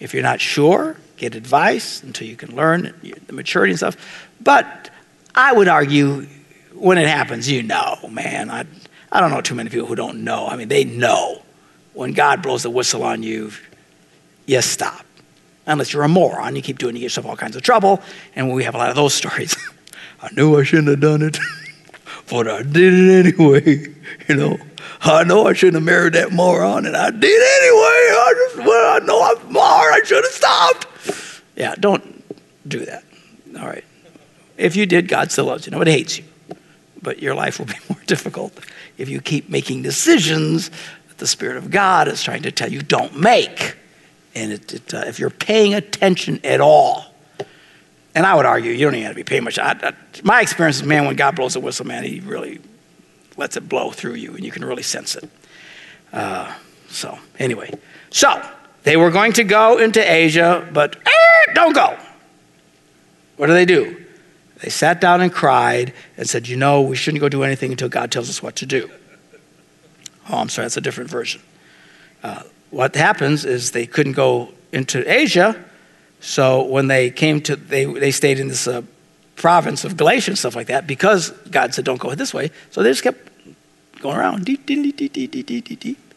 If 0.00 0.14
you're 0.14 0.22
not 0.22 0.40
sure, 0.40 0.96
get 1.16 1.34
advice 1.34 2.02
until 2.02 2.26
you 2.26 2.36
can 2.36 2.54
learn 2.54 2.94
the 3.26 3.32
maturity 3.32 3.72
and 3.72 3.78
stuff. 3.78 3.96
But 4.40 4.90
I 5.38 5.52
would 5.52 5.68
argue 5.68 6.26
when 6.74 6.98
it 6.98 7.06
happens, 7.06 7.48
you 7.48 7.62
know, 7.62 7.96
man. 8.10 8.50
I, 8.50 8.64
I 9.12 9.20
don't 9.20 9.30
know 9.30 9.40
too 9.40 9.54
many 9.54 9.70
people 9.70 9.86
who 9.86 9.94
don't 9.94 10.24
know. 10.24 10.48
I 10.48 10.56
mean, 10.56 10.66
they 10.66 10.82
know 10.82 11.42
when 11.94 12.12
God 12.12 12.42
blows 12.42 12.64
the 12.64 12.70
whistle 12.70 13.04
on 13.04 13.22
you, 13.22 13.52
you 14.46 14.60
stop. 14.62 15.06
Unless 15.64 15.92
you're 15.92 16.02
a 16.02 16.08
moron, 16.08 16.56
you 16.56 16.62
keep 16.62 16.78
doing, 16.78 16.96
you 16.96 17.00
get 17.02 17.04
yourself 17.04 17.26
all 17.26 17.36
kinds 17.36 17.54
of 17.54 17.62
trouble. 17.62 18.02
And 18.34 18.52
we 18.52 18.64
have 18.64 18.74
a 18.74 18.78
lot 18.78 18.90
of 18.90 18.96
those 18.96 19.14
stories. 19.22 19.56
I 20.20 20.28
knew 20.32 20.58
I 20.58 20.64
shouldn't 20.64 20.88
have 20.88 21.00
done 21.00 21.22
it, 21.22 21.38
but 22.28 22.48
I 22.48 22.64
did 22.64 22.92
it 22.92 23.26
anyway. 23.26 23.94
You 24.26 24.34
know, 24.36 24.58
I 25.00 25.24
know 25.24 25.46
I 25.46 25.54
shouldn't 25.54 25.76
have 25.76 25.84
married 25.84 26.12
that 26.14 26.32
moron, 26.32 26.84
and 26.84 26.94
I 26.94 27.10
did 27.10 27.22
anyway. 27.22 27.28
I 27.30 28.34
just, 28.36 28.66
well, 28.66 28.96
I 28.96 29.06
know 29.06 29.22
I'm 29.22 29.50
smart. 29.50 29.92
I 29.92 30.00
should 30.04 30.24
have 30.24 30.32
stopped. 30.32 31.42
Yeah, 31.56 31.74
don't 31.78 32.24
do 32.68 32.84
that. 32.84 33.04
All 33.58 33.66
right. 33.66 33.84
If 34.58 34.76
you 34.76 34.84
did, 34.84 35.08
God 35.08 35.32
still 35.32 35.46
loves 35.46 35.66
you. 35.66 35.70
Nobody 35.70 35.92
hates 35.92 36.18
you. 36.18 36.24
But 37.00 37.22
your 37.22 37.34
life 37.34 37.58
will 37.58 37.66
be 37.66 37.74
more 37.88 38.00
difficult 38.06 38.52
if 38.98 39.08
you 39.08 39.20
keep 39.20 39.48
making 39.48 39.82
decisions 39.82 40.70
that 41.08 41.18
the 41.18 41.26
Spirit 41.26 41.56
of 41.56 41.70
God 41.70 42.08
is 42.08 42.22
trying 42.22 42.42
to 42.42 42.52
tell 42.52 42.70
you 42.70 42.82
don't 42.82 43.16
make. 43.18 43.76
And 44.34 44.52
it, 44.52 44.74
it, 44.74 44.94
uh, 44.94 45.04
if 45.06 45.18
you're 45.18 45.30
paying 45.30 45.74
attention 45.74 46.40
at 46.44 46.60
all, 46.60 47.14
and 48.14 48.26
I 48.26 48.34
would 48.34 48.46
argue 48.46 48.72
you 48.72 48.84
don't 48.84 48.94
even 48.94 49.04
have 49.04 49.12
to 49.12 49.16
be 49.16 49.22
paying 49.22 49.44
much. 49.44 49.58
I, 49.58 49.76
I, 49.80 49.92
my 50.24 50.40
experience 50.40 50.76
is, 50.76 50.82
man, 50.82 51.06
when 51.06 51.14
God 51.14 51.36
blows 51.36 51.54
a 51.54 51.60
whistle, 51.60 51.86
man, 51.86 52.02
He 52.02 52.18
really 52.20 52.60
lets 53.36 53.56
it 53.56 53.68
blow 53.68 53.92
through 53.92 54.14
you, 54.14 54.34
and 54.34 54.44
you 54.44 54.50
can 54.50 54.64
really 54.64 54.82
sense 54.82 55.14
it. 55.14 55.30
Uh, 56.12 56.52
so, 56.88 57.16
anyway, 57.38 57.72
so 58.10 58.42
they 58.82 58.96
were 58.96 59.10
going 59.10 59.32
to 59.34 59.44
go 59.44 59.78
into 59.78 60.00
Asia, 60.00 60.68
but 60.72 60.96
eh, 61.06 61.52
don't 61.54 61.74
go. 61.74 61.96
What 63.36 63.46
do 63.46 63.52
they 63.52 63.66
do? 63.66 64.04
They 64.62 64.70
sat 64.70 65.00
down 65.00 65.20
and 65.20 65.32
cried 65.32 65.92
and 66.16 66.28
said, 66.28 66.48
You 66.48 66.56
know, 66.56 66.80
we 66.80 66.96
shouldn't 66.96 67.20
go 67.20 67.28
do 67.28 67.42
anything 67.42 67.70
until 67.70 67.88
God 67.88 68.10
tells 68.10 68.28
us 68.28 68.42
what 68.42 68.56
to 68.56 68.66
do. 68.66 68.90
Oh, 70.28 70.38
I'm 70.38 70.48
sorry, 70.48 70.64
that's 70.64 70.76
a 70.76 70.80
different 70.80 71.10
version. 71.10 71.40
Uh, 72.22 72.42
what 72.70 72.94
happens 72.94 73.44
is 73.44 73.70
they 73.70 73.86
couldn't 73.86 74.12
go 74.12 74.52
into 74.72 75.10
Asia, 75.10 75.64
so 76.20 76.64
when 76.64 76.88
they 76.88 77.10
came 77.10 77.40
to, 77.42 77.56
they, 77.56 77.84
they 77.84 78.10
stayed 78.10 78.40
in 78.40 78.48
this 78.48 78.66
uh, 78.66 78.82
province 79.36 79.84
of 79.84 79.96
Galatia 79.96 80.32
and 80.32 80.38
stuff 80.38 80.56
like 80.56 80.66
that 80.66 80.86
because 80.86 81.30
God 81.50 81.72
said, 81.72 81.84
don't 81.84 82.00
go 82.00 82.14
this 82.14 82.34
way. 82.34 82.50
So 82.70 82.82
they 82.82 82.90
just 82.90 83.02
kept 83.02 83.28
going 84.00 84.16
around. 84.16 84.44
Deep, 84.44 84.66
deep, 84.66 84.96
deep, 84.96 85.12
deep, 85.12 85.30
deep, 85.30 85.46
deep, 85.46 85.80
deep. 85.80 86.14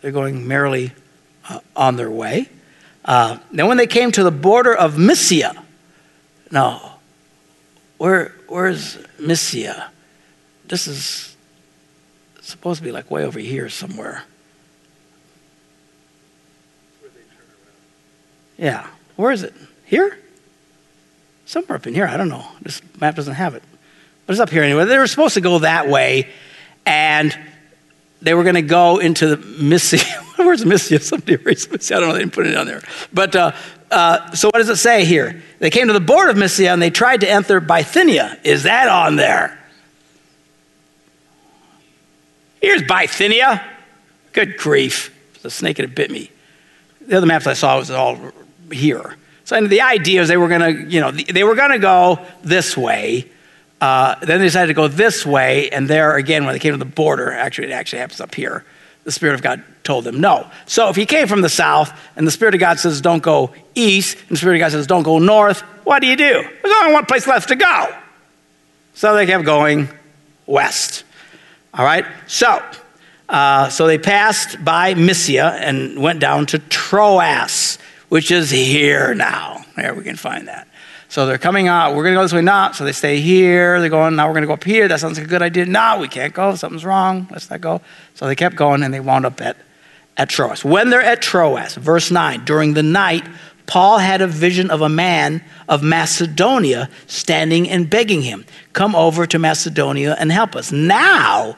They're 0.00 0.12
going 0.12 0.48
merrily 0.48 0.92
uh, 1.48 1.60
on 1.76 1.96
their 1.96 2.10
way. 2.10 2.48
Uh, 3.04 3.38
then 3.52 3.68
when 3.68 3.76
they 3.76 3.86
came 3.86 4.10
to 4.12 4.24
the 4.24 4.30
border 4.30 4.74
of 4.74 4.98
Mysia, 4.98 5.62
now, 6.50 6.95
where, 7.98 8.34
where's 8.48 8.98
Mysia? 9.18 9.90
This 10.66 10.86
is 10.86 11.36
supposed 12.40 12.78
to 12.78 12.84
be 12.84 12.92
like 12.92 13.10
way 13.10 13.24
over 13.24 13.38
here 13.38 13.68
somewhere. 13.68 14.24
Yeah. 18.56 18.86
Where 19.16 19.32
is 19.32 19.42
it? 19.42 19.54
Here? 19.84 20.18
Somewhere 21.46 21.76
up 21.76 21.86
in 21.86 21.94
here. 21.94 22.06
I 22.06 22.16
don't 22.16 22.28
know. 22.28 22.46
This 22.60 22.82
map 23.00 23.14
doesn't 23.14 23.34
have 23.34 23.54
it. 23.54 23.62
But 24.26 24.32
it's 24.32 24.40
up 24.40 24.50
here 24.50 24.62
anyway. 24.62 24.84
They 24.84 24.98
were 24.98 25.06
supposed 25.06 25.34
to 25.34 25.40
go 25.40 25.60
that 25.60 25.88
way, 25.88 26.28
and 26.84 27.36
they 28.20 28.34
were 28.34 28.42
going 28.42 28.56
to 28.56 28.62
go 28.62 28.98
into 28.98 29.36
the 29.36 29.36
Mysia. 29.36 30.22
Where's 30.44 30.64
Mysia? 30.64 31.00
Somebody 31.00 31.34
erased 31.34 31.70
Mysia. 31.70 31.96
I 31.96 32.00
don't 32.00 32.08
know. 32.08 32.14
They 32.14 32.20
didn't 32.20 32.34
put 32.34 32.46
it 32.46 32.56
on 32.56 32.66
there. 32.66 32.82
But 33.12 33.34
uh, 33.34 33.52
uh, 33.90 34.32
so 34.32 34.48
what 34.48 34.58
does 34.58 34.68
it 34.68 34.76
say 34.76 35.04
here? 35.04 35.42
They 35.58 35.70
came 35.70 35.86
to 35.86 35.92
the 35.92 36.00
border 36.00 36.30
of 36.30 36.36
Mysia, 36.36 36.70
and 36.70 36.82
they 36.82 36.90
tried 36.90 37.20
to 37.22 37.30
enter 37.30 37.60
Bithynia. 37.60 38.38
Is 38.44 38.64
that 38.64 38.88
on 38.88 39.16
there? 39.16 39.58
Here's 42.60 42.82
Bithynia. 42.82 43.64
Good 44.32 44.58
grief. 44.58 45.14
The 45.42 45.50
snake 45.50 45.78
had 45.78 45.94
bit 45.94 46.10
me. 46.10 46.30
The 47.00 47.16
other 47.16 47.26
maps 47.26 47.46
I 47.46 47.54
saw 47.54 47.78
was 47.78 47.90
all 47.90 48.18
here. 48.70 49.16
So 49.44 49.64
the 49.66 49.82
idea 49.82 50.20
is 50.20 50.28
they 50.28 50.36
were 50.36 50.48
going 50.48 50.60
to, 50.60 50.90
you 50.90 51.00
know, 51.00 51.12
they 51.12 51.44
were 51.44 51.54
going 51.54 51.70
to 51.70 51.78
go 51.78 52.18
this 52.42 52.76
way. 52.76 53.30
Uh, 53.80 54.16
then 54.20 54.40
they 54.40 54.46
decided 54.46 54.68
to 54.68 54.74
go 54.74 54.88
this 54.88 55.24
way, 55.24 55.70
and 55.70 55.86
there 55.86 56.16
again, 56.16 56.44
when 56.44 56.54
they 56.54 56.58
came 56.58 56.72
to 56.72 56.78
the 56.78 56.84
border, 56.84 57.30
actually, 57.30 57.68
it 57.68 57.72
actually 57.72 58.00
happens 58.00 58.20
up 58.20 58.34
here. 58.34 58.64
The 59.06 59.12
Spirit 59.12 59.36
of 59.36 59.42
God 59.42 59.62
told 59.84 60.02
them 60.02 60.20
no. 60.20 60.50
So 60.66 60.88
if 60.88 60.96
he 60.96 61.06
came 61.06 61.28
from 61.28 61.40
the 61.40 61.48
south, 61.48 61.96
and 62.16 62.26
the 62.26 62.30
Spirit 62.32 62.54
of 62.54 62.60
God 62.60 62.78
says 62.80 63.00
don't 63.00 63.22
go 63.22 63.54
east, 63.74 64.18
and 64.18 64.30
the 64.30 64.36
Spirit 64.36 64.56
of 64.56 64.60
God 64.60 64.72
says 64.72 64.86
don't 64.86 65.04
go 65.04 65.18
north, 65.18 65.60
what 65.84 66.00
do 66.00 66.08
you 66.08 66.16
do? 66.16 66.42
There's 66.62 66.74
only 66.82 66.92
one 66.92 67.06
place 67.06 67.26
left 67.26 67.48
to 67.48 67.56
go. 67.56 67.96
So 68.94 69.14
they 69.14 69.24
kept 69.24 69.44
going 69.44 69.88
west. 70.46 71.04
All 71.72 71.84
right? 71.84 72.04
So, 72.26 72.60
uh, 73.28 73.68
so 73.68 73.86
they 73.86 73.98
passed 73.98 74.64
by 74.64 74.94
Mysia 74.94 75.56
and 75.60 76.02
went 76.02 76.18
down 76.18 76.46
to 76.46 76.58
Troas, 76.58 77.78
which 78.08 78.30
is 78.32 78.50
here 78.50 79.14
now. 79.14 79.64
There 79.76 79.94
we 79.94 80.02
can 80.02 80.16
find 80.16 80.48
that. 80.48 80.66
So 81.08 81.26
they're 81.26 81.38
coming 81.38 81.68
out. 81.68 81.94
We're 81.94 82.02
going 82.02 82.14
to 82.14 82.18
go 82.18 82.22
this 82.22 82.32
way. 82.32 82.42
No. 82.42 82.70
So 82.74 82.84
they 82.84 82.92
stay 82.92 83.20
here. 83.20 83.80
They're 83.80 83.90
going, 83.90 84.16
now 84.16 84.26
we're 84.26 84.34
going 84.34 84.42
to 84.42 84.48
go 84.48 84.54
up 84.54 84.64
here. 84.64 84.88
That 84.88 85.00
sounds 85.00 85.18
like 85.18 85.26
a 85.26 85.30
good 85.30 85.42
idea. 85.42 85.66
No, 85.66 85.98
we 86.00 86.08
can't 86.08 86.34
go. 86.34 86.54
Something's 86.54 86.84
wrong. 86.84 87.28
Let's 87.30 87.48
not 87.48 87.60
go. 87.60 87.80
So 88.14 88.26
they 88.26 88.34
kept 88.34 88.56
going 88.56 88.82
and 88.82 88.92
they 88.92 89.00
wound 89.00 89.24
up 89.24 89.40
at, 89.40 89.56
at 90.16 90.28
Troas. 90.28 90.64
When 90.64 90.90
they're 90.90 91.02
at 91.02 91.22
Troas, 91.22 91.74
verse 91.74 92.10
9, 92.10 92.44
during 92.44 92.74
the 92.74 92.82
night, 92.82 93.26
Paul 93.66 93.98
had 93.98 94.20
a 94.20 94.26
vision 94.26 94.70
of 94.70 94.80
a 94.80 94.88
man 94.88 95.42
of 95.68 95.82
Macedonia 95.82 96.88
standing 97.06 97.68
and 97.68 97.90
begging 97.90 98.22
him, 98.22 98.44
Come 98.72 98.94
over 98.94 99.26
to 99.26 99.38
Macedonia 99.38 100.16
and 100.18 100.30
help 100.30 100.54
us. 100.54 100.70
Now, 100.70 101.56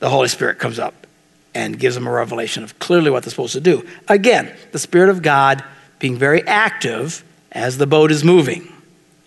the 0.00 0.08
Holy 0.08 0.28
Spirit 0.28 0.58
comes 0.58 0.78
up 0.78 1.06
and 1.54 1.78
gives 1.78 1.94
them 1.94 2.06
a 2.06 2.10
revelation 2.10 2.62
of 2.62 2.78
clearly 2.78 3.10
what 3.10 3.22
they're 3.22 3.30
supposed 3.30 3.52
to 3.52 3.60
do. 3.60 3.86
Again, 4.08 4.54
the 4.72 4.78
Spirit 4.78 5.10
of 5.10 5.22
God 5.22 5.62
being 5.98 6.16
very 6.16 6.46
active 6.46 7.24
as 7.52 7.78
the 7.78 7.86
boat 7.86 8.10
is 8.10 8.24
moving. 8.24 8.72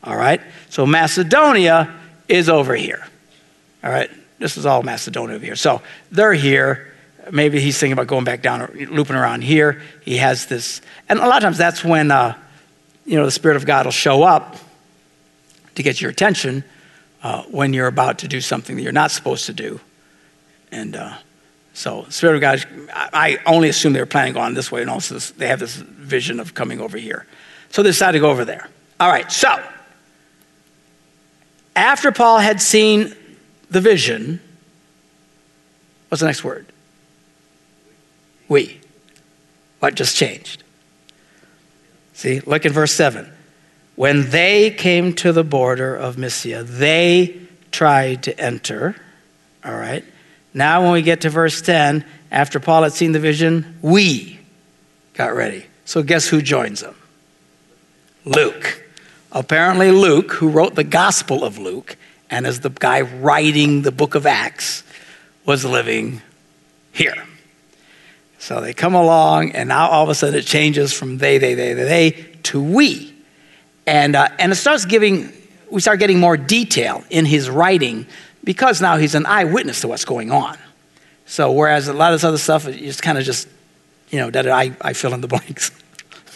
All 0.04 0.16
right? 0.16 0.42
So 0.70 0.86
Macedonia 0.86 1.94
is 2.28 2.50
over 2.50 2.76
here. 2.76 3.06
All 3.84 3.92
right? 3.92 4.10
This 4.40 4.58
is 4.58 4.66
all 4.66 4.84
Macedonia 4.84 5.36
over 5.36 5.46
here. 5.46 5.56
So 5.56 5.82
they're 6.12 6.34
here. 6.34 6.92
Maybe 7.32 7.60
he's 7.60 7.78
thinking 7.78 7.94
about 7.94 8.08
going 8.08 8.24
back 8.24 8.42
down 8.42 8.72
looping 8.90 9.16
around 9.16 9.44
here. 9.44 9.82
He 10.04 10.18
has 10.18 10.48
this, 10.48 10.82
and 11.08 11.20
a 11.20 11.28
lot 11.28 11.38
of 11.38 11.44
times 11.44 11.58
that's 11.58 11.84
when, 11.84 12.10
uh, 12.10 12.36
you 13.06 13.18
know, 13.18 13.26
the 13.26 13.32
Spirit 13.32 13.58
of 13.58 13.66
God 13.66 13.86
will 13.86 13.92
show 13.92 14.24
up 14.24 14.58
to 15.76 15.84
get 15.84 16.02
your 16.02 16.10
attention 16.10 16.64
uh, 17.22 17.44
when 17.44 17.74
you're 17.74 17.88
about 17.88 18.20
to 18.20 18.28
do 18.28 18.42
something 18.42 18.76
that 18.76 18.82
you're 18.82 18.92
not 18.92 19.12
supposed 19.12 19.46
to 19.46 19.54
do. 19.54 19.80
And 20.72 20.96
uh, 20.96 21.14
so, 21.74 22.06
Spirit 22.10 22.36
of 22.36 22.42
God, 22.42 22.66
I 22.94 23.38
only 23.46 23.70
assume 23.70 23.94
they 23.94 24.00
were 24.00 24.06
planning 24.06 24.36
on 24.38 24.56
this 24.56 24.72
way, 24.72 24.82
and 24.82 24.90
also 24.90 25.16
this, 25.16 25.32
they 25.32 25.48
have 25.48 25.60
this 25.60 25.76
vision 25.76 26.40
of 26.40 26.54
coming 26.54 26.82
over 26.82 26.98
here. 26.98 27.28
So 27.72 27.84
they 27.84 27.90
decided 27.90 28.14
to 28.14 28.22
go 28.22 28.30
over 28.30 28.46
there. 28.46 28.70
All 29.00 29.10
right, 29.10 29.32
so 29.32 29.62
after 31.76 32.12
Paul 32.12 32.40
had 32.40 32.62
seen 32.62 33.16
the 33.70 33.82
vision, 33.82 34.42
what's 36.10 36.20
the 36.20 36.28
next 36.28 36.44
word? 36.44 36.68
We. 38.48 38.80
What 39.80 39.96
just 39.96 40.16
changed? 40.16 40.64
See, 42.14 42.42
look 42.42 42.66
at 42.66 42.72
verse 42.72 42.92
7. 42.92 43.32
When 43.96 44.30
they 44.30 44.70
came 44.72 45.14
to 45.16 45.32
the 45.32 45.44
border 45.44 45.96
of 45.96 46.18
Mysia, 46.18 46.64
they 46.64 47.40
tried 47.72 48.24
to 48.24 48.40
enter. 48.40 48.96
All 49.66 49.76
right. 49.76 50.04
Now, 50.54 50.84
when 50.84 50.92
we 50.92 51.02
get 51.02 51.22
to 51.22 51.30
verse 51.30 51.62
10, 51.62 52.06
after 52.32 52.60
Paul 52.60 52.84
had 52.84 52.94
seen 52.94 53.14
the 53.14 53.20
vision, 53.20 53.80
we 53.82 54.40
got 55.14 55.34
ready. 55.34 55.66
So, 55.86 56.04
guess 56.04 56.28
who 56.28 56.42
joins 56.42 56.82
them? 56.82 56.96
Luke. 58.26 58.84
Apparently, 59.32 59.92
Luke, 59.92 60.34
who 60.34 60.50
wrote 60.50 60.76
the 60.76 60.84
Gospel 60.84 61.44
of 61.44 61.58
Luke 61.58 61.96
and 62.30 62.46
is 62.46 62.60
the 62.62 62.70
guy 62.70 63.02
writing 63.02 63.82
the 63.82 63.92
book 63.92 64.16
of 64.16 64.26
Acts, 64.26 64.84
was 65.46 65.66
living 65.66 66.22
here. 66.92 67.16
So 68.40 68.60
they 68.60 68.74
come 68.74 68.96
along, 68.96 69.52
and 69.52 69.70
now 69.70 69.88
all 69.90 70.04
of 70.04 70.10
a 70.10 70.16
sudden 70.16 70.36
it 70.36 70.46
changes 70.46 70.94
from 70.94 71.18
they, 71.18 71.38
they, 71.38 71.54
they, 71.54 71.74
they, 71.74 71.84
they 71.84 72.12
to 72.44 72.62
we. 72.62 73.14
And, 73.86 74.16
uh, 74.16 74.30
and 74.40 74.52
it 74.52 74.56
starts 74.56 74.86
giving, 74.86 75.32
we 75.70 75.82
start 75.82 76.00
getting 76.00 76.20
more 76.20 76.38
detail 76.38 77.04
in 77.10 77.26
his 77.26 77.50
writing 77.50 78.06
because 78.44 78.82
now 78.82 78.98
he's 78.98 79.16
an 79.16 79.26
eyewitness 79.26 79.82
to 79.82 79.88
what's 79.88 80.06
going 80.06 80.32
on. 80.32 80.58
So 81.26 81.52
whereas 81.52 81.88
a 81.88 81.94
lot 81.94 82.14
of 82.14 82.20
this 82.20 82.24
other 82.24 82.38
stuff 82.38 82.68
is 82.68 83.00
kind 83.00 83.18
of 83.18 83.24
just, 83.24 83.48
you 84.10 84.20
know, 84.20 84.30
that 84.32 84.48
I, 84.50 84.76
I 84.82 84.94
fill 84.94 85.14
in 85.14 85.22
the 85.22 85.28
blanks 85.28 85.72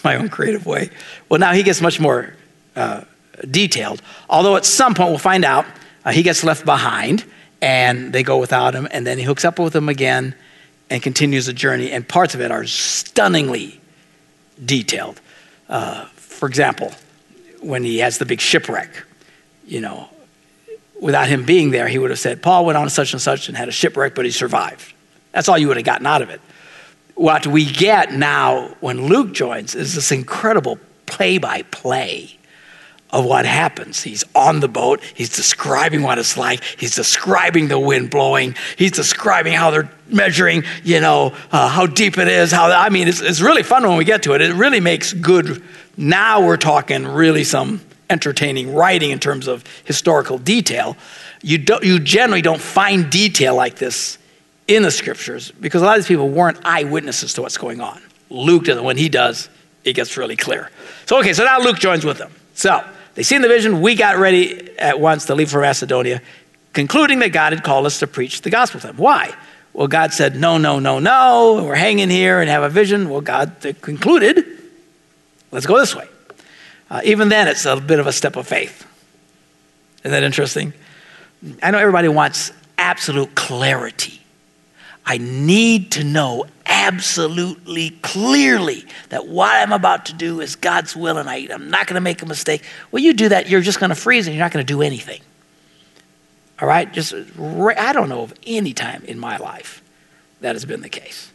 my 0.06 0.16
own 0.16 0.30
creative 0.30 0.66
way. 0.66 0.89
Well, 1.28 1.39
now 1.39 1.51
he 1.53 1.64
gets 1.64 1.82
much 1.82 1.99
more 1.99 2.34
uh, 2.76 3.01
detailed. 3.49 4.01
Although 4.30 4.56
at 4.56 4.66
some 4.66 4.93
point 4.93 5.10
we'll 5.10 5.18
find 5.18 5.43
out 5.43 5.66
uh, 6.06 6.12
he 6.12 6.24
gets 6.24 6.43
left 6.43 6.64
behind 6.64 7.26
and 7.62 8.14
they 8.14 8.24
go 8.24 8.38
without 8.38 8.76
him, 8.76 8.88
and 8.91 9.08
then 9.08 9.18
he 9.18 9.24
hooks 9.24 9.43
up 9.43 9.58
with 9.58 9.74
them 9.74 9.89
again 9.89 10.36
and 10.89 11.01
continues 11.01 11.47
the 11.47 11.53
journey. 11.53 11.91
And 11.91 12.08
parts 12.08 12.36
of 12.36 12.41
it 12.41 12.51
are 12.51 12.66
stunningly 12.66 13.82
detailed. 14.64 15.20
Uh, 15.68 16.06
for 16.16 16.47
example, 16.47 16.91
when 17.62 17.84
he 17.84 17.97
has 17.99 18.20
the 18.20 18.26
big 18.26 18.39
shipwreck, 18.39 19.03
you 19.66 19.82
know, 19.82 20.08
without 21.01 21.28
him 21.28 21.43
being 21.43 21.72
there, 21.72 21.88
he 21.88 21.97
would 21.97 22.12
have 22.12 22.20
said, 22.20 22.43
Paul 22.43 22.66
went 22.66 22.78
on 22.78 22.89
such 22.89 23.14
and 23.14 23.22
such 23.22 23.47
and 23.47 23.58
had 23.58 23.68
a 23.68 23.72
shipwreck, 23.72 24.14
but 24.14 24.26
he 24.26 24.32
survived. 24.32 24.93
That's 25.32 25.49
all 25.49 25.58
you 25.58 25.68
would 25.68 25.78
have 25.78 25.86
gotten 25.86 26.06
out 26.06 26.22
of 26.22 26.30
it. 26.30 26.41
What 27.16 27.47
we 27.47 27.66
get 27.66 28.11
now 28.11 28.76
when 28.82 29.07
Luke 29.07 29.34
joins 29.34 29.74
is 29.74 29.95
this 29.95 30.11
incredible 30.11 30.78
play 31.05 31.38
by 31.38 31.61
play 31.63 32.38
of 33.09 33.24
what 33.24 33.45
happens. 33.45 34.03
He's 34.03 34.26
on 34.36 34.59
the 34.59 34.68
boat, 34.68 35.01
he's 35.13 35.34
describing 35.34 36.03
what 36.03 36.18
it's 36.18 36.36
like, 36.36 36.61
he's 36.78 36.93
describing 36.93 37.70
the 37.70 37.80
wind 37.80 38.09
blowing, 38.09 38.55
he's 38.78 38.91
describing 38.91 39.53
how 39.53 39.72
they're 39.72 39.89
measuring, 40.09 40.66
you 40.84 40.99
know, 40.99 41.34
uh, 41.53 41.70
how 41.70 41.86
deep 41.86 42.18
it 42.18 42.28
is. 42.28 42.51
How 42.51 42.70
I 42.70 42.89
mean, 42.89 43.07
it's, 43.07 43.22
it's 43.22 43.39
really 43.39 43.63
fun 43.63 43.88
when 43.88 43.97
we 43.97 44.03
get 44.03 44.24
to 44.24 44.34
it. 44.34 44.41
It 44.41 44.53
really 44.53 44.82
makes 44.82 45.13
good. 45.13 45.63
Now 45.95 46.45
we're 46.45 46.57
talking 46.57 47.07
really 47.07 47.45
some 47.45 47.80
entertaining 48.09 48.74
writing 48.74 49.11
in 49.11 49.20
terms 49.20 49.47
of 49.47 49.63
historical 49.86 50.38
detail. 50.38 50.97
You, 51.41 51.59
don't, 51.59 51.84
you 51.84 51.99
generally 51.99 52.41
don't 52.41 52.61
find 52.61 53.09
detail 53.09 53.55
like 53.55 53.76
this 53.76 54.18
in 54.68 54.84
the 54.84 54.91
scriptures 54.91 55.51
because 55.51 55.82
a 55.82 55.86
lot 55.86 55.97
of 55.97 56.03
these 56.03 56.07
people 56.07 56.30
weren't 56.30 56.59
eyewitnesses 56.63 57.34
to 57.34 57.41
what's 57.41 57.57
going 57.57 57.82
on. 57.82 58.01
Luke 58.30 58.68
when 58.68 58.97
he 58.97 59.09
does, 59.09 59.49
it 59.84 59.93
gets 59.93 60.18
really 60.18 60.36
clear. 60.36 60.72
So, 61.05 61.20
okay, 61.20 61.34
so 61.34 61.45
now 61.45 61.59
Luke 61.59 61.78
joins 61.78 62.03
with 62.03 62.18
them. 62.18 62.32
So, 62.55 62.84
they 63.16 63.24
seen 63.24 63.41
the 63.41 63.47
vision. 63.47 63.82
We 63.82 63.95
got 63.95 64.18
ready 64.18 64.78
at 64.78 64.99
once 64.99 65.26
to 65.26 65.36
leave 65.36 65.49
for 65.49 65.61
Macedonia, 65.61 66.22
concluding 66.74 67.20
that 67.20 67.30
God 67.30 67.53
had 67.53 67.63
called 67.63 67.86
us 67.86 67.99
to 67.99 68.07
preach 68.07 68.41
the 68.41 68.49
gospel 68.49 68.82
to 68.82 68.88
them. 68.88 68.97
Why? 68.97 69.34
Well, 69.74 69.88
God 69.88 70.13
said, 70.13 70.36
no, 70.36 70.57
no, 70.57 70.80
no, 70.80 70.99
no. 70.99 71.63
We're 71.66 71.76
hanging 71.76 72.09
here 72.09 72.39
and 72.41 72.49
have 72.49 72.63
a 72.63 72.70
vision. 72.70 73.09
Well, 73.09 73.22
God 73.22 73.76
concluded, 73.82 74.45
let's 75.51 75.66
go 75.66 75.80
this 75.80 75.95
way. 75.95 76.07
Uh, 76.89 77.01
even 77.03 77.30
then, 77.30 77.47
it's 77.47 77.66
a 77.66 77.78
bit 77.78 77.99
of 77.99 78.07
a 78.07 78.13
step 78.13 78.36
of 78.36 78.47
faith. 78.47 78.86
Isn't 79.99 80.11
that 80.11 80.24
interesting? 80.24 80.74
I 81.63 81.72
know 81.72 81.78
everybody 81.78 82.07
wants 82.07 82.51
absolute 82.78 83.34
clarity. 83.36 84.22
I 85.06 85.18
need 85.18 85.91
to 85.91 86.03
know 86.03 86.45
absolutely 86.66 87.91
clearly 88.01 88.86
that 89.10 89.28
what 89.28 89.56
I'm 89.56 89.72
about 89.72 90.08
to 90.08 90.14
do 90.14 90.41
is 90.41 90.56
God's 90.56 90.95
will 90.95 91.18
and 91.18 91.30
I, 91.30 91.47
I'm 91.51 91.70
not 91.70 91.88
going 91.88 91.95
to 91.95 92.01
make 92.01 92.22
a 92.22 92.26
mistake. 92.26 92.64
Well, 92.91 93.03
you 93.03 93.14
do 93.14 93.30
that, 93.30 93.47
you're 93.47 93.62
just 93.62 93.80
going 93.80 93.91
to 93.91 93.95
freeze 93.95 94.28
and 94.28 94.36
you're 94.36 94.43
not 94.43 94.51
going 94.51 94.66
to 94.66 94.74
do 94.74 94.82
anything. 94.82 95.22
All 96.60 96.68
right? 96.68 96.91
Just, 96.91 97.14
I 97.14 97.93
don't 97.93 98.10
know 98.10 98.22
of 98.22 98.34
any 98.47 98.74
time 98.74 99.03
in 99.06 99.20
my 99.20 99.38
life 99.38 99.84
that 100.41 100.56
has 100.56 100.66
been 100.66 100.82
the 100.82 100.89
case. 100.89 101.32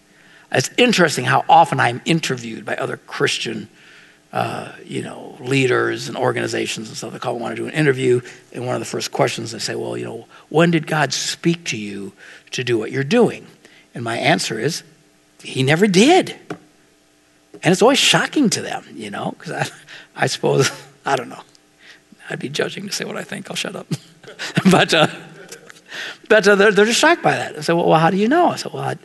It's 0.50 0.70
interesting 0.76 1.24
how 1.24 1.44
often 1.48 1.78
I'm 1.78 2.00
interviewed 2.04 2.64
by 2.64 2.76
other 2.76 2.96
Christian 2.96 3.68
uh, 4.32 4.70
you 4.84 5.02
know, 5.02 5.36
leaders 5.40 6.06
and 6.08 6.16
organizations 6.16 6.88
and 6.88 6.96
stuff. 6.96 7.12
They 7.12 7.18
call 7.18 7.36
want 7.38 7.56
to 7.56 7.62
do 7.62 7.66
an 7.66 7.74
interview, 7.74 8.20
and 8.52 8.64
one 8.64 8.76
of 8.76 8.80
the 8.80 8.86
first 8.86 9.10
questions 9.10 9.50
they 9.50 9.58
say, 9.58 9.74
"Well, 9.74 9.96
you 9.96 10.04
know, 10.04 10.28
when 10.50 10.70
did 10.70 10.86
God 10.86 11.12
speak 11.12 11.64
to 11.66 11.76
you 11.76 12.12
to 12.52 12.62
do 12.62 12.78
what 12.78 12.92
you're 12.92 13.02
doing?" 13.02 13.48
And 13.94 14.04
my 14.04 14.16
answer 14.16 14.58
is, 14.58 14.82
He 15.42 15.62
never 15.62 15.86
did. 15.86 16.36
And 17.62 17.72
it's 17.72 17.82
always 17.82 17.98
shocking 17.98 18.48
to 18.50 18.62
them, 18.62 18.84
you 18.94 19.10
know, 19.10 19.34
because 19.38 19.52
I, 19.52 20.22
I 20.24 20.26
suppose 20.26 20.70
I 21.04 21.16
don't 21.16 21.28
know. 21.28 21.42
I'd 22.28 22.38
be 22.38 22.48
judging 22.48 22.86
to 22.86 22.92
say 22.92 23.04
what 23.04 23.16
I 23.16 23.24
think. 23.24 23.50
I'll 23.50 23.56
shut 23.56 23.74
up. 23.74 23.86
but 24.70 24.94
uh, 24.94 25.08
but 26.28 26.46
uh, 26.46 26.54
they're, 26.54 26.72
they're 26.72 26.86
just 26.86 27.00
shocked 27.00 27.22
by 27.22 27.32
that. 27.32 27.56
I 27.56 27.60
said, 27.60 27.74
well, 27.74 27.88
well, 27.88 27.98
how 27.98 28.10
do 28.10 28.16
you 28.16 28.28
know? 28.28 28.50
I 28.50 28.56
said, 28.56 28.72
well, 28.72 28.84
I, 28.84 28.96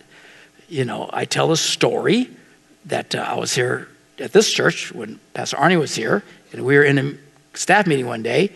you 0.70 0.86
know, 0.86 1.10
I 1.12 1.26
tell 1.26 1.52
a 1.52 1.58
story 1.58 2.30
that 2.86 3.16
uh, 3.16 3.20
I 3.28 3.36
was 3.36 3.56
here 3.56 3.90
at 4.20 4.32
this 4.32 4.52
church 4.52 4.94
when 4.94 5.20
Pastor 5.34 5.58
Arnie 5.58 5.80
was 5.80 5.96
here, 5.96 6.24
and 6.54 6.64
we 6.64 6.78
were 6.78 6.84
in 6.84 6.98
a 7.00 7.58
staff 7.58 7.88
meeting 7.88 8.06
one 8.06 8.22
day, 8.22 8.52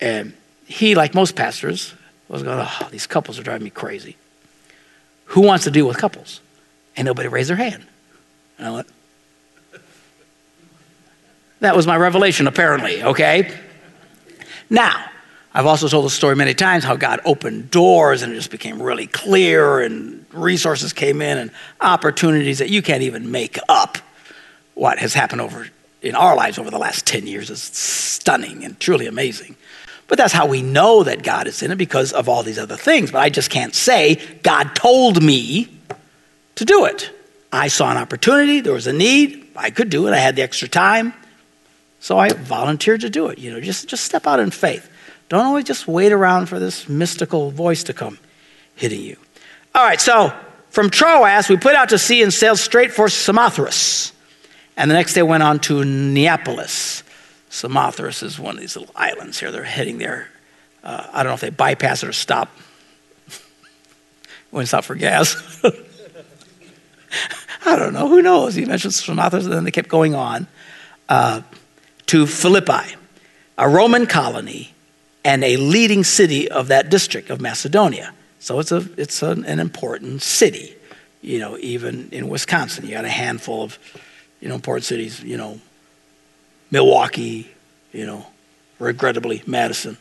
and 0.00 0.32
he, 0.66 0.94
like 0.94 1.14
most 1.14 1.34
pastors, 1.34 1.94
was 2.28 2.42
going, 2.42 2.60
oh, 2.60 2.88
these 2.90 3.06
couples 3.06 3.38
are 3.38 3.42
driving 3.42 3.64
me 3.64 3.70
crazy. 3.70 4.16
Who 5.32 5.40
wants 5.40 5.64
to 5.64 5.70
deal 5.70 5.86
with 5.86 5.96
couples? 5.96 6.40
And 6.94 7.06
nobody 7.06 7.28
raised 7.28 7.48
their 7.48 7.56
hand. 7.56 7.86
And 8.58 8.68
I 8.68 8.70
went, 8.70 8.86
that 11.60 11.74
was 11.74 11.86
my 11.86 11.96
revelation, 11.96 12.46
apparently, 12.46 13.02
okay? 13.02 13.56
Now, 14.68 15.06
I've 15.54 15.64
also 15.64 15.88
told 15.88 16.04
the 16.04 16.10
story 16.10 16.36
many 16.36 16.52
times 16.52 16.84
how 16.84 16.96
God 16.96 17.20
opened 17.24 17.70
doors 17.70 18.20
and 18.20 18.32
it 18.32 18.36
just 18.36 18.50
became 18.50 18.82
really 18.82 19.06
clear, 19.06 19.80
and 19.80 20.26
resources 20.32 20.92
came 20.92 21.22
in 21.22 21.38
and 21.38 21.50
opportunities 21.80 22.58
that 22.58 22.68
you 22.68 22.82
can't 22.82 23.02
even 23.02 23.30
make 23.30 23.58
up 23.70 23.96
what 24.74 24.98
has 24.98 25.14
happened 25.14 25.40
over 25.40 25.68
in 26.02 26.14
our 26.14 26.36
lives 26.36 26.58
over 26.58 26.70
the 26.70 26.78
last 26.78 27.06
10 27.06 27.26
years 27.26 27.48
is 27.48 27.62
stunning 27.62 28.64
and 28.64 28.78
truly 28.80 29.06
amazing. 29.06 29.56
But 30.12 30.18
that's 30.18 30.34
how 30.34 30.44
we 30.44 30.60
know 30.60 31.04
that 31.04 31.22
God 31.22 31.46
is 31.46 31.62
in 31.62 31.70
it 31.70 31.76
because 31.76 32.12
of 32.12 32.28
all 32.28 32.42
these 32.42 32.58
other 32.58 32.76
things. 32.76 33.10
But 33.10 33.20
I 33.20 33.30
just 33.30 33.48
can't 33.48 33.74
say, 33.74 34.16
God 34.42 34.74
told 34.74 35.22
me 35.22 35.74
to 36.56 36.66
do 36.66 36.84
it. 36.84 37.10
I 37.50 37.68
saw 37.68 37.90
an 37.90 37.96
opportunity, 37.96 38.60
there 38.60 38.74
was 38.74 38.86
a 38.86 38.92
need, 38.92 39.48
I 39.56 39.70
could 39.70 39.88
do 39.88 40.06
it, 40.06 40.10
I 40.10 40.18
had 40.18 40.36
the 40.36 40.42
extra 40.42 40.68
time. 40.68 41.14
So 41.98 42.18
I 42.18 42.28
volunteered 42.28 43.00
to 43.00 43.08
do 43.08 43.28
it. 43.28 43.38
You 43.38 43.52
know, 43.54 43.60
just, 43.62 43.88
just 43.88 44.04
step 44.04 44.26
out 44.26 44.38
in 44.38 44.50
faith. 44.50 44.90
Don't 45.30 45.46
always 45.46 45.64
just 45.64 45.88
wait 45.88 46.12
around 46.12 46.44
for 46.44 46.58
this 46.58 46.90
mystical 46.90 47.50
voice 47.50 47.82
to 47.84 47.94
come 47.94 48.18
hitting 48.74 49.00
you. 49.00 49.16
All 49.74 49.82
right, 49.82 49.98
so 49.98 50.30
from 50.68 50.90
Troas, 50.90 51.48
we 51.48 51.56
put 51.56 51.74
out 51.74 51.88
to 51.88 51.98
sea 51.98 52.22
and 52.22 52.34
sailed 52.34 52.58
straight 52.58 52.92
for 52.92 53.08
Samothrace. 53.08 54.12
And 54.76 54.90
the 54.90 54.94
next 54.94 55.14
day 55.14 55.22
went 55.22 55.42
on 55.42 55.58
to 55.60 55.86
Neapolis. 55.86 57.01
Samothrace 57.52 58.22
is 58.22 58.40
one 58.40 58.54
of 58.54 58.60
these 58.62 58.76
little 58.76 58.94
islands 58.96 59.38
here. 59.38 59.52
They're 59.52 59.62
heading 59.62 59.98
there. 59.98 60.30
Uh, 60.82 61.06
I 61.12 61.22
don't 61.22 61.30
know 61.30 61.34
if 61.34 61.42
they 61.42 61.50
bypass 61.50 62.02
it 62.02 62.08
or 62.08 62.14
stop. 62.14 62.48
when 64.50 64.64
stop 64.64 64.84
for 64.84 64.94
gas. 64.94 65.36
I 67.66 67.76
don't 67.76 67.92
know. 67.92 68.08
Who 68.08 68.22
knows? 68.22 68.54
He 68.54 68.64
mentioned 68.64 68.94
Samothrace, 68.94 69.44
and 69.44 69.52
then 69.52 69.64
they 69.64 69.70
kept 69.70 69.90
going 69.90 70.14
on 70.14 70.46
uh, 71.10 71.42
to 72.06 72.26
Philippi, 72.26 72.96
a 73.58 73.68
Roman 73.68 74.06
colony 74.06 74.72
and 75.22 75.44
a 75.44 75.58
leading 75.58 76.04
city 76.04 76.50
of 76.50 76.68
that 76.68 76.88
district 76.88 77.28
of 77.28 77.42
Macedonia. 77.42 78.14
So 78.38 78.60
it's, 78.60 78.72
a, 78.72 78.82
it's 78.96 79.22
an, 79.22 79.44
an 79.44 79.60
important 79.60 80.22
city. 80.22 80.74
You 81.20 81.38
know, 81.38 81.58
even 81.58 82.08
in 82.12 82.30
Wisconsin, 82.30 82.86
you 82.86 82.92
got 82.92 83.04
a 83.04 83.10
handful 83.10 83.62
of, 83.62 83.78
you 84.40 84.48
know, 84.48 84.54
important 84.54 84.86
cities, 84.86 85.22
you 85.22 85.36
know, 85.36 85.60
Milwaukee, 86.72 87.48
you 87.92 88.06
know, 88.06 88.26
regrettably, 88.78 89.42
Madison, 89.46 89.98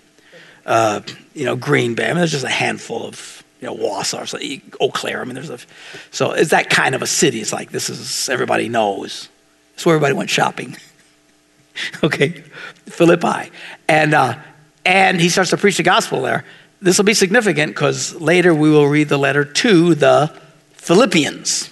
uh, 0.65 1.01
you 1.35 1.45
know, 1.45 1.55
Green 1.55 1.93
Bay. 1.93 2.05
I 2.05 2.07
mean, 2.07 2.17
there's 2.17 2.31
just 2.31 2.45
a 2.45 2.49
handful 2.49 3.05
of, 3.05 3.43
you 3.59 3.67
know, 3.67 3.75
Wausau, 3.75 4.27
so 4.27 4.39
Eau 4.79 4.89
Claire. 4.89 5.21
I 5.21 5.25
mean, 5.25 5.35
there's 5.35 5.49
a, 5.49 5.59
so 6.11 6.31
it's 6.31 6.49
that 6.51 6.69
kind 6.69 6.95
of 6.95 7.01
a 7.01 7.07
city. 7.07 7.41
It's 7.41 7.53
like 7.53 7.71
this 7.71 7.89
is, 7.89 8.29
everybody 8.29 8.69
knows. 8.69 9.27
It's 9.75 9.85
where 9.85 9.95
everybody 9.95 10.15
went 10.15 10.29
shopping. 10.29 10.77
okay, 12.03 12.41
Philippi. 12.85 13.51
And, 13.89 14.13
uh, 14.13 14.37
and 14.85 15.19
he 15.19 15.27
starts 15.27 15.49
to 15.49 15.57
preach 15.57 15.77
the 15.77 15.83
gospel 15.83 16.21
there. 16.21 16.45
This 16.81 16.97
will 16.97 17.05
be 17.05 17.13
significant 17.13 17.73
because 17.73 18.15
later 18.15 18.55
we 18.55 18.69
will 18.69 18.87
read 18.87 19.09
the 19.09 19.19
letter 19.19 19.43
to 19.43 19.93
the 19.93 20.33
Philippians. 20.71 21.70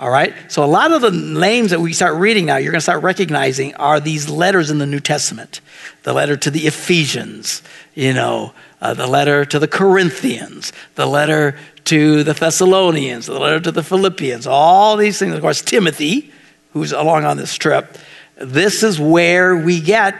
All 0.00 0.10
right? 0.10 0.34
So, 0.48 0.64
a 0.64 0.66
lot 0.66 0.92
of 0.92 1.02
the 1.02 1.10
names 1.10 1.72
that 1.72 1.80
we 1.80 1.92
start 1.92 2.14
reading 2.14 2.46
now, 2.46 2.56
you're 2.56 2.72
going 2.72 2.78
to 2.78 2.82
start 2.82 3.02
recognizing 3.02 3.74
are 3.74 4.00
these 4.00 4.30
letters 4.30 4.70
in 4.70 4.78
the 4.78 4.86
New 4.86 4.98
Testament. 4.98 5.60
The 6.04 6.14
letter 6.14 6.38
to 6.38 6.50
the 6.50 6.66
Ephesians, 6.66 7.62
you 7.94 8.14
know, 8.14 8.54
uh, 8.80 8.94
the 8.94 9.06
letter 9.06 9.44
to 9.44 9.58
the 9.58 9.68
Corinthians, 9.68 10.72
the 10.94 11.04
letter 11.04 11.58
to 11.84 12.24
the 12.24 12.32
Thessalonians, 12.32 13.26
the 13.26 13.38
letter 13.38 13.60
to 13.60 13.70
the 13.70 13.82
Philippians, 13.82 14.46
all 14.46 14.96
these 14.96 15.18
things. 15.18 15.34
Of 15.34 15.42
course, 15.42 15.60
Timothy, 15.60 16.32
who's 16.72 16.92
along 16.92 17.26
on 17.26 17.36
this 17.36 17.54
trip. 17.54 17.98
This 18.36 18.82
is 18.82 18.98
where 18.98 19.54
we 19.54 19.82
get 19.82 20.16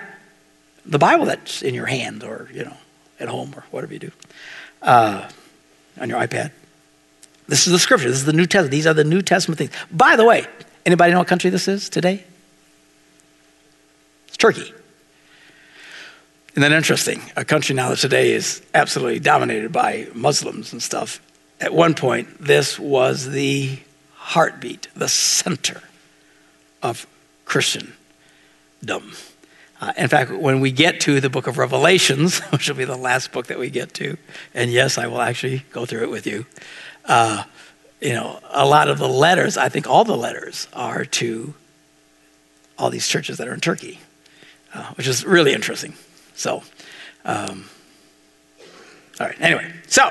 the 0.85 0.99
Bible 0.99 1.25
that's 1.25 1.63
in 1.63 1.73
your 1.73 1.87
hand 1.87 2.23
or, 2.23 2.51
you 2.53 2.65
know, 2.65 2.77
at 3.19 3.29
home 3.29 3.55
or 3.57 3.65
whatever 3.71 3.95
you 3.95 3.99
do 3.99 4.13
uh, 4.83 5.27
on 5.99 6.11
your 6.11 6.21
iPad. 6.21 6.51
This 7.51 7.67
is 7.67 7.73
the 7.73 7.81
scripture. 7.81 8.09
This 8.09 8.19
is 8.19 8.25
the 8.27 8.33
New 8.33 8.47
Testament. 8.47 8.71
These 8.71 8.87
are 8.87 8.95
the 8.95 9.03
New 9.03 9.23
Testament 9.23 9.59
things. 9.59 9.73
By 9.91 10.15
the 10.15 10.25
way, 10.25 10.47
anybody 10.87 11.13
know 11.13 11.19
what 11.19 11.27
country 11.27 11.51
this 11.51 11.67
is 11.67 11.89
today? 11.89 12.23
It's 14.29 14.37
Turkey. 14.37 14.73
Isn't 16.53 16.63
that 16.63 16.71
interesting? 16.71 17.21
A 17.35 17.45
country 17.45 17.75
now 17.75 17.89
that 17.89 17.99
today 17.99 18.31
is 18.31 18.63
absolutely 18.73 19.19
dominated 19.19 19.73
by 19.73 20.07
Muslims 20.15 20.73
and 20.73 20.81
stuff. 20.81 21.21
At 21.61 21.75
one 21.75 21.95
point, 21.95 22.29
this 22.39 22.79
was 22.79 23.31
the 23.31 23.81
heartbeat, 24.15 24.87
the 24.95 25.09
center 25.09 25.83
of 26.85 27.05
Christendom. 27.47 27.93
Uh, 29.81 29.93
in 29.97 30.07
fact, 30.07 30.31
when 30.31 30.61
we 30.61 30.71
get 30.71 31.01
to 31.01 31.21
the 31.21 31.31
book 31.31 31.49
of 31.49 31.59
Revelations, 31.59 32.39
which 32.51 32.69
will 32.69 32.77
be 32.77 32.85
the 32.85 32.97
last 32.97 33.33
book 33.33 33.49
that 33.49 33.59
we 33.59 33.71
get 33.71 33.93
to, 33.95 34.17
and 34.55 34.71
yes, 34.71 34.99
I 34.99 35.09
will 35.09 35.21
actually 35.21 35.65
go 35.73 35.85
through 35.85 36.05
it 36.05 36.11
with 36.11 36.29
you, 36.29 36.47
uh, 37.11 37.43
you 38.01 38.15
know, 38.15 38.39
a 38.51 38.65
lot 38.65 38.89
of 38.89 38.99
the 38.99 39.09
letters, 39.09 39.57
I 39.57 39.69
think 39.69 39.89
all 39.89 40.05
the 40.05 40.17
letters 40.17 40.69
are 40.73 41.05
to 41.05 41.53
all 42.79 42.89
these 42.89 43.07
churches 43.07 43.39
that 43.39 43.49
are 43.49 43.53
in 43.53 43.61
Turkey, 43.61 43.99
uh, 44.73 44.95
which 44.95 45.07
is 45.07 45.25
really 45.25 45.53
interesting. 45.53 45.95
So, 46.35 46.63
um, 47.25 47.69
all 49.19 49.27
right, 49.27 49.41
anyway, 49.41 49.71
so 49.89 50.09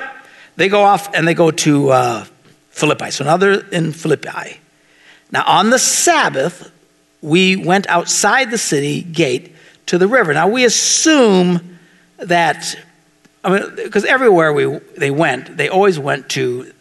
they 0.56 0.68
go 0.68 0.82
off 0.82 1.12
and 1.14 1.26
they 1.26 1.34
go 1.34 1.50
to 1.50 1.90
uh, 1.90 2.24
Philippi. 2.70 3.10
So 3.10 3.24
now 3.24 3.38
they're 3.38 3.66
in 3.70 3.92
Philippi. 3.92 4.60
Now, 5.32 5.44
on 5.46 5.70
the 5.70 5.78
Sabbath, 5.78 6.70
we 7.22 7.56
went 7.56 7.86
outside 7.88 8.50
the 8.50 8.58
city 8.58 9.02
gate 9.02 9.56
to 9.86 9.96
the 9.96 10.06
river. 10.06 10.34
Now, 10.34 10.48
we 10.48 10.64
assume 10.64 11.78
that, 12.18 12.76
I 13.42 13.50
mean, 13.50 13.74
because 13.74 14.04
everywhere 14.04 14.52
we, 14.52 14.78
they 14.98 15.10
went, 15.10 15.56
they 15.56 15.68
always 15.68 15.98
went 15.98 16.28
to 16.30 16.72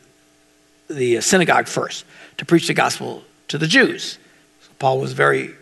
the 0.90 1.22
synagogue 1.22 1.68
first 1.68 2.06
to 2.38 2.46
preach 2.46 2.68
the 2.68 2.74
gospel 2.74 3.24
to 3.48 3.58
the 3.58 3.68
Jews. 3.68 4.18
So 4.62 4.72
Paul 4.80 5.00
was 5.00 5.14
very 5.14 5.54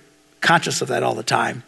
conscious 0.42 0.82
of 0.82 0.88
that 0.90 1.04
all 1.04 1.16
the 1.16 1.24
time. 1.24 1.64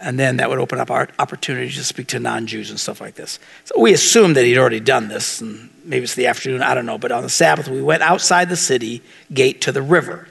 And 0.00 0.18
then 0.18 0.36
that 0.36 0.48
would 0.48 0.60
open 0.60 0.78
up 0.78 0.90
our 0.90 1.08
opportunities 1.18 1.74
to 1.74 1.82
speak 1.82 2.06
to 2.08 2.20
non 2.20 2.46
Jews 2.46 2.70
and 2.70 2.78
stuff 2.78 3.00
like 3.00 3.16
this. 3.16 3.40
So 3.64 3.80
we 3.80 3.92
assumed 3.92 4.36
that 4.36 4.44
he'd 4.44 4.58
already 4.58 4.78
done 4.78 5.08
this, 5.08 5.40
and 5.40 5.70
maybe 5.84 6.04
it's 6.04 6.14
the 6.14 6.28
afternoon, 6.28 6.62
I 6.62 6.74
don't 6.74 6.86
know. 6.86 6.98
But 6.98 7.10
on 7.10 7.24
the 7.24 7.28
Sabbath, 7.28 7.66
we 7.66 7.82
went 7.82 8.02
outside 8.02 8.48
the 8.48 8.56
city 8.56 9.02
gate 9.32 9.60
to 9.62 9.72
the 9.72 9.82
river 9.82 10.28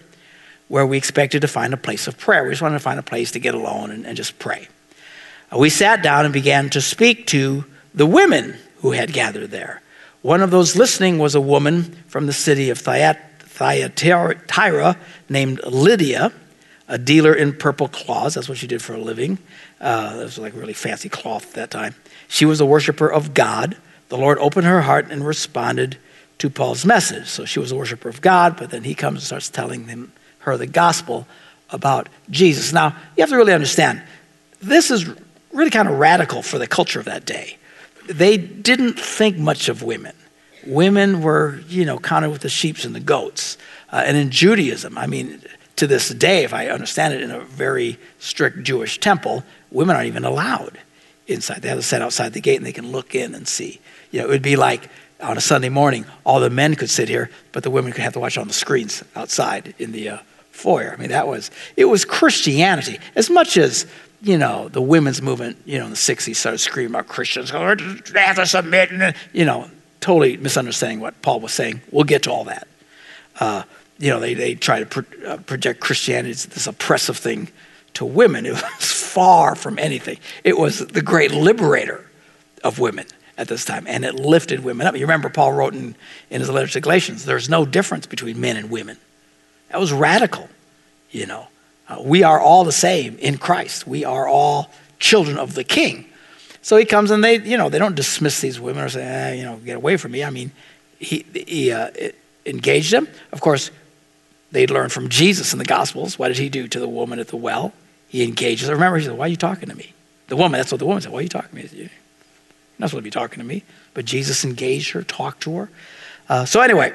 where 0.69 0.85
we 0.85 0.97
expected 0.97 1.41
to 1.41 1.47
find 1.47 1.73
a 1.73 1.77
place 1.77 2.07
of 2.07 2.17
prayer. 2.17 2.43
We 2.43 2.51
just 2.51 2.61
wanted 2.61 2.75
to 2.75 2.83
find 2.83 2.99
a 2.99 3.03
place 3.03 3.31
to 3.31 3.39
get 3.39 3.55
alone 3.55 3.91
and, 3.91 4.05
and 4.05 4.15
just 4.15 4.39
pray. 4.39 4.67
Uh, 5.51 5.57
we 5.57 5.69
sat 5.69 6.01
down 6.01 6.25
and 6.25 6.33
began 6.33 6.69
to 6.69 6.81
speak 6.81 7.27
to 7.27 7.65
the 7.93 8.05
women 8.05 8.55
who 8.77 8.91
had 8.91 9.11
gathered 9.11 9.51
there. 9.51 9.81
One 10.27 10.41
of 10.41 10.51
those 10.51 10.75
listening 10.75 11.19
was 11.19 11.35
a 11.35 11.39
woman 11.39 11.83
from 12.09 12.25
the 12.25 12.33
city 12.33 12.69
of 12.69 12.77
Thyatira 12.79 14.35
named 15.29 15.63
Lydia, 15.63 16.33
a 16.89 16.97
dealer 16.97 17.33
in 17.33 17.53
purple 17.53 17.87
cloths. 17.87 18.35
That's 18.35 18.49
what 18.49 18.57
she 18.57 18.67
did 18.67 18.81
for 18.81 18.93
a 18.93 18.97
living. 18.97 19.37
Uh, 19.79 20.17
it 20.19 20.23
was 20.23 20.37
like 20.37 20.53
really 20.53 20.73
fancy 20.73 21.07
cloth 21.07 21.47
at 21.47 21.53
that 21.53 21.71
time. 21.71 21.95
She 22.27 22.43
was 22.43 22.59
a 22.59 22.65
worshiper 22.65 23.09
of 23.09 23.33
God. 23.33 23.77
The 24.09 24.17
Lord 24.17 24.37
opened 24.39 24.67
her 24.67 24.81
heart 24.81 25.07
and 25.09 25.25
responded 25.25 25.97
to 26.39 26.49
Paul's 26.49 26.85
message. 26.85 27.27
So 27.27 27.45
she 27.45 27.59
was 27.59 27.71
a 27.71 27.77
worshiper 27.77 28.09
of 28.09 28.19
God, 28.19 28.57
but 28.57 28.69
then 28.69 28.83
he 28.83 28.95
comes 28.95 29.19
and 29.19 29.23
starts 29.23 29.47
telling 29.47 30.11
her 30.39 30.57
the 30.57 30.67
gospel 30.67 31.25
about 31.69 32.09
Jesus. 32.29 32.73
Now, 32.73 32.97
you 33.15 33.21
have 33.21 33.29
to 33.29 33.37
really 33.37 33.53
understand, 33.53 34.03
this 34.61 34.91
is 34.91 35.07
really 35.53 35.71
kind 35.71 35.87
of 35.87 35.97
radical 35.97 36.41
for 36.41 36.57
the 36.59 36.67
culture 36.67 36.99
of 36.99 37.05
that 37.05 37.25
day. 37.25 37.56
They 38.07 38.37
didn't 38.37 38.99
think 38.99 39.37
much 39.37 39.69
of 39.69 39.83
women. 39.83 40.15
Women 40.65 41.21
were, 41.21 41.61
you 41.67 41.85
know, 41.85 41.97
counted 41.99 42.29
with 42.29 42.41
the 42.41 42.49
sheep 42.49 42.83
and 42.83 42.95
the 42.95 42.99
goats. 42.99 43.57
Uh, 43.91 44.03
and 44.05 44.17
in 44.17 44.31
Judaism, 44.31 44.97
I 44.97 45.07
mean, 45.07 45.41
to 45.77 45.87
this 45.87 46.09
day, 46.09 46.43
if 46.43 46.53
I 46.53 46.67
understand 46.67 47.13
it, 47.13 47.21
in 47.21 47.31
a 47.31 47.41
very 47.41 47.97
strict 48.19 48.63
Jewish 48.63 48.99
temple, 48.99 49.43
women 49.71 49.95
aren't 49.95 50.07
even 50.07 50.25
allowed 50.25 50.79
inside. 51.27 51.61
They 51.61 51.69
have 51.69 51.77
to 51.77 51.83
sit 51.83 52.01
outside 52.01 52.33
the 52.33 52.41
gate 52.41 52.57
and 52.57 52.65
they 52.65 52.73
can 52.73 52.91
look 52.91 53.15
in 53.15 53.35
and 53.35 53.47
see. 53.47 53.79
You 54.11 54.19
know, 54.19 54.25
it 54.25 54.29
would 54.29 54.41
be 54.41 54.55
like 54.55 54.89
on 55.21 55.37
a 55.37 55.41
Sunday 55.41 55.69
morning, 55.69 56.05
all 56.25 56.39
the 56.39 56.49
men 56.49 56.75
could 56.75 56.89
sit 56.89 57.09
here, 57.09 57.29
but 57.51 57.63
the 57.63 57.71
women 57.71 57.91
could 57.91 58.03
have 58.03 58.13
to 58.13 58.19
watch 58.19 58.37
on 58.37 58.47
the 58.47 58.53
screens 58.53 59.03
outside 59.15 59.73
in 59.79 59.91
the 59.91 60.09
uh, 60.09 60.17
foyer. 60.51 60.93
I 60.93 60.99
mean, 60.99 61.09
that 61.09 61.27
was, 61.27 61.51
it 61.75 61.85
was 61.85 62.05
Christianity. 62.05 62.99
As 63.15 63.29
much 63.29 63.57
as 63.57 63.85
you 64.21 64.37
know, 64.37 64.67
the 64.69 64.81
women's 64.81 65.21
movement, 65.21 65.57
you 65.65 65.77
know, 65.77 65.85
in 65.85 65.91
the 65.91 65.97
60s 65.97 66.35
started 66.35 66.57
screaming 66.57 66.91
about 66.91 67.07
Christians, 67.07 67.51
oh, 67.51 67.75
they 67.75 68.21
have 68.21 68.37
to 68.37 68.45
submit, 68.45 68.91
and, 68.91 69.15
you 69.31 69.45
know, 69.45 69.69
totally 70.01 70.37
misunderstanding 70.37 70.99
what 70.99 71.21
Paul 71.21 71.39
was 71.39 71.53
saying. 71.53 71.81
We'll 71.91 72.03
get 72.03 72.23
to 72.23 72.31
all 72.31 72.45
that. 72.45 72.67
Uh, 73.39 73.63
you 73.99 74.09
know, 74.09 74.19
they, 74.19 74.33
they 74.33 74.55
try 74.55 74.79
to 74.79 74.85
pro- 74.85 75.27
uh, 75.27 75.37
project 75.37 75.79
Christianity 75.79 76.31
as 76.31 76.45
this 76.47 76.67
oppressive 76.67 77.17
thing 77.17 77.49
to 77.95 78.05
women. 78.05 78.45
It 78.45 78.53
was 78.79 78.91
far 78.91 79.55
from 79.55 79.77
anything. 79.79 80.17
It 80.43 80.57
was 80.57 80.79
the 80.79 81.01
great 81.01 81.31
liberator 81.31 82.09
of 82.63 82.79
women 82.79 83.05
at 83.37 83.47
this 83.47 83.65
time, 83.65 83.85
and 83.87 84.03
it 84.03 84.15
lifted 84.15 84.63
women 84.63 84.87
up. 84.87 84.95
You 84.95 85.01
remember 85.01 85.29
Paul 85.29 85.53
wrote 85.53 85.75
in, 85.75 85.95
in 86.29 86.41
his 86.41 86.49
letter 86.49 86.67
to 86.67 86.79
Galatians, 86.79 87.25
there's 87.25 87.49
no 87.49 87.65
difference 87.65 88.07
between 88.07 88.39
men 88.41 88.57
and 88.57 88.71
women. 88.71 88.97
That 89.69 89.79
was 89.79 89.93
radical, 89.93 90.49
you 91.11 91.27
know. 91.27 91.47
Uh, 91.89 92.01
we 92.01 92.23
are 92.23 92.39
all 92.39 92.63
the 92.63 92.71
same 92.71 93.17
in 93.19 93.37
Christ. 93.37 93.87
We 93.87 94.03
are 94.05 94.27
all 94.27 94.71
children 94.99 95.37
of 95.37 95.53
the 95.53 95.63
King. 95.63 96.05
So 96.61 96.75
he 96.75 96.85
comes 96.85 97.11
and 97.11 97.23
they, 97.23 97.39
you 97.39 97.57
know, 97.57 97.69
they 97.69 97.79
don't 97.79 97.95
dismiss 97.95 98.41
these 98.41 98.59
women 98.59 98.83
or 98.83 98.89
say, 98.89 99.03
eh, 99.03 99.33
you 99.35 99.43
know, 99.43 99.57
get 99.57 99.77
away 99.77 99.95
from 99.95 100.11
me. 100.11 100.23
I 100.23 100.29
mean, 100.29 100.51
he, 100.99 101.25
he 101.33 101.71
uh, 101.71 101.91
engaged 102.45 102.91
them. 102.91 103.07
Of 103.31 103.39
course, 103.39 103.71
they'd 104.51 104.69
learned 104.69 104.91
from 104.91 105.07
Jesus 105.07 105.53
in 105.53 105.59
the 105.59 105.65
Gospels. 105.65 106.19
What 106.19 106.27
did 106.27 106.37
he 106.37 106.49
do 106.49 106.67
to 106.67 106.79
the 106.79 106.89
woman 106.89 107.19
at 107.19 107.29
the 107.29 107.37
well? 107.37 107.73
He 108.09 108.23
engages 108.23 108.67
her. 108.67 108.73
Remember, 108.73 108.97
he 108.97 109.05
said, 109.05 109.17
why 109.17 109.25
are 109.25 109.29
you 109.29 109.37
talking 109.37 109.69
to 109.69 109.75
me? 109.75 109.93
The 110.27 110.35
woman, 110.35 110.59
that's 110.59 110.71
what 110.71 110.79
the 110.79 110.85
woman 110.85 111.01
said. 111.01 111.11
Why 111.11 111.19
are 111.19 111.23
you 111.23 111.29
talking 111.29 111.49
to 111.49 111.55
me? 111.55 111.69
You're 111.71 111.89
not 112.79 112.89
supposed 112.89 113.01
to 113.01 113.01
be 113.01 113.11
talking 113.11 113.39
to 113.39 113.45
me. 113.45 113.63
But 113.93 114.05
Jesus 114.05 114.43
engaged 114.43 114.91
her, 114.91 115.03
talked 115.03 115.41
to 115.43 115.55
her. 115.57 115.69
Uh, 116.27 116.45
so 116.45 116.59
anyway, 116.59 116.93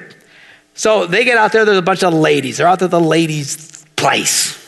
so 0.75 1.07
they 1.07 1.23
get 1.23 1.37
out 1.37 1.51
there. 1.51 1.65
There's 1.65 1.77
a 1.77 1.81
bunch 1.81 2.03
of 2.03 2.13
ladies. 2.13 2.57
They're 2.57 2.67
out 2.67 2.79
there 2.79 2.87
the 2.87 2.99
ladies' 2.99 3.85
place. 3.95 4.62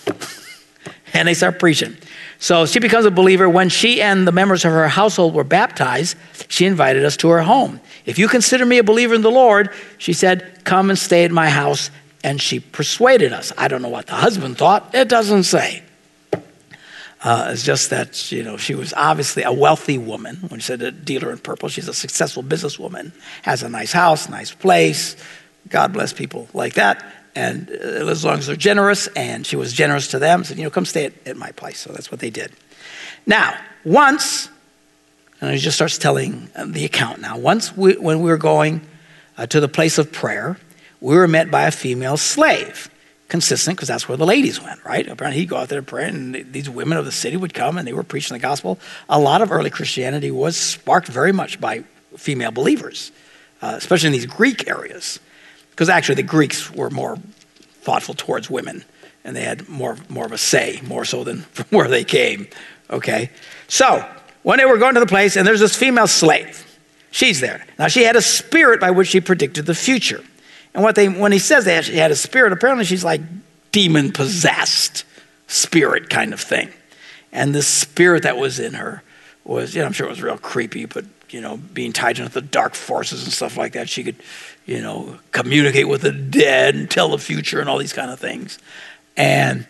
And 1.16 1.28
they 1.28 1.34
start 1.34 1.60
preaching. 1.60 1.96
So 2.40 2.66
she 2.66 2.80
becomes 2.80 3.06
a 3.06 3.12
believer. 3.12 3.50
When 3.50 3.70
she 3.70 4.02
and 4.02 4.28
the 4.28 4.32
members 4.32 4.66
of 4.66 4.72
her 4.72 4.88
household 4.88 5.34
were 5.34 5.44
baptized, 5.44 6.18
she 6.50 6.66
invited 6.66 7.06
us 7.06 7.16
to 7.18 7.30
her 7.30 7.42
home. 7.42 7.80
If 8.06 8.20
you 8.20 8.28
consider 8.28 8.66
me 8.66 8.78
a 8.78 8.84
believer 8.84 9.16
in 9.16 9.22
the 9.22 9.32
Lord, 9.32 9.70
she 9.98 10.14
said, 10.14 10.64
come 10.66 10.90
and 10.90 11.00
stay 11.00 11.24
at 11.24 11.32
my 11.32 11.50
house. 11.50 11.90
And 12.24 12.42
she 12.42 12.60
persuaded 12.60 13.34
us. 13.34 13.54
I 13.58 13.68
don't 13.68 13.82
know 13.82 13.90
what 13.90 14.08
the 14.08 14.14
husband 14.14 14.58
thought, 14.58 14.94
it 14.94 15.08
doesn't 15.08 15.44
say. 15.44 15.84
Uh, 17.24 17.50
it's 17.52 17.64
just 17.64 17.90
that 17.90 18.32
you 18.32 18.44
know 18.44 18.56
she 18.56 18.76
was 18.76 18.94
obviously 18.94 19.42
a 19.42 19.52
wealthy 19.52 19.98
woman. 19.98 20.36
When 20.50 20.60
she 20.60 20.68
said 20.68 20.82
a 20.84 20.92
dealer 20.92 21.32
in 21.32 21.40
purple, 21.40 21.70
she's 21.70 21.88
a 21.88 21.94
successful 21.94 22.44
businesswoman, 22.44 23.14
has 23.42 23.64
a 23.64 23.70
nice 23.70 23.92
house, 23.92 24.30
nice 24.30 24.52
place. 24.52 25.16
God 25.70 25.92
bless 25.92 26.14
people 26.14 26.48
like 26.54 26.76
that. 26.76 27.04
And 27.36 27.70
uh, 27.70 28.08
as 28.10 28.24
long 28.24 28.40
as 28.40 28.48
they're 28.48 28.56
generous, 28.56 29.08
and 29.08 29.46
she 29.46 29.56
was 29.56 29.74
generous 29.74 30.08
to 30.10 30.20
them, 30.20 30.44
said, 30.44 30.58
you 30.58 30.64
know, 30.64 30.70
come 30.70 30.86
stay 30.86 31.06
at, 31.06 31.14
at 31.28 31.38
my 31.38 31.52
place. 31.52 31.80
So 31.80 31.92
that's 31.92 32.10
what 32.10 32.22
they 32.22 32.30
did. 32.30 32.54
Now, 33.26 33.58
once, 33.84 34.50
and 35.42 35.52
he 35.52 35.58
just 35.58 35.76
starts 35.76 35.98
telling 35.98 36.50
uh, 36.56 36.66
the 36.66 36.86
account 36.86 37.20
now. 37.20 37.38
Once, 37.38 37.76
we, 37.76 37.98
when 37.98 38.22
we 38.22 38.30
were 38.30 38.38
going 38.38 38.82
uh, 39.38 39.46
to 39.48 39.60
the 39.60 39.68
place 39.68 39.98
of 39.98 40.12
prayer, 40.12 40.58
we 41.02 41.16
were 41.16 41.28
met 41.28 41.52
by 41.52 41.64
a 41.64 41.72
female 41.72 42.18
slave 42.18 42.90
consistent 43.28 43.76
because 43.76 43.88
that's 43.88 44.08
where 44.08 44.18
the 44.18 44.26
ladies 44.26 44.62
went, 44.62 44.84
right? 44.86 45.08
Apparently, 45.08 45.40
he'd 45.40 45.50
go 45.50 45.58
out 45.58 45.70
there 45.70 45.82
to 45.82 45.86
pray, 45.86 46.08
and 46.08 46.54
these 46.54 46.70
women 46.70 46.98
of 46.98 47.06
the 47.06 47.12
city 47.12 47.38
would 47.38 47.54
come 47.54 47.78
and 47.78 47.88
they 47.88 47.94
were 47.94 48.04
preaching 48.04 48.36
the 48.36 48.40
gospel. 48.40 48.80
A 49.10 49.20
lot 49.20 49.42
of 49.42 49.52
early 49.52 49.70
Christianity 49.70 50.32
was 50.32 50.56
sparked 50.56 51.08
very 51.08 51.32
much 51.32 51.60
by 51.60 51.84
female 52.16 52.52
believers, 52.52 53.12
uh, 53.62 53.74
especially 53.76 54.08
in 54.08 54.14
these 54.14 54.26
Greek 54.26 54.70
areas, 54.70 55.20
because 55.76 55.90
actually 55.90 56.16
the 56.16 56.24
Greeks 56.24 56.72
were 56.72 56.90
more 56.90 57.18
thoughtful 57.82 58.16
towards 58.16 58.50
women 58.50 58.86
and 59.26 59.36
they 59.36 59.42
had 59.42 59.68
more, 59.68 59.98
more 60.08 60.26
of 60.26 60.32
a 60.32 60.38
say, 60.38 60.80
more 60.86 61.04
so 61.04 61.26
than 61.26 61.42
from 61.42 61.66
where 61.78 61.90
they 61.90 62.06
came, 62.06 62.48
okay? 62.90 63.32
So, 63.68 64.08
one 64.44 64.60
day 64.60 64.66
we're 64.66 64.78
going 64.78 64.94
to 64.94 65.00
the 65.00 65.08
place, 65.08 65.36
and 65.36 65.46
there's 65.46 65.60
this 65.60 65.76
female 65.76 66.08
slave. 66.08 66.64
She's 67.10 67.40
there. 67.40 67.66
Now, 67.80 67.88
she 67.88 68.04
had 68.04 68.16
a 68.16 68.22
spirit 68.22 68.80
by 68.80 68.92
which 68.92 69.08
she 69.10 69.20
predicted 69.20 69.66
the 69.66 69.74
future. 69.74 70.24
And 70.76 70.84
what 70.84 70.96
they, 70.96 71.10
when 71.10 71.32
he 71.32 71.40
says 71.40 71.66
that 71.66 71.86
she 71.86 71.96
had 71.96 72.12
a 72.12 72.16
spirit, 72.16 72.54
apparently 72.54 72.86
she's 72.86 73.04
like 73.04 73.22
demon 73.72 74.12
possessed 74.12 75.04
spirit 75.48 76.10
kind 76.10 76.32
of 76.32 76.40
thing. 76.40 76.72
And 77.32 77.56
the 77.56 77.64
spirit 77.64 78.24
that 78.24 78.38
was 78.38 78.60
in 78.60 78.74
her 78.76 79.02
was, 79.44 79.74
you 79.74 79.82
know, 79.82 79.88
I'm 79.88 79.94
sure 79.94 80.06
it 80.06 80.12
was 80.12 80.22
real 80.22 80.38
creepy, 80.38 80.86
but, 80.86 81.06
you 81.36 81.42
know, 81.42 81.58
being 81.58 81.92
tied 81.92 82.18
into 82.18 82.32
the 82.32 82.40
dark 82.40 82.76
forces 82.76 83.26
and 83.26 83.34
stuff 83.34 83.58
like 83.58 83.74
that, 83.74 83.90
she 83.90 84.06
could, 84.06 84.16
you 84.66 84.82
know, 84.82 85.20
communicate 85.34 85.86
with 85.86 86.02
the 86.02 86.14
dead 86.14 86.76
and 86.76 86.90
tell 86.90 87.10
the 87.10 87.18
future 87.18 87.60
and 87.60 87.68
all 87.68 87.78
these 87.78 87.92
kind 87.92 88.10
of 88.10 88.18
things. 88.18 88.58
And 89.18 89.68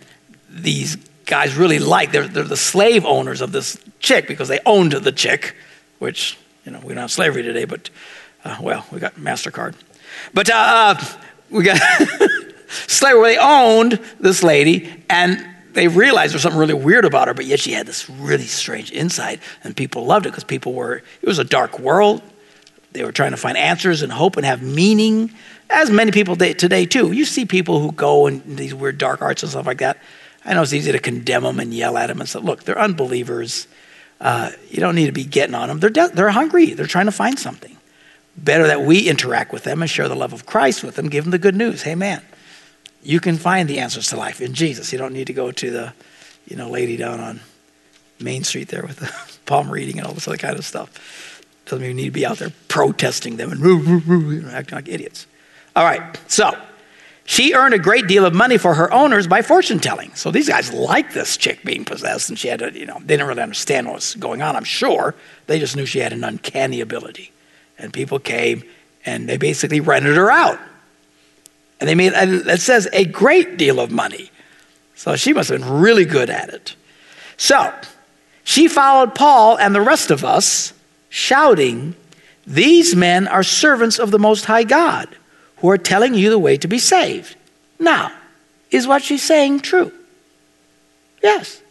these 0.47 0.95
guys 1.25 1.55
really 1.55 1.79
like, 1.79 2.11
they're, 2.11 2.27
they're 2.27 2.43
the 2.43 2.55
slave 2.55 3.03
owners 3.03 3.41
of 3.41 3.51
this 3.51 3.79
chick 3.97 4.27
because 4.27 4.47
they 4.47 4.59
owned 4.63 4.91
the 4.91 5.11
chick, 5.11 5.55
which, 5.97 6.37
you 6.65 6.71
know, 6.71 6.79
we 6.83 6.89
don't 6.89 7.01
have 7.01 7.11
slavery 7.11 7.41
today, 7.41 7.65
but, 7.65 7.89
uh, 8.43 8.57
well, 8.61 8.85
we 8.91 8.99
got 8.99 9.15
MasterCard. 9.15 9.73
But 10.35 10.51
uh, 10.51 10.53
uh, 10.99 11.05
we 11.49 11.63
got 11.63 11.81
slavery, 12.67 13.33
they 13.33 13.37
owned 13.39 13.99
this 14.19 14.43
lady 14.43 15.03
and 15.09 15.43
they 15.75 15.87
realized 15.87 16.31
there 16.31 16.37
was 16.37 16.43
something 16.43 16.59
really 16.59 16.73
weird 16.73 17.05
about 17.05 17.27
her, 17.27 17.33
but 17.33 17.45
yet 17.45 17.59
she 17.59 17.73
had 17.73 17.85
this 17.85 18.09
really 18.09 18.45
strange 18.45 18.91
insight, 18.91 19.39
and 19.63 19.75
people 19.75 20.05
loved 20.05 20.25
it 20.25 20.29
because 20.29 20.43
people 20.43 20.73
were, 20.73 21.03
it 21.21 21.27
was 21.27 21.37
a 21.37 21.43
dark 21.43 21.79
world. 21.79 22.21
They 22.93 23.03
were 23.03 23.11
trying 23.11 23.31
to 23.31 23.37
find 23.37 23.57
answers 23.57 24.01
and 24.01 24.11
hope 24.11 24.37
and 24.37 24.45
have 24.45 24.63
meaning, 24.63 25.31
as 25.69 25.91
many 25.91 26.11
people 26.11 26.35
today 26.35 26.85
too. 26.85 27.11
You 27.11 27.25
see 27.25 27.45
people 27.45 27.79
who 27.79 27.91
go 27.91 28.27
in 28.27 28.55
these 28.55 28.73
weird 28.73 28.97
dark 28.97 29.21
arts 29.21 29.43
and 29.43 29.49
stuff 29.49 29.65
like 29.65 29.79
that. 29.79 29.97
I 30.45 30.53
know 30.53 30.61
it's 30.61 30.73
easy 30.73 30.91
to 30.91 30.99
condemn 30.99 31.43
them 31.43 31.59
and 31.59 31.73
yell 31.73 31.97
at 31.97 32.07
them 32.07 32.19
and 32.19 32.29
say, 32.29 32.39
look, 32.39 32.63
they're 32.63 32.79
unbelievers. 32.79 33.67
Uh, 34.21 34.51
you 34.69 34.79
don't 34.79 34.95
need 34.95 35.07
to 35.07 35.11
be 35.11 35.25
getting 35.25 35.55
on 35.55 35.67
them. 35.67 35.79
They're, 35.79 35.89
de- 35.89 36.09
they're 36.13 36.29
hungry, 36.29 36.73
they're 36.73 36.85
trying 36.85 37.07
to 37.07 37.11
find 37.11 37.37
something. 37.37 37.75
Better 38.37 38.67
that 38.67 38.81
we 38.81 39.09
interact 39.09 39.51
with 39.51 39.63
them 39.63 39.81
and 39.81 39.89
share 39.89 40.07
the 40.07 40.15
love 40.15 40.33
of 40.33 40.45
Christ 40.45 40.83
with 40.83 40.95
them, 40.95 41.09
give 41.09 41.25
them 41.25 41.31
the 41.31 41.37
good 41.39 41.55
news. 41.55 41.81
Hey, 41.81 41.95
man, 41.95 42.21
you 43.05 43.19
can 43.19 43.37
find 43.37 43.69
the 43.69 43.79
answers 43.79 44.09
to 44.09 44.17
life 44.17 44.41
in 44.41 44.53
Jesus. 44.53 44.91
You 44.91 44.97
don't 44.97 45.13
need 45.13 45.27
to 45.27 45.33
go 45.33 45.51
to 45.51 45.71
the, 45.71 45.93
you 46.47 46.55
know, 46.55 46.69
lady 46.69 46.97
down 46.97 47.19
on 47.19 47.39
Main 48.19 48.43
Street 48.43 48.69
there 48.69 48.81
with 48.81 48.97
the 48.97 49.13
palm 49.45 49.69
reading 49.69 49.99
and 49.99 50.07
all 50.07 50.13
this 50.13 50.27
other 50.27 50.37
kind 50.37 50.57
of 50.57 50.65
stuff. 50.65 51.41
Doesn't 51.65 51.81
mean 51.81 51.89
you 51.89 51.95
need 51.95 52.05
to 52.05 52.11
be 52.11 52.25
out 52.25 52.37
there 52.39 52.51
protesting 52.67 53.37
them 53.37 53.51
and 53.51 54.47
acting 54.49 54.75
like 54.75 54.87
idiots. 54.87 55.27
All 55.75 55.83
right, 55.83 56.01
so 56.27 56.57
she 57.25 57.53
earned 57.53 57.73
a 57.73 57.79
great 57.79 58.07
deal 58.07 58.25
of 58.25 58.33
money 58.33 58.57
for 58.57 58.73
her 58.73 58.91
owners 58.91 59.27
by 59.27 59.41
fortune 59.41 59.79
telling. 59.79 60.13
So 60.15 60.31
these 60.31 60.49
guys 60.49 60.73
liked 60.73 61.13
this 61.13 61.37
chick 61.37 61.63
being 61.63 61.85
possessed, 61.85 62.29
and 62.29 62.39
she 62.39 62.47
had, 62.47 62.61
a, 62.61 62.71
you 62.71 62.85
know, 62.85 62.97
they 62.99 63.17
didn't 63.17 63.27
really 63.27 63.41
understand 63.41 63.87
what 63.87 63.95
was 63.95 64.15
going 64.15 64.41
on, 64.41 64.55
I'm 64.55 64.63
sure. 64.63 65.15
They 65.47 65.59
just 65.59 65.75
knew 65.75 65.85
she 65.85 65.99
had 65.99 66.13
an 66.13 66.23
uncanny 66.23 66.81
ability. 66.81 67.31
And 67.77 67.91
people 67.91 68.19
came 68.19 68.63
and 69.05 69.27
they 69.29 69.37
basically 69.37 69.79
rented 69.79 70.15
her 70.15 70.31
out. 70.31 70.59
And 71.85 71.89
they 71.91 72.09
made, 72.09 72.13
it 72.15 72.61
says, 72.61 72.87
a 72.93 73.05
great 73.05 73.57
deal 73.57 73.79
of 73.79 73.91
money. 73.91 74.31
So 74.95 75.15
she 75.15 75.33
must 75.33 75.49
have 75.49 75.59
been 75.59 75.69
really 75.69 76.05
good 76.05 76.31
at 76.31 76.49
it. 76.49 76.75
So 77.37 77.71
she 78.43 78.67
followed 78.67 79.13
Paul 79.13 79.57
and 79.57 79.75
the 79.75 79.81
rest 79.81 80.09
of 80.09 80.25
us, 80.25 80.73
shouting, 81.09 81.93
These 82.47 82.95
men 82.95 83.27
are 83.27 83.43
servants 83.43 83.99
of 83.99 84.09
the 84.09 84.17
Most 84.17 84.45
High 84.45 84.63
God 84.63 85.07
who 85.57 85.69
are 85.69 85.77
telling 85.77 86.15
you 86.15 86.31
the 86.31 86.39
way 86.39 86.57
to 86.57 86.67
be 86.67 86.79
saved. 86.79 87.35
Now, 87.77 88.11
is 88.71 88.87
what 88.87 89.03
she's 89.03 89.21
saying 89.21 89.59
true? 89.59 89.91
Yes, 91.21 91.61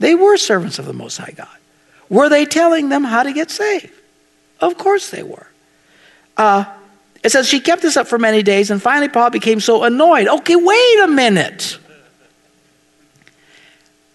they 0.00 0.14
were 0.14 0.36
servants 0.36 0.78
of 0.78 0.84
the 0.84 0.92
Most 0.92 1.16
High 1.16 1.32
God. 1.34 1.48
Were 2.10 2.28
they 2.28 2.44
telling 2.44 2.90
them 2.90 3.04
how 3.04 3.22
to 3.22 3.32
get 3.32 3.50
saved? 3.50 3.90
Of 4.60 4.76
course 4.76 5.08
they 5.08 5.22
were. 5.22 5.46
Uh, 6.36 6.66
it 7.22 7.30
says 7.30 7.48
she 7.48 7.60
kept 7.60 7.82
this 7.82 7.96
up 7.96 8.08
for 8.08 8.18
many 8.18 8.42
days, 8.42 8.70
and 8.70 8.82
finally 8.82 9.08
Paul 9.08 9.30
became 9.30 9.60
so 9.60 9.84
annoyed. 9.84 10.26
Okay, 10.28 10.56
wait 10.56 11.00
a 11.00 11.08
minute. 11.08 11.78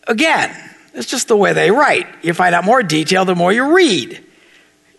Again, 0.08 0.56
it's 0.94 1.08
just 1.08 1.28
the 1.28 1.38
way 1.38 1.54
they 1.54 1.72
write. 1.72 2.08
You 2.22 2.34
find 2.34 2.54
out 2.54 2.66
more 2.66 2.84
detail 2.84 3.24
the 3.24 3.36
more 3.36 3.54
you 3.54 3.76
read. 3.76 4.24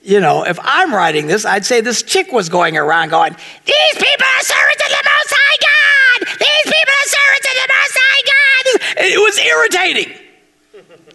You 0.02 0.20
know, 0.20 0.44
if 0.44 0.58
I'm 0.62 0.94
writing 0.94 1.26
this, 1.26 1.44
I'd 1.44 1.66
say 1.66 1.80
this 1.80 2.02
chick 2.02 2.32
was 2.32 2.48
going 2.48 2.76
around 2.76 3.10
going, 3.10 3.32
These 3.32 3.94
people 3.94 4.26
are 4.26 4.42
servants 4.42 4.82
of 4.84 4.90
the 4.90 5.04
Most 5.04 5.34
High 5.36 5.58
God! 5.68 6.28
These 6.38 6.72
people 6.72 6.94
are 6.94 7.08
servants 7.08 7.46
of 7.48 7.56
the 7.56 7.68
Most 7.74 7.98
High 8.00 8.22
God! 8.24 9.04
It 9.04 9.18
was 9.18 9.38
irritating. 9.38 10.14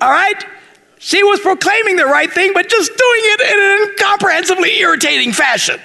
All 0.02 0.12
right? 0.12 0.46
She 1.00 1.24
was 1.24 1.39
proclaiming 1.39 1.96
the 1.96 2.06
right 2.06 2.32
thing, 2.32 2.52
but 2.54 2.70
just 2.70 2.89
doing 2.89 3.22
it 3.24 3.41
in 3.41 3.60
an 3.60 3.89
incomprehensibly 3.89 4.80
irritating 4.80 5.34
fashion. 5.34 5.80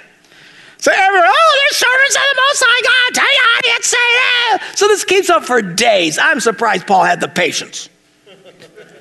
So 0.81 0.93
everyone, 0.95 1.29
oh, 1.29 1.59
they're 1.61 1.79
servants 1.79 2.17
of 2.17 2.23
the 2.23 2.41
Most 2.41 2.65
High 2.67 2.83
God. 2.83 3.15
Tell 3.15 3.33
you 3.35 3.43
how 3.43 3.61
you 3.65 3.83
say 3.83 3.97
that. 3.97 4.77
So 4.77 4.87
this 4.87 5.05
keeps 5.05 5.29
up 5.29 5.45
for 5.45 5.61
days. 5.61 6.19
I'm 6.19 6.41
surprised 6.41 6.87
Paul 6.87 7.05
had 7.05 7.21
the 7.21 7.29
patience 7.29 7.89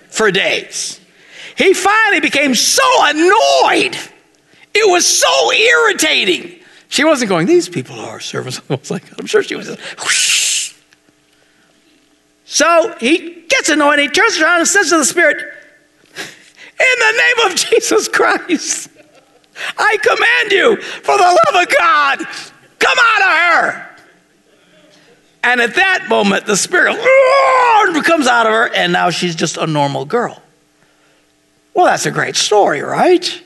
for 0.09 0.31
days. 0.31 0.99
He 1.55 1.73
finally 1.73 2.19
became 2.19 2.55
so 2.55 2.83
annoyed. 3.03 3.97
It 4.73 4.89
was 4.89 5.05
so 5.05 5.51
irritating. 5.51 6.59
She 6.89 7.03
wasn't 7.03 7.29
going, 7.29 7.47
these 7.47 7.69
people 7.69 7.99
are 7.99 8.19
servants 8.19 8.57
of 8.57 8.67
the 8.67 8.77
Most 8.77 8.89
High 8.89 8.99
God. 8.99 9.19
I'm 9.19 9.27
sure 9.27 9.43
she 9.43 9.55
was 9.55 9.69
whoosh. 9.99 10.73
So 12.45 12.95
he 12.99 13.43
gets 13.49 13.69
annoyed. 13.69 13.99
He 13.99 14.07
turns 14.07 14.41
around 14.41 14.59
and 14.59 14.67
says 14.67 14.89
to 14.89 14.97
the 14.97 15.05
Spirit, 15.05 15.37
in 15.37 16.99
the 16.99 17.11
name 17.11 17.51
of 17.51 17.55
Jesus 17.55 18.07
Christ. 18.07 18.89
I 19.77 19.97
command 20.01 20.51
you, 20.51 20.81
for 20.81 21.17
the 21.17 21.23
love 21.23 21.63
of 21.63 21.77
God, 21.77 22.19
come 22.79 22.97
out 22.99 23.21
of 23.21 23.27
her. 23.27 23.97
And 25.43 25.61
at 25.61 25.75
that 25.75 26.07
moment, 26.09 26.45
the 26.45 26.57
spirit 26.57 26.97
comes 28.03 28.27
out 28.27 28.45
of 28.45 28.51
her, 28.51 28.73
and 28.73 28.91
now 28.91 29.09
she's 29.09 29.35
just 29.35 29.57
a 29.57 29.65
normal 29.65 30.05
girl. 30.05 30.41
Well, 31.73 31.85
that's 31.85 32.05
a 32.05 32.11
great 32.11 32.35
story, 32.35 32.81
right? 32.81 33.43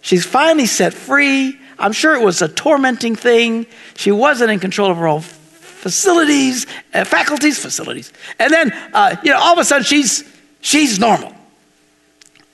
She's 0.00 0.24
finally 0.24 0.66
set 0.66 0.94
free. 0.94 1.58
I'm 1.78 1.92
sure 1.92 2.14
it 2.14 2.24
was 2.24 2.42
a 2.42 2.48
tormenting 2.48 3.14
thing. 3.14 3.66
She 3.94 4.10
wasn't 4.10 4.50
in 4.50 4.58
control 4.58 4.90
of 4.90 4.96
her 4.96 5.06
own 5.06 5.20
facilities, 5.20 6.66
uh, 6.94 7.04
faculties, 7.04 7.58
facilities. 7.58 8.12
And 8.38 8.52
then, 8.52 8.72
uh, 8.94 9.16
you 9.22 9.30
know, 9.30 9.38
all 9.38 9.52
of 9.52 9.58
a 9.58 9.64
sudden 9.64 9.84
she's, 9.84 10.24
she's 10.60 10.98
normal. 10.98 11.34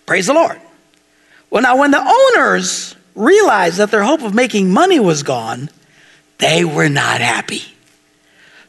Praise 0.04 0.26
the 0.26 0.34
Lord. 0.34 0.60
Well, 1.48 1.62
now, 1.62 1.76
when 1.76 1.90
the 1.90 2.00
owners 2.36 2.96
realized 3.20 3.76
that 3.78 3.90
their 3.90 4.02
hope 4.02 4.22
of 4.22 4.34
making 4.34 4.72
money 4.72 4.98
was 4.98 5.22
gone, 5.22 5.70
they 6.38 6.64
were 6.64 6.88
not 6.88 7.20
happy. 7.20 7.62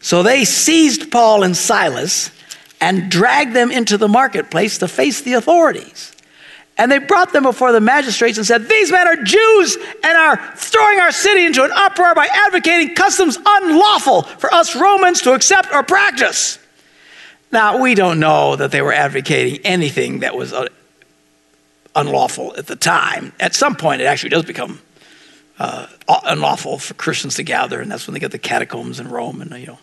So 0.01 0.23
they 0.23 0.45
seized 0.45 1.11
Paul 1.11 1.43
and 1.43 1.55
Silas 1.55 2.31
and 2.79 3.09
dragged 3.09 3.53
them 3.53 3.71
into 3.71 3.97
the 3.97 4.07
marketplace 4.07 4.79
to 4.79 4.87
face 4.87 5.21
the 5.21 5.33
authorities. 5.33 6.11
And 6.77 6.91
they 6.91 6.97
brought 6.97 7.31
them 7.31 7.43
before 7.43 7.71
the 7.71 7.79
magistrates 7.79 8.37
and 8.37 8.47
said, 8.47 8.67
These 8.67 8.91
men 8.91 9.07
are 9.07 9.17
Jews 9.17 9.77
and 10.03 10.17
are 10.17 10.55
throwing 10.55 10.99
our 10.99 11.11
city 11.11 11.45
into 11.45 11.63
an 11.63 11.71
uproar 11.71 12.15
by 12.15 12.27
advocating 12.31 12.95
customs 12.95 13.37
unlawful 13.45 14.23
for 14.23 14.51
us 14.53 14.75
Romans 14.75 15.21
to 15.21 15.33
accept 15.33 15.71
or 15.71 15.83
practice. 15.83 16.57
Now, 17.51 17.81
we 17.81 17.93
don't 17.93 18.19
know 18.19 18.55
that 18.55 18.71
they 18.71 18.81
were 18.81 18.93
advocating 18.93 19.59
anything 19.65 20.19
that 20.19 20.35
was 20.35 20.53
unlawful 21.95 22.55
at 22.57 22.67
the 22.67 22.75
time. 22.75 23.33
At 23.39 23.55
some 23.55 23.75
point, 23.75 24.01
it 24.01 24.05
actually 24.05 24.29
does 24.29 24.45
become 24.45 24.81
uh, 25.59 25.87
unlawful 26.25 26.79
for 26.79 26.93
Christians 26.95 27.35
to 27.35 27.43
gather, 27.43 27.81
and 27.81 27.91
that's 27.91 28.07
when 28.07 28.13
they 28.13 28.19
get 28.19 28.31
the 28.31 28.39
catacombs 28.39 28.99
in 28.99 29.07
Rome. 29.07 29.41
And, 29.41 29.51
you 29.59 29.67
know, 29.67 29.79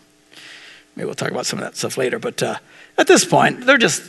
maybe 0.95 1.05
we'll 1.05 1.15
talk 1.15 1.31
about 1.31 1.45
some 1.45 1.59
of 1.59 1.65
that 1.65 1.75
stuff 1.75 1.97
later. 1.97 2.19
But 2.19 2.43
uh, 2.43 2.57
at 2.97 3.07
this 3.07 3.25
point, 3.25 3.65
they're 3.65 3.77
just 3.77 4.03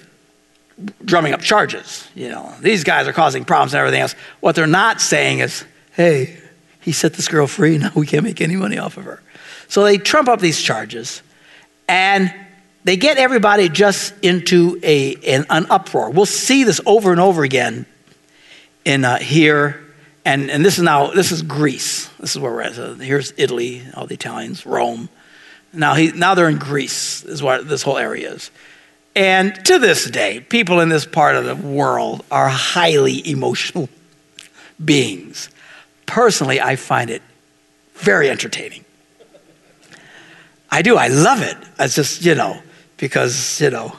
drumming 1.04 1.32
up 1.32 1.40
charges. 1.40 2.08
You 2.14 2.30
know, 2.30 2.54
these 2.60 2.84
guys 2.84 3.06
are 3.06 3.12
causing 3.12 3.44
problems 3.44 3.74
and 3.74 3.80
everything 3.80 4.00
else. 4.00 4.14
What 4.40 4.56
they're 4.56 4.66
not 4.66 5.00
saying 5.00 5.40
is, 5.40 5.64
hey, 5.92 6.38
he 6.80 6.92
set 6.92 7.14
this 7.14 7.28
girl 7.28 7.46
free, 7.46 7.78
now 7.78 7.92
we 7.94 8.06
can't 8.06 8.24
make 8.24 8.40
any 8.40 8.56
money 8.56 8.78
off 8.78 8.96
of 8.96 9.04
her. 9.04 9.22
So 9.68 9.84
they 9.84 9.98
trump 9.98 10.28
up 10.28 10.40
these 10.40 10.60
charges, 10.60 11.22
and 11.88 12.34
they 12.84 12.96
get 12.96 13.18
everybody 13.18 13.68
just 13.68 14.14
into 14.22 14.80
a, 14.82 15.14
an, 15.16 15.46
an 15.50 15.66
uproar. 15.70 16.10
We'll 16.10 16.26
see 16.26 16.64
this 16.64 16.80
over 16.86 17.12
and 17.12 17.20
over 17.20 17.42
again 17.42 17.86
in 18.84 19.04
uh, 19.04 19.18
here, 19.18 19.80
and, 20.24 20.50
and 20.50 20.64
this 20.64 20.78
is 20.78 20.84
now, 20.84 21.10
this 21.12 21.32
is 21.32 21.42
Greece. 21.42 22.08
This 22.18 22.30
is 22.34 22.38
where 22.38 22.52
we're 22.52 22.62
at. 22.62 22.74
So 22.74 22.94
here's 22.94 23.32
Italy, 23.36 23.82
all 23.94 24.06
the 24.06 24.14
Italians, 24.14 24.64
Rome. 24.64 25.08
Now, 25.72 25.94
he, 25.94 26.12
now 26.12 26.34
they're 26.34 26.48
in 26.48 26.58
Greece, 26.58 27.24
is 27.24 27.42
what 27.42 27.68
this 27.68 27.82
whole 27.82 27.98
area 27.98 28.32
is. 28.32 28.50
And 29.14 29.54
to 29.66 29.78
this 29.78 30.08
day, 30.08 30.40
people 30.40 30.80
in 30.80 30.88
this 30.88 31.04
part 31.04 31.36
of 31.36 31.44
the 31.44 31.56
world 31.56 32.24
are 32.30 32.48
highly 32.48 33.28
emotional 33.28 33.88
beings. 34.84 35.50
Personally, 36.06 36.60
I 36.60 36.76
find 36.76 37.10
it 37.10 37.22
very 37.94 38.30
entertaining. 38.30 38.84
I 40.70 40.82
do. 40.82 40.96
I 40.96 41.08
love 41.08 41.42
it. 41.42 41.56
It's 41.78 41.94
just, 41.94 42.24
you 42.24 42.34
know, 42.34 42.62
because, 43.00 43.60
you 43.60 43.70
know, 43.70 43.98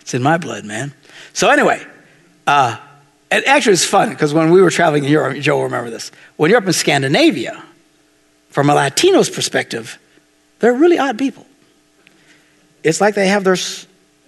it's 0.00 0.14
in 0.14 0.22
my 0.22 0.36
blood, 0.36 0.64
man. 0.64 0.92
So, 1.32 1.50
anyway, 1.50 1.84
uh, 2.46 2.76
it 3.32 3.44
actually 3.46 3.72
was 3.72 3.84
fun 3.84 4.10
because 4.10 4.32
when 4.32 4.50
we 4.50 4.60
were 4.60 4.70
traveling 4.70 5.04
in 5.04 5.10
Europe, 5.10 5.38
Joe 5.38 5.56
will 5.56 5.64
remember 5.64 5.90
this. 5.90 6.12
When 6.36 6.50
you're 6.50 6.58
up 6.58 6.66
in 6.66 6.72
Scandinavia, 6.72 7.60
from 8.50 8.70
a 8.70 8.74
Latino's 8.74 9.28
perspective, 9.28 9.98
they're 10.60 10.74
really 10.74 10.98
odd 10.98 11.18
people. 11.18 11.46
It's 12.84 13.00
like 13.00 13.14
they 13.14 13.28
have 13.28 13.42
their 13.42 13.56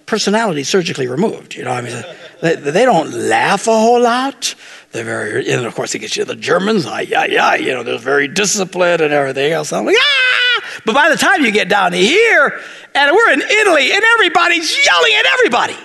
personality 0.06 0.64
surgically 0.64 1.06
removed. 1.06 1.54
You 1.54 1.64
know, 1.64 1.70
I 1.70 1.82
mean, 1.82 2.02
they, 2.42 2.56
they 2.56 2.84
don't 2.84 3.12
laugh 3.12 3.68
a 3.68 3.72
whole 3.72 4.00
lot. 4.00 4.54
They're 4.90 5.04
very, 5.04 5.50
and 5.52 5.64
of 5.64 5.74
course, 5.74 5.92
they 5.92 5.98
get 5.98 6.16
you 6.16 6.24
the 6.24 6.34
Germans, 6.34 6.86
ah, 6.86 6.98
yeah, 6.98 7.26
yeah, 7.26 7.54
you 7.54 7.72
know, 7.72 7.82
they're 7.82 7.98
very 7.98 8.26
disciplined 8.26 9.02
and 9.02 9.12
everything 9.12 9.52
else. 9.52 9.72
I'm 9.72 9.84
like, 9.84 9.96
ah! 9.98 10.47
But 10.84 10.94
by 10.94 11.08
the 11.10 11.16
time 11.16 11.44
you 11.44 11.50
get 11.50 11.68
down 11.68 11.92
here, 11.92 12.60
and 12.94 13.14
we're 13.14 13.32
in 13.32 13.42
Italy, 13.42 13.92
and 13.92 14.02
everybody's 14.14 14.84
yelling 14.84 15.12
at 15.14 15.26
everybody. 15.34 15.76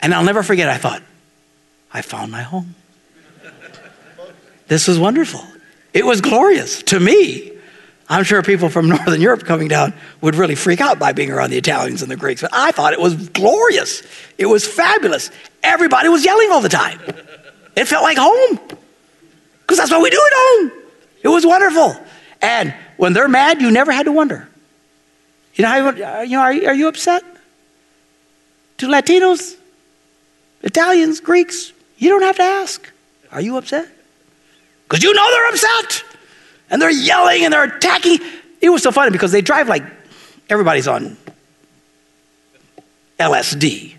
And 0.00 0.12
I'll 0.12 0.24
never 0.24 0.42
forget, 0.42 0.68
I 0.68 0.76
thought, 0.76 1.02
I 1.92 2.02
found 2.02 2.30
my 2.30 2.42
home. 2.42 2.74
This 4.66 4.88
was 4.88 4.98
wonderful. 4.98 5.44
It 5.92 6.04
was 6.04 6.20
glorious 6.20 6.82
to 6.84 7.00
me. 7.00 7.52
I'm 8.08 8.24
sure 8.24 8.42
people 8.42 8.68
from 8.68 8.88
Northern 8.90 9.20
Europe 9.20 9.44
coming 9.44 9.68
down 9.68 9.94
would 10.20 10.34
really 10.34 10.54
freak 10.54 10.80
out 10.80 10.98
by 10.98 11.12
being 11.12 11.30
around 11.30 11.50
the 11.50 11.58
Italians 11.58 12.02
and 12.02 12.10
the 12.10 12.16
Greeks, 12.16 12.42
but 12.42 12.50
I 12.52 12.72
thought 12.72 12.92
it 12.92 13.00
was 13.00 13.28
glorious. 13.30 14.02
It 14.36 14.46
was 14.46 14.66
fabulous. 14.66 15.30
Everybody 15.62 16.08
was 16.08 16.24
yelling 16.24 16.50
all 16.50 16.60
the 16.60 16.68
time. 16.68 17.00
It 17.76 17.86
felt 17.86 18.02
like 18.02 18.18
home 18.18 18.58
because 19.60 19.78
that's 19.78 19.90
what 19.90 20.02
we 20.02 20.10
do 20.10 20.20
at 20.24 20.32
home. 20.34 20.72
It 21.22 21.28
was 21.28 21.46
wonderful. 21.46 21.96
And 22.42 22.74
when 22.96 23.12
they're 23.12 23.28
mad, 23.28 23.60
you 23.60 23.70
never 23.70 23.92
had 23.92 24.04
to 24.04 24.12
wonder. 24.12 24.48
You 25.54 25.62
know, 25.62 25.68
how 25.68 25.76
you, 25.90 26.04
uh, 26.04 26.24
know 26.24 26.40
are, 26.40 26.70
are 26.70 26.74
you 26.74 26.88
upset? 26.88 27.22
To 28.78 28.88
Latinos, 28.88 29.56
Italians, 30.62 31.20
Greeks, 31.20 31.72
you 31.98 32.10
don't 32.10 32.22
have 32.22 32.36
to 32.36 32.42
ask. 32.42 32.90
Are 33.30 33.40
you 33.40 33.56
upset? 33.56 33.88
Because 34.88 35.02
you 35.02 35.12
know 35.14 35.30
they're 35.30 35.48
upset. 35.48 36.04
And 36.70 36.82
they're 36.82 36.90
yelling 36.90 37.44
and 37.44 37.52
they're 37.52 37.64
attacking. 37.64 38.18
It 38.60 38.70
was 38.70 38.82
so 38.82 38.90
funny 38.90 39.10
because 39.10 39.32
they 39.32 39.42
drive 39.42 39.68
like 39.68 39.84
everybody's 40.48 40.88
on 40.88 41.16
LSD, 43.18 43.94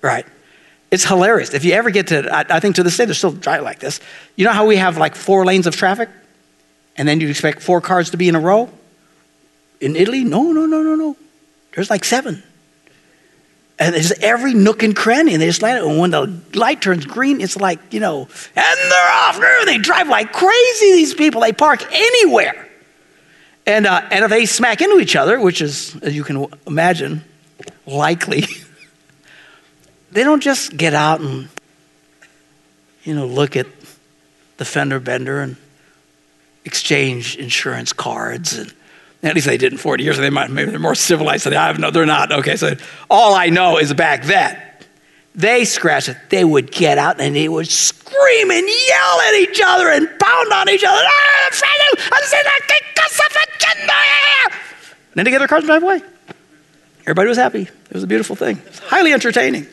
right? 0.00 0.26
It's 0.90 1.04
hilarious. 1.04 1.54
If 1.54 1.64
you 1.64 1.72
ever 1.72 1.90
get 1.90 2.08
to, 2.08 2.32
I, 2.32 2.44
I 2.56 2.60
think 2.60 2.76
to 2.76 2.82
this 2.82 2.96
day, 2.96 3.04
they're 3.04 3.14
still 3.14 3.32
driving 3.32 3.64
like 3.64 3.80
this. 3.80 4.00
You 4.36 4.44
know 4.44 4.52
how 4.52 4.66
we 4.66 4.76
have 4.76 4.96
like 4.96 5.16
four 5.16 5.44
lanes 5.44 5.66
of 5.66 5.74
traffic? 5.74 6.08
And 6.96 7.08
then 7.08 7.20
you 7.20 7.28
expect 7.28 7.62
four 7.62 7.80
cars 7.80 8.10
to 8.10 8.16
be 8.16 8.28
in 8.28 8.34
a 8.34 8.40
row? 8.40 8.70
In 9.80 9.96
Italy? 9.96 10.24
No, 10.24 10.52
no, 10.52 10.66
no, 10.66 10.82
no, 10.82 10.94
no. 10.94 11.16
There's 11.74 11.90
like 11.90 12.04
seven. 12.04 12.42
And 13.78 13.94
there's 13.94 14.12
every 14.12 14.54
nook 14.54 14.84
and 14.84 14.94
cranny, 14.94 15.32
and 15.32 15.42
they 15.42 15.46
just 15.46 15.60
light 15.60 15.76
it. 15.76 15.84
And 15.84 15.98
when 15.98 16.12
the 16.12 16.40
light 16.54 16.80
turns 16.80 17.04
green, 17.04 17.40
it's 17.40 17.56
like, 17.56 17.80
you 17.92 17.98
know, 17.98 18.28
and 18.54 18.90
they're 18.90 19.12
off. 19.12 19.40
They 19.66 19.78
drive 19.78 20.08
like 20.08 20.32
crazy, 20.32 20.92
these 20.92 21.14
people. 21.14 21.40
They 21.40 21.52
park 21.52 21.84
anywhere. 21.92 22.68
And, 23.66 23.86
uh, 23.86 24.02
and 24.10 24.24
if 24.24 24.30
they 24.30 24.46
smack 24.46 24.80
into 24.80 24.98
each 25.00 25.16
other, 25.16 25.40
which 25.40 25.60
is, 25.60 25.96
as 26.02 26.14
you 26.14 26.22
can 26.22 26.46
imagine, 26.66 27.24
likely, 27.84 28.44
they 30.12 30.22
don't 30.22 30.42
just 30.42 30.76
get 30.76 30.94
out 30.94 31.20
and, 31.20 31.48
you 33.02 33.14
know, 33.14 33.26
look 33.26 33.56
at 33.56 33.66
the 34.58 34.64
fender 34.64 35.00
bender 35.00 35.40
and 35.40 35.56
exchange 36.64 37.36
insurance 37.36 37.92
cards 37.92 38.56
and 38.58 38.72
at 39.22 39.34
least 39.34 39.46
they 39.46 39.56
did 39.56 39.72
in 39.72 39.78
40 39.78 40.04
years. 40.04 40.18
They 40.18 40.28
might, 40.28 40.50
maybe 40.50 40.70
they're 40.70 40.78
more 40.78 40.94
civilized 40.94 41.46
than 41.46 41.54
I 41.54 41.68
have. 41.68 41.78
No, 41.78 41.90
they're 41.90 42.04
not. 42.04 42.30
Okay, 42.30 42.56
so 42.56 42.74
all 43.08 43.34
I 43.34 43.48
know 43.48 43.78
is 43.78 43.92
back 43.94 44.24
then, 44.24 44.60
they 45.34 45.64
scratched 45.64 46.10
it. 46.10 46.18
They 46.28 46.44
would 46.44 46.70
get 46.70 46.98
out 46.98 47.20
and 47.20 47.34
they 47.34 47.48
would 47.48 47.68
scream 47.68 48.50
and 48.50 48.68
yell 48.68 49.20
at 49.20 49.34
each 49.34 49.60
other 49.64 49.88
and 49.88 50.08
pound 50.20 50.52
on 50.52 50.68
each 50.68 50.84
other. 50.84 51.00
Ah, 51.02 51.34
and 55.14 55.20
then 55.20 55.24
they 55.24 55.30
get 55.30 55.38
their 55.38 55.48
cars 55.48 55.60
and 55.60 55.68
drive 55.68 55.82
away. 55.82 56.02
Everybody 57.02 57.28
was 57.28 57.38
happy. 57.38 57.62
It 57.62 57.92
was 57.92 58.02
a 58.02 58.06
beautiful 58.06 58.34
thing. 58.36 58.58
It 58.58 58.66
was 58.66 58.78
highly 58.80 59.12
entertaining. 59.12 59.66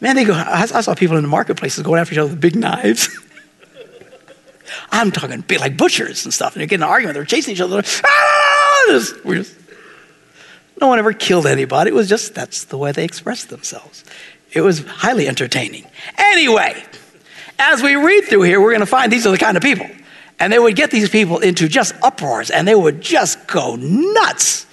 Man, 0.00 0.16
they 0.16 0.24
go. 0.24 0.34
I 0.34 0.66
saw 0.66 0.94
people 0.94 1.16
in 1.16 1.22
the 1.22 1.28
marketplaces 1.28 1.82
going 1.84 2.00
after 2.00 2.14
each 2.14 2.18
other 2.18 2.30
with 2.30 2.40
big 2.40 2.56
knives. 2.56 3.08
I'm 4.90 5.10
talking 5.10 5.40
big, 5.40 5.60
like 5.60 5.76
butchers 5.76 6.24
and 6.24 6.32
stuff. 6.32 6.54
And 6.54 6.60
they're 6.60 6.66
getting 6.66 6.84
an 6.84 6.88
argument. 6.88 7.14
They're 7.14 7.24
chasing 7.24 7.54
each 7.54 7.60
other. 7.60 7.82
Ah! 8.04 8.84
Just, 8.88 9.24
just, 9.24 9.54
no 10.80 10.88
one 10.88 10.98
ever 10.98 11.12
killed 11.12 11.46
anybody. 11.46 11.90
It 11.90 11.94
was 11.94 12.08
just 12.08 12.34
that's 12.34 12.64
the 12.64 12.78
way 12.78 12.92
they 12.92 13.04
expressed 13.04 13.48
themselves. 13.48 14.04
It 14.52 14.60
was 14.60 14.84
highly 14.84 15.28
entertaining. 15.28 15.86
Anyway, 16.16 16.82
as 17.58 17.82
we 17.82 17.96
read 17.96 18.24
through 18.24 18.42
here, 18.42 18.60
we're 18.60 18.70
going 18.70 18.80
to 18.80 18.86
find 18.86 19.10
these 19.10 19.26
are 19.26 19.30
the 19.30 19.38
kind 19.38 19.56
of 19.56 19.62
people. 19.62 19.88
And 20.38 20.52
they 20.52 20.58
would 20.58 20.76
get 20.76 20.90
these 20.90 21.08
people 21.08 21.38
into 21.38 21.66
just 21.68 21.94
uproars 22.02 22.50
and 22.50 22.68
they 22.68 22.74
would 22.74 23.00
just 23.00 23.46
go 23.46 23.76
nuts. 23.76 24.66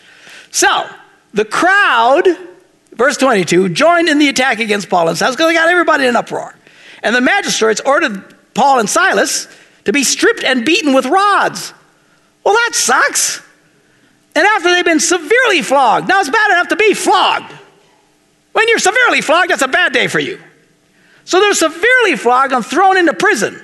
So, 0.51 0.87
the 1.33 1.45
crowd, 1.45 2.27
verse 2.91 3.17
22, 3.17 3.69
joined 3.69 4.09
in 4.09 4.19
the 4.19 4.27
attack 4.27 4.59
against 4.59 4.89
Paul 4.89 5.09
and 5.09 5.17
Silas 5.17 5.35
because 5.35 5.47
they 5.47 5.53
got 5.53 5.69
everybody 5.69 6.03
in 6.03 6.09
an 6.09 6.15
uproar. 6.15 6.55
And 7.01 7.15
the 7.15 7.21
magistrates 7.21 7.81
ordered 7.81 8.35
Paul 8.53 8.79
and 8.79 8.89
Silas 8.89 9.47
to 9.86 9.93
be 9.93 10.03
stripped 10.03 10.43
and 10.43 10.65
beaten 10.65 10.93
with 10.93 11.05
rods. 11.05 11.73
Well, 12.43 12.53
that 12.53 12.71
sucks. 12.73 13.41
And 14.36 14.45
after 14.45 14.71
they've 14.71 14.86
been 14.86 14.99
severely 14.99 15.61
flogged, 15.61 16.07
now 16.07 16.19
it's 16.19 16.29
bad 16.29 16.51
enough 16.51 16.69
to 16.69 16.75
be 16.75 16.93
flogged. 16.93 17.51
When 18.53 18.67
you're 18.67 18.79
severely 18.79 19.21
flogged, 19.21 19.49
that's 19.49 19.61
a 19.61 19.67
bad 19.67 19.93
day 19.93 20.07
for 20.07 20.19
you. 20.19 20.39
So 21.25 21.39
they're 21.39 21.53
severely 21.53 22.15
flogged 22.15 22.53
and 22.53 22.65
thrown 22.65 22.97
into 22.97 23.13
prison. 23.13 23.61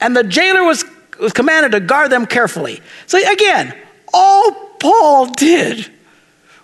And 0.00 0.16
the 0.16 0.24
jailer 0.24 0.64
was, 0.64 0.84
was 1.20 1.32
commanded 1.32 1.72
to 1.72 1.80
guard 1.80 2.10
them 2.10 2.26
carefully. 2.26 2.80
So 3.06 3.18
again, 3.18 3.76
all 4.12 4.52
Paul 4.78 5.26
did 5.26 5.90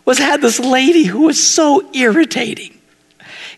was 0.05 0.19
had 0.19 0.41
this 0.41 0.59
lady 0.59 1.05
who 1.05 1.23
was 1.23 1.43
so 1.43 1.93
irritating 1.95 2.78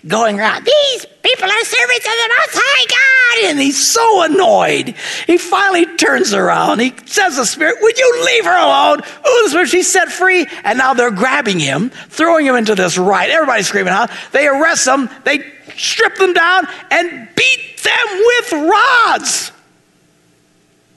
going 0.07 0.39
around. 0.39 0.65
These 0.65 1.07
people 1.23 1.45
are 1.45 1.65
servants 1.65 2.07
of 2.07 2.13
the 2.13 2.35
Most 2.39 2.63
High 2.63 2.87
God. 2.89 3.51
And 3.51 3.61
he's 3.61 3.87
so 3.87 4.23
annoyed. 4.23 4.95
He 5.27 5.39
finally 5.39 5.87
turns 5.97 6.33
around. 6.33 6.81
He 6.81 6.93
says 7.07 7.37
the 7.37 7.45
Spirit, 7.45 7.77
Would 7.81 7.99
you 7.99 8.25
leave 8.25 8.45
her 8.45 8.57
alone? 8.57 9.01
Oh, 9.25 9.41
the 9.45 9.51
Spirit, 9.51 9.69
she's 9.69 9.91
set 9.91 10.11
free. 10.11 10.47
And 10.65 10.79
now 10.79 10.95
they're 10.95 11.11
grabbing 11.11 11.59
him, 11.59 11.91
throwing 11.91 12.47
him 12.47 12.57
into 12.57 12.75
this 12.75 12.99
riot. 12.99 13.31
Everybody's 13.31 13.69
screaming 13.69 13.93
out. 13.93 14.11
They 14.33 14.47
arrest 14.47 14.87
him, 14.87 15.09
they 15.25 15.45
strip 15.77 16.17
them 16.17 16.33
down, 16.33 16.67
and 16.91 17.29
beat 17.35 17.79
them 17.83 18.07
with 18.27 18.53
rods. 18.53 19.53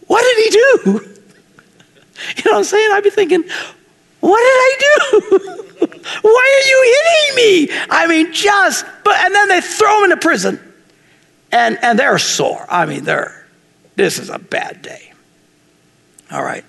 What 0.07 0.21
did 0.21 0.43
he 0.43 0.49
do? 0.49 1.09
You 2.37 2.43
know 2.45 2.51
what 2.51 2.57
I'm 2.59 2.63
saying? 2.63 2.89
I'd 2.93 3.03
be 3.03 3.09
thinking, 3.09 3.43
what 4.21 4.39
did 4.39 4.45
I 4.45 4.77
do? 5.11 5.87
Why 6.21 6.63
are 6.63 6.67
you 6.67 6.95
hitting 6.95 7.35
me? 7.35 7.87
I 7.89 8.07
mean, 8.07 8.33
just, 8.33 8.85
but, 9.03 9.15
and 9.17 9.33
then 9.33 9.47
they 9.49 9.61
throw 9.61 9.99
him 9.99 10.11
into 10.11 10.17
prison 10.17 10.59
and, 11.51 11.77
and 11.81 11.97
they're 11.97 12.17
sore. 12.17 12.65
I 12.69 12.85
mean, 12.85 13.03
they're, 13.03 13.47
this 13.95 14.19
is 14.19 14.29
a 14.29 14.39
bad 14.39 14.81
day. 14.81 15.13
All 16.31 16.43
right. 16.43 16.65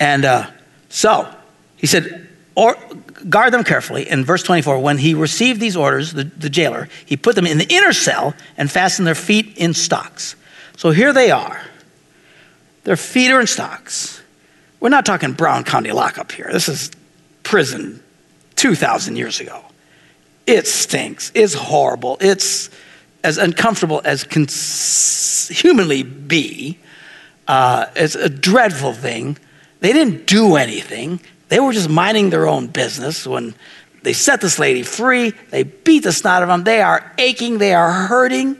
And 0.00 0.24
uh, 0.24 0.50
so 0.88 1.32
he 1.76 1.86
said, 1.86 2.28
or 2.54 2.76
guard 3.28 3.52
them 3.52 3.64
carefully. 3.64 4.08
In 4.08 4.24
verse 4.24 4.42
24, 4.42 4.80
when 4.80 4.98
he 4.98 5.14
received 5.14 5.60
these 5.60 5.76
orders, 5.76 6.12
the, 6.12 6.24
the 6.24 6.50
jailer, 6.50 6.88
he 7.06 7.16
put 7.16 7.34
them 7.34 7.46
in 7.46 7.58
the 7.58 7.66
inner 7.72 7.92
cell 7.92 8.34
and 8.56 8.70
fastened 8.70 9.06
their 9.06 9.14
feet 9.14 9.56
in 9.56 9.74
stocks. 9.74 10.36
So 10.76 10.90
here 10.90 11.12
they 11.12 11.30
are. 11.30 11.62
Their 12.84 12.96
feet 12.96 13.30
are 13.30 13.40
in 13.40 13.46
stocks. 13.46 14.20
We're 14.80 14.90
not 14.90 15.06
talking 15.06 15.32
Brown 15.32 15.64
County 15.64 15.92
lockup 15.92 16.30
here. 16.30 16.50
This 16.52 16.68
is 16.68 16.90
prison 17.42 18.02
2,000 18.64 19.16
years 19.16 19.40
ago. 19.40 19.62
It 20.46 20.66
stinks. 20.66 21.30
It's 21.34 21.52
horrible. 21.52 22.16
It's 22.18 22.70
as 23.22 23.36
uncomfortable 23.36 24.00
as 24.06 24.24
can 24.24 24.46
humanly 25.54 26.02
be. 26.02 26.78
Uh, 27.46 27.84
it's 27.94 28.14
a 28.14 28.30
dreadful 28.30 28.94
thing. 28.94 29.36
They 29.80 29.92
didn't 29.92 30.26
do 30.26 30.56
anything. 30.56 31.20
They 31.50 31.60
were 31.60 31.74
just 31.74 31.90
minding 31.90 32.30
their 32.30 32.48
own 32.48 32.68
business 32.68 33.26
when 33.26 33.54
they 34.02 34.14
set 34.14 34.40
this 34.40 34.58
lady 34.58 34.82
free. 34.82 35.34
They 35.50 35.64
beat 35.64 36.04
the 36.04 36.12
snot 36.12 36.42
of 36.42 36.48
them. 36.48 36.64
They 36.64 36.80
are 36.80 37.12
aching. 37.18 37.58
They 37.58 37.74
are 37.74 37.92
hurting. 37.92 38.56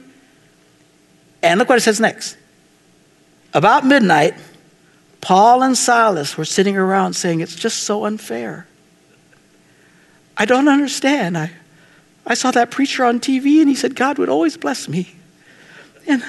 And 1.42 1.58
look 1.58 1.70
what 1.70 1.78
it 1.78 1.80
says 1.80 1.98
next. 1.98 2.36
About 3.54 3.86
midnight, 3.86 4.34
Paul 5.22 5.62
and 5.62 5.78
Silas 5.78 6.36
were 6.36 6.44
sitting 6.44 6.76
around 6.76 7.14
saying, 7.14 7.40
It's 7.40 7.56
just 7.56 7.84
so 7.84 8.04
unfair. 8.04 8.66
I 10.36 10.44
don't 10.44 10.68
understand. 10.68 11.38
I, 11.38 11.50
I 12.26 12.34
saw 12.34 12.50
that 12.52 12.70
preacher 12.70 13.04
on 13.04 13.20
TV 13.20 13.60
and 13.60 13.68
he 13.68 13.74
said 13.74 13.94
God 13.94 14.18
would 14.18 14.28
always 14.28 14.56
bless 14.56 14.88
me. 14.88 15.14
And 16.06 16.22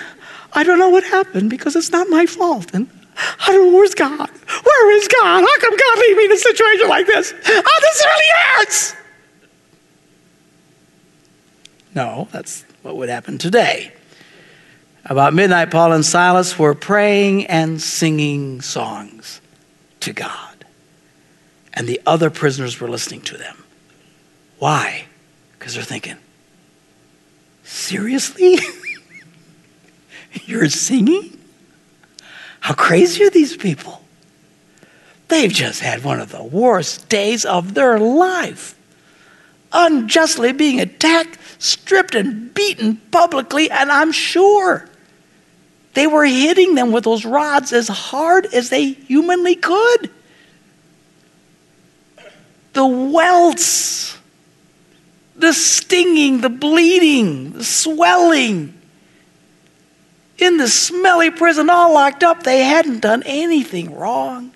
I 0.53 0.63
don't 0.63 0.79
know 0.79 0.89
what 0.89 1.03
happened 1.03 1.49
because 1.49 1.75
it's 1.75 1.91
not 1.91 2.09
my 2.09 2.25
fault. 2.25 2.73
And 2.73 2.89
I 3.17 3.51
don't 3.51 3.71
know, 3.71 3.77
where's 3.77 3.95
God? 3.95 4.29
Where 4.29 4.91
is 4.97 5.07
God? 5.07 5.41
How 5.41 5.59
come 5.59 5.77
God 5.77 5.99
leave 5.99 6.17
me 6.17 6.25
in 6.25 6.31
a 6.31 6.37
situation 6.37 6.89
like 6.89 7.07
this? 7.07 7.33
Oh, 7.33 7.79
this 7.81 8.05
really 8.05 8.25
hurts. 8.43 8.95
No, 11.93 12.27
that's 12.31 12.65
what 12.81 12.97
would 12.97 13.09
happen 13.09 13.37
today. 13.37 13.93
About 15.05 15.33
midnight, 15.33 15.71
Paul 15.71 15.93
and 15.93 16.05
Silas 16.05 16.57
were 16.59 16.73
praying 16.73 17.45
and 17.45 17.81
singing 17.81 18.61
songs 18.61 19.39
to 20.01 20.11
God. 20.11 20.65
And 21.73 21.87
the 21.87 22.01
other 22.05 22.29
prisoners 22.29 22.79
were 22.79 22.89
listening 22.89 23.21
to 23.21 23.37
them. 23.37 23.64
Why? 24.65 25.05
Because 25.51 25.75
they're 25.75 25.83
thinking, 25.83 26.15
seriously? 27.63 28.57
You're 30.45 30.69
singing? 30.69 31.37
How 32.61 32.73
crazy 32.73 33.23
are 33.25 33.29
these 33.29 33.55
people? 33.55 34.01
They've 35.27 35.51
just 35.51 35.81
had 35.81 36.03
one 36.03 36.19
of 36.19 36.31
the 36.31 36.41
worst 36.41 37.09
days 37.09 37.45
of 37.45 37.75
their 37.75 37.99
life. 37.99 38.75
Unjustly 39.71 40.51
being 40.51 40.81
attacked, 40.81 41.37
stripped, 41.59 42.15
and 42.15 42.51
beaten 42.51 42.95
publicly, 43.11 43.69
and 43.69 43.91
I'm 43.91 44.11
sure 44.11 44.89
they 45.93 46.07
were 46.07 46.25
hitting 46.25 46.73
them 46.73 46.91
with 46.91 47.03
those 47.03 47.23
rods 47.23 47.71
as 47.71 47.87
hard 47.87 48.47
as 48.47 48.71
they 48.71 48.93
humanly 48.93 49.57
could. 49.57 50.09
The 52.73 52.87
welts, 52.87 54.17
the 55.35 55.53
stinging, 55.53 56.41
the 56.41 56.49
bleeding, 56.49 57.53
the 57.53 57.63
swelling 57.63 58.75
in 60.37 60.57
the 60.57 60.67
smelly 60.67 61.31
prison, 61.31 61.69
all 61.69 61.93
locked 61.93 62.23
up. 62.23 62.43
They 62.43 62.63
hadn't 62.63 62.99
done 62.99 63.23
anything 63.25 63.95
wrong. 63.95 64.51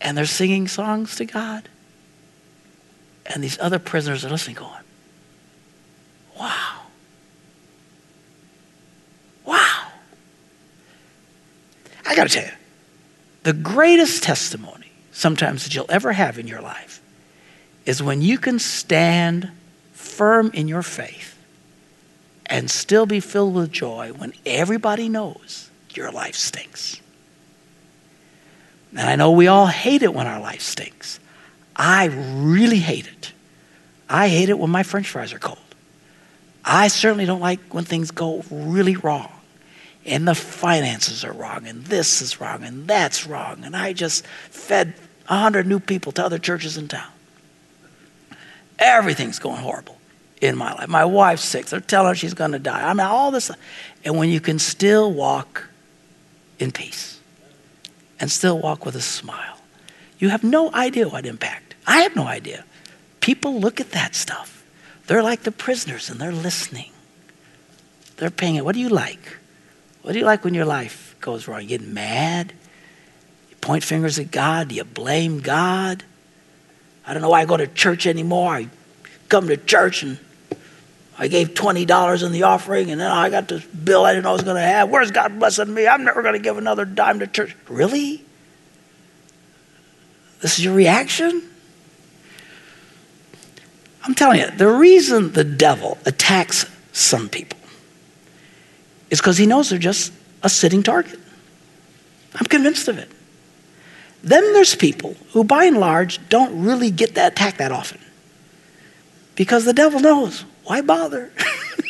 And 0.00 0.16
they're 0.16 0.26
singing 0.26 0.68
songs 0.68 1.16
to 1.16 1.24
God. 1.24 1.68
And 3.26 3.42
these 3.42 3.58
other 3.58 3.78
prisoners 3.78 4.24
are 4.24 4.30
listening, 4.30 4.56
going, 4.56 4.70
Wow. 6.38 6.80
Wow. 9.44 9.88
I 12.06 12.14
got 12.14 12.28
to 12.28 12.34
tell 12.34 12.44
you, 12.44 12.52
the 13.44 13.52
greatest 13.52 14.22
testimony 14.22 14.90
sometimes 15.12 15.64
that 15.64 15.74
you'll 15.74 15.90
ever 15.90 16.12
have 16.12 16.38
in 16.38 16.46
your 16.46 16.60
life 16.60 17.00
is 17.84 18.02
when 18.02 18.22
you 18.22 18.38
can 18.38 18.58
stand 18.58 19.50
firm 19.92 20.50
in 20.54 20.68
your 20.68 20.82
faith 20.82 21.36
and 22.46 22.70
still 22.70 23.06
be 23.06 23.20
filled 23.20 23.54
with 23.54 23.72
joy 23.72 24.12
when 24.12 24.32
everybody 24.44 25.08
knows 25.08 25.70
your 25.90 26.10
life 26.10 26.34
stinks. 26.34 27.00
And 28.92 29.08
I 29.08 29.16
know 29.16 29.32
we 29.32 29.48
all 29.48 29.66
hate 29.66 30.02
it 30.02 30.14
when 30.14 30.26
our 30.26 30.40
life 30.40 30.60
stinks. 30.60 31.18
I 31.74 32.06
really 32.06 32.78
hate 32.78 33.06
it. 33.06 33.32
I 34.08 34.28
hate 34.28 34.48
it 34.48 34.58
when 34.58 34.70
my 34.70 34.82
french 34.82 35.08
fries 35.08 35.32
are 35.32 35.38
cold. 35.38 35.58
I 36.64 36.88
certainly 36.88 37.26
don't 37.26 37.40
like 37.40 37.74
when 37.74 37.84
things 37.84 38.10
go 38.10 38.44
really 38.50 38.96
wrong 38.96 39.32
and 40.06 40.28
the 40.28 40.34
finances 40.34 41.24
are 41.24 41.32
wrong 41.32 41.66
and 41.66 41.84
this 41.86 42.22
is 42.22 42.40
wrong 42.40 42.62
and 42.62 42.86
that's 42.86 43.26
wrong 43.26 43.64
and 43.64 43.76
I 43.76 43.92
just 43.92 44.26
fed 44.50 44.94
100 45.26 45.66
new 45.66 45.80
people 45.80 46.12
to 46.12 46.24
other 46.24 46.38
churches 46.38 46.76
in 46.76 46.88
town. 46.88 47.10
Everything's 48.78 49.38
going 49.38 49.62
horrible 49.62 49.98
in 50.40 50.56
my 50.56 50.72
life. 50.74 50.88
My 50.88 51.04
wife's 51.04 51.44
sick. 51.44 51.66
They're 51.66 51.80
telling 51.80 52.08
her 52.08 52.14
she's 52.14 52.34
going 52.34 52.52
to 52.52 52.58
die. 52.58 52.88
I 52.88 52.92
mean, 52.92 53.06
all 53.06 53.30
this. 53.30 53.50
And 54.04 54.16
when 54.16 54.28
you 54.28 54.40
can 54.40 54.58
still 54.58 55.12
walk 55.12 55.68
in 56.58 56.72
peace 56.72 57.20
and 58.20 58.30
still 58.30 58.58
walk 58.58 58.84
with 58.84 58.96
a 58.96 59.00
smile, 59.00 59.58
you 60.18 60.28
have 60.28 60.44
no 60.44 60.72
idea 60.72 61.08
what 61.08 61.26
impact. 61.26 61.74
I 61.86 62.00
have 62.00 62.16
no 62.16 62.26
idea. 62.26 62.64
People 63.20 63.58
look 63.60 63.80
at 63.80 63.92
that 63.92 64.14
stuff. 64.14 64.64
They're 65.06 65.22
like 65.22 65.42
the 65.42 65.52
prisoners 65.52 66.10
and 66.10 66.20
they're 66.20 66.32
listening. 66.32 66.90
They're 68.16 68.30
paying 68.30 68.56
it. 68.56 68.64
What 68.64 68.74
do 68.74 68.80
you 68.80 68.88
like? 68.88 69.38
What 70.02 70.12
do 70.12 70.18
you 70.18 70.24
like 70.24 70.44
when 70.44 70.54
your 70.54 70.64
life 70.64 71.16
goes 71.20 71.48
wrong? 71.48 71.62
You 71.62 71.68
get 71.68 71.82
mad? 71.82 72.52
You 73.50 73.56
point 73.56 73.82
fingers 73.82 74.18
at 74.18 74.30
God? 74.30 74.68
Do 74.68 74.74
you 74.74 74.84
blame 74.84 75.40
God? 75.40 76.04
I 77.06 77.12
don't 77.12 77.22
know 77.22 77.30
why 77.30 77.42
I 77.42 77.44
go 77.44 77.56
to 77.56 77.66
church 77.66 78.06
anymore. 78.06 78.54
I 78.54 78.68
come 79.28 79.48
to 79.48 79.56
church 79.56 80.02
and 80.02 80.18
I 81.16 81.28
gave 81.28 81.50
$20 81.50 82.26
in 82.26 82.32
the 82.32 82.42
offering, 82.42 82.90
and 82.90 83.00
then 83.00 83.10
I 83.10 83.30
got 83.30 83.46
this 83.46 83.64
bill 83.64 84.04
I 84.04 84.12
didn't 84.12 84.24
know 84.24 84.30
I 84.30 84.32
was 84.32 84.42
going 84.42 84.56
to 84.56 84.62
have. 84.62 84.90
Where's 84.90 85.12
God 85.12 85.38
blessing 85.38 85.72
me? 85.72 85.86
I'm 85.86 86.04
never 86.04 86.22
going 86.22 86.34
to 86.34 86.40
give 86.40 86.58
another 86.58 86.84
dime 86.84 87.20
to 87.20 87.26
church. 87.26 87.56
Really? 87.68 88.24
This 90.40 90.58
is 90.58 90.64
your 90.64 90.74
reaction? 90.74 91.42
I'm 94.02 94.14
telling 94.14 94.40
you, 94.40 94.50
the 94.50 94.68
reason 94.68 95.32
the 95.32 95.44
devil 95.44 95.98
attacks 96.04 96.66
some 96.92 97.28
people 97.28 97.58
is 99.08 99.20
because 99.20 99.38
he 99.38 99.46
knows 99.46 99.70
they're 99.70 99.78
just 99.78 100.12
a 100.42 100.48
sitting 100.48 100.82
target. 100.82 101.18
I'm 102.34 102.46
convinced 102.46 102.88
of 102.88 102.98
it. 102.98 103.10
Then 104.24 104.54
there's 104.54 104.74
people 104.74 105.14
who, 105.32 105.44
by 105.44 105.64
and 105.64 105.78
large, 105.78 106.26
don't 106.28 106.64
really 106.64 106.90
get 106.90 107.14
that 107.14 107.32
attack 107.32 107.58
that 107.58 107.70
often 107.70 108.00
because 109.34 109.64
the 109.64 109.74
devil 109.74 110.00
knows 110.00 110.44
why 110.64 110.80
bother? 110.80 111.30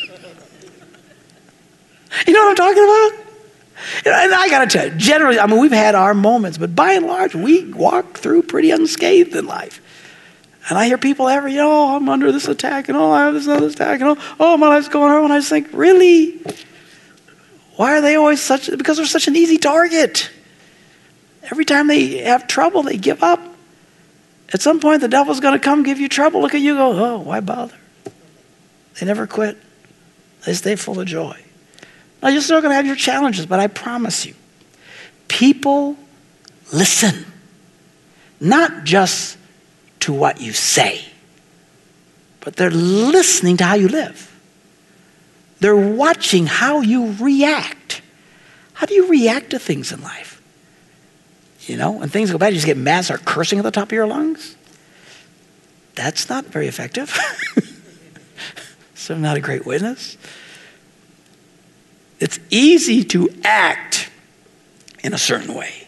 you 2.27 2.33
know 2.33 2.43
what 2.45 2.49
I'm 2.49 2.55
talking 2.55 2.83
about? 2.83 3.11
And 4.05 4.33
I 4.33 4.49
got 4.49 4.69
to 4.69 4.77
tell 4.77 4.87
you, 4.89 4.95
generally, 4.95 5.39
I 5.39 5.47
mean, 5.47 5.59
we've 5.59 5.71
had 5.71 5.95
our 5.95 6.13
moments, 6.13 6.57
but 6.57 6.75
by 6.75 6.93
and 6.93 7.05
large, 7.07 7.35
we 7.35 7.71
walk 7.71 8.17
through 8.17 8.43
pretty 8.43 8.71
unscathed 8.71 9.33
in 9.35 9.45
life. 9.45 9.81
And 10.67 10.77
I 10.77 10.87
hear 10.87 10.97
people 10.97 11.29
every, 11.29 11.53
you 11.53 11.59
know, 11.59 11.71
oh, 11.71 11.95
I'm 11.95 12.09
under 12.09 12.31
this 12.31 12.47
attack, 12.47 12.89
and 12.89 12.97
oh, 12.97 13.11
I 13.11 13.25
have 13.25 13.33
this 13.33 13.47
other 13.47 13.67
attack, 13.67 14.01
and 14.01 14.09
oh, 14.09 14.35
oh, 14.39 14.57
my 14.57 14.67
life's 14.67 14.89
going 14.89 15.11
on. 15.11 15.25
And 15.25 15.33
I 15.33 15.37
just 15.37 15.49
think, 15.49 15.69
really? 15.71 16.41
Why 17.75 17.97
are 17.97 18.01
they 18.01 18.15
always 18.15 18.41
such, 18.41 18.69
because 18.75 18.97
they're 18.97 19.05
such 19.05 19.27
an 19.27 19.35
easy 19.35 19.57
target. 19.57 20.31
Every 21.51 21.65
time 21.65 21.87
they 21.87 22.19
have 22.19 22.47
trouble, 22.47 22.83
they 22.83 22.97
give 22.97 23.21
up. 23.23 23.41
At 24.53 24.61
some 24.61 24.79
point, 24.79 25.01
the 25.01 25.07
devil's 25.07 25.39
going 25.39 25.57
to 25.57 25.63
come 25.63 25.83
give 25.83 25.99
you 25.99 26.07
trouble. 26.09 26.41
Look 26.41 26.53
at 26.55 26.61
you, 26.61 26.75
go, 26.75 26.91
oh, 26.91 27.19
why 27.19 27.39
bother? 27.39 27.75
They 28.99 29.05
never 29.05 29.27
quit. 29.27 29.57
They 30.45 30.53
stay 30.53 30.75
full 30.75 30.99
of 30.99 31.07
joy. 31.07 31.39
Now, 32.21 32.29
you're 32.29 32.41
still 32.41 32.61
going 32.61 32.71
to 32.71 32.75
have 32.75 32.85
your 32.85 32.95
challenges, 32.95 33.45
but 33.45 33.59
I 33.59 33.67
promise 33.67 34.25
you, 34.25 34.33
people 35.27 35.97
listen, 36.71 37.25
not 38.39 38.83
just 38.83 39.37
to 40.01 40.13
what 40.13 40.39
you 40.39 40.53
say, 40.53 41.03
but 42.41 42.55
they're 42.55 42.71
listening 42.71 43.57
to 43.57 43.63
how 43.63 43.75
you 43.75 43.87
live. 43.87 44.31
They're 45.59 45.75
watching 45.75 46.45
how 46.45 46.81
you 46.81 47.13
react. 47.19 48.01
How 48.73 48.85
do 48.85 48.93
you 48.93 49.07
react 49.07 49.51
to 49.51 49.59
things 49.59 49.91
in 49.91 50.01
life? 50.01 50.34
You 51.65 51.77
know, 51.77 51.91
when 51.91 52.09
things 52.09 52.31
go 52.31 52.37
bad, 52.37 52.49
you 52.49 52.55
just 52.55 52.65
get 52.65 52.77
mad, 52.77 53.05
start 53.05 53.25
cursing 53.25 53.59
at 53.59 53.63
the 53.63 53.71
top 53.71 53.87
of 53.87 53.91
your 53.91 54.05
lungs? 54.07 54.55
That's 55.95 56.29
not 56.29 56.45
very 56.45 56.67
effective. 56.67 57.17
so 58.95 59.17
not 59.17 59.37
a 59.37 59.39
great 59.39 59.65
witness. 59.65 60.17
It's 62.19 62.39
easy 62.49 63.03
to 63.05 63.29
act 63.43 64.09
in 65.03 65.13
a 65.13 65.17
certain 65.17 65.53
way. 65.53 65.87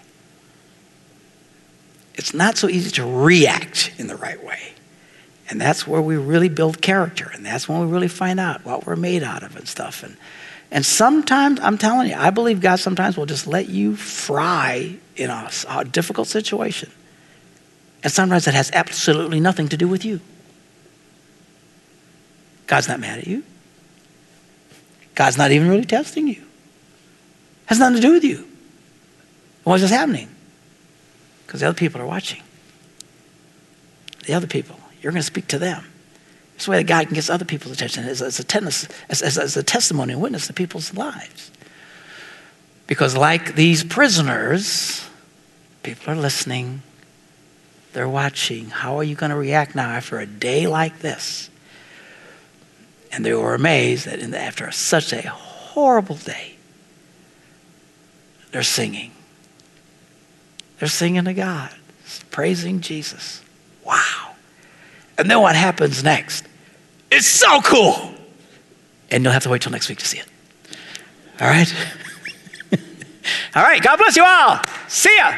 it's 2.16 2.34
not 2.34 2.58
so 2.58 2.68
easy 2.68 2.90
to 2.92 3.06
react 3.06 3.92
in 3.98 4.08
the 4.08 4.16
right 4.16 4.44
way. 4.44 4.74
And 5.50 5.62
that's 5.62 5.88
where 5.88 6.02
we 6.02 6.18
really 6.18 6.50
build 6.50 6.82
character. 6.82 7.32
And 7.34 7.46
that's 7.46 7.70
when 7.70 7.80
we 7.80 7.86
really 7.86 8.08
find 8.08 8.40
out 8.40 8.66
what 8.66 8.86
we're 8.86 8.96
made 8.96 9.24
out 9.24 9.44
of 9.44 9.56
and 9.56 9.68
stuff. 9.68 10.04
And, 10.04 10.18
and 10.72 10.86
sometimes, 10.86 11.60
I'm 11.62 11.78
telling 11.78 12.10
you, 12.10 12.16
I 12.16 12.30
believe 12.30 12.60
God 12.60 12.78
sometimes 12.80 13.18
will 13.18 13.26
just 13.26 13.48
let 13.48 13.70
you 13.70 13.96
fry 13.96 14.96
in 15.16 15.30
a, 15.30 15.50
a 15.70 15.86
difficult 15.86 16.28
situation. 16.28 16.92
And 18.04 18.12
sometimes 18.12 18.48
it 18.48 18.54
has 18.54 18.70
absolutely 18.74 19.40
nothing 19.40 19.70
to 19.70 19.78
do 19.78 19.88
with 19.88 20.04
you. 20.04 20.20
God's 22.68 22.88
not 22.88 23.00
mad 23.00 23.20
at 23.20 23.28
you. 23.28 23.44
God's 25.16 25.38
not 25.38 25.52
even 25.52 25.70
really 25.70 25.86
testing 25.86 26.28
you. 26.28 26.44
Has 27.68 27.80
nothing 27.80 27.96
to 27.96 28.02
do 28.02 28.12
with 28.14 28.24
you. 28.24 28.46
What's 29.64 29.82
just 29.82 29.94
happening? 29.94 30.30
Because 31.46 31.62
the 31.62 31.68
other 31.68 31.78
people 31.78 32.02
are 32.02 32.06
watching. 32.06 32.42
The 34.26 34.34
other 34.34 34.48
people. 34.48 34.78
You're 35.02 35.12
going 35.12 35.22
to 35.22 35.26
speak 35.26 35.48
to 35.48 35.60
them. 35.60 35.86
It's 36.58 36.66
the 36.66 36.72
way 36.72 36.78
that 36.78 36.88
God 36.88 37.06
can 37.06 37.14
get 37.14 37.30
other 37.30 37.46
people's 37.46 37.72
attention 37.72 38.06
as, 38.06 38.20
as, 38.20 38.40
a, 38.40 38.44
tennis, 38.44 38.88
as, 39.10 39.22
as, 39.22 39.38
as 39.38 39.56
a 39.56 39.62
testimony 39.62 40.14
and 40.14 40.22
witness 40.24 40.48
to 40.48 40.54
people's 40.54 40.92
lives. 40.96 41.52
Because, 42.88 43.16
like 43.16 43.54
these 43.54 43.84
prisoners, 43.84 45.08
people 45.84 46.12
are 46.14 46.16
listening, 46.16 46.82
they're 47.94 48.10
watching. 48.10 48.72
How 48.72 48.98
are 48.98 49.04
you 49.04 49.14
going 49.14 49.30
to 49.30 49.36
react 49.36 49.76
now 49.76 49.92
after 49.92 50.18
a 50.18 50.26
day 50.26 50.66
like 50.66 50.98
this? 50.98 51.52
And 53.12 53.24
they 53.24 53.34
were 53.34 53.54
amazed 53.54 54.08
that 54.08 54.20
the, 54.20 54.40
after 54.40 54.72
such 54.72 55.14
a 55.14 55.30
horrible 55.30 56.16
day, 56.16 56.56
they're 58.52 58.64
singing. 58.64 59.12
They're 60.80 60.90
singing 60.90 61.26
to 61.26 61.36
God, 61.36 61.70
praising 62.32 62.82
Jesus. 62.82 63.44
Wow. 63.86 64.34
And 65.20 65.30
then 65.30 65.42
what 65.42 65.56
happens 65.56 66.04
next? 66.04 66.47
It's 67.12 67.28
so 67.28 67.62
cool. 67.62 68.14
And 69.10 69.24
you'll 69.24 69.34
have 69.34 69.44
to 69.44 69.50
wait 69.50 69.62
till 69.62 69.72
next 69.72 69.90
week 69.90 70.00
to 70.00 70.06
see 70.06 70.20
it. 70.20 70.26
All 71.40 71.48
right? 71.48 71.74
all 73.56 73.64
right. 73.64 73.82
God 73.82 73.98
bless 73.98 74.16
you 74.16 74.24
all. 74.24 74.60
See 74.88 75.16
ya. 75.18 75.34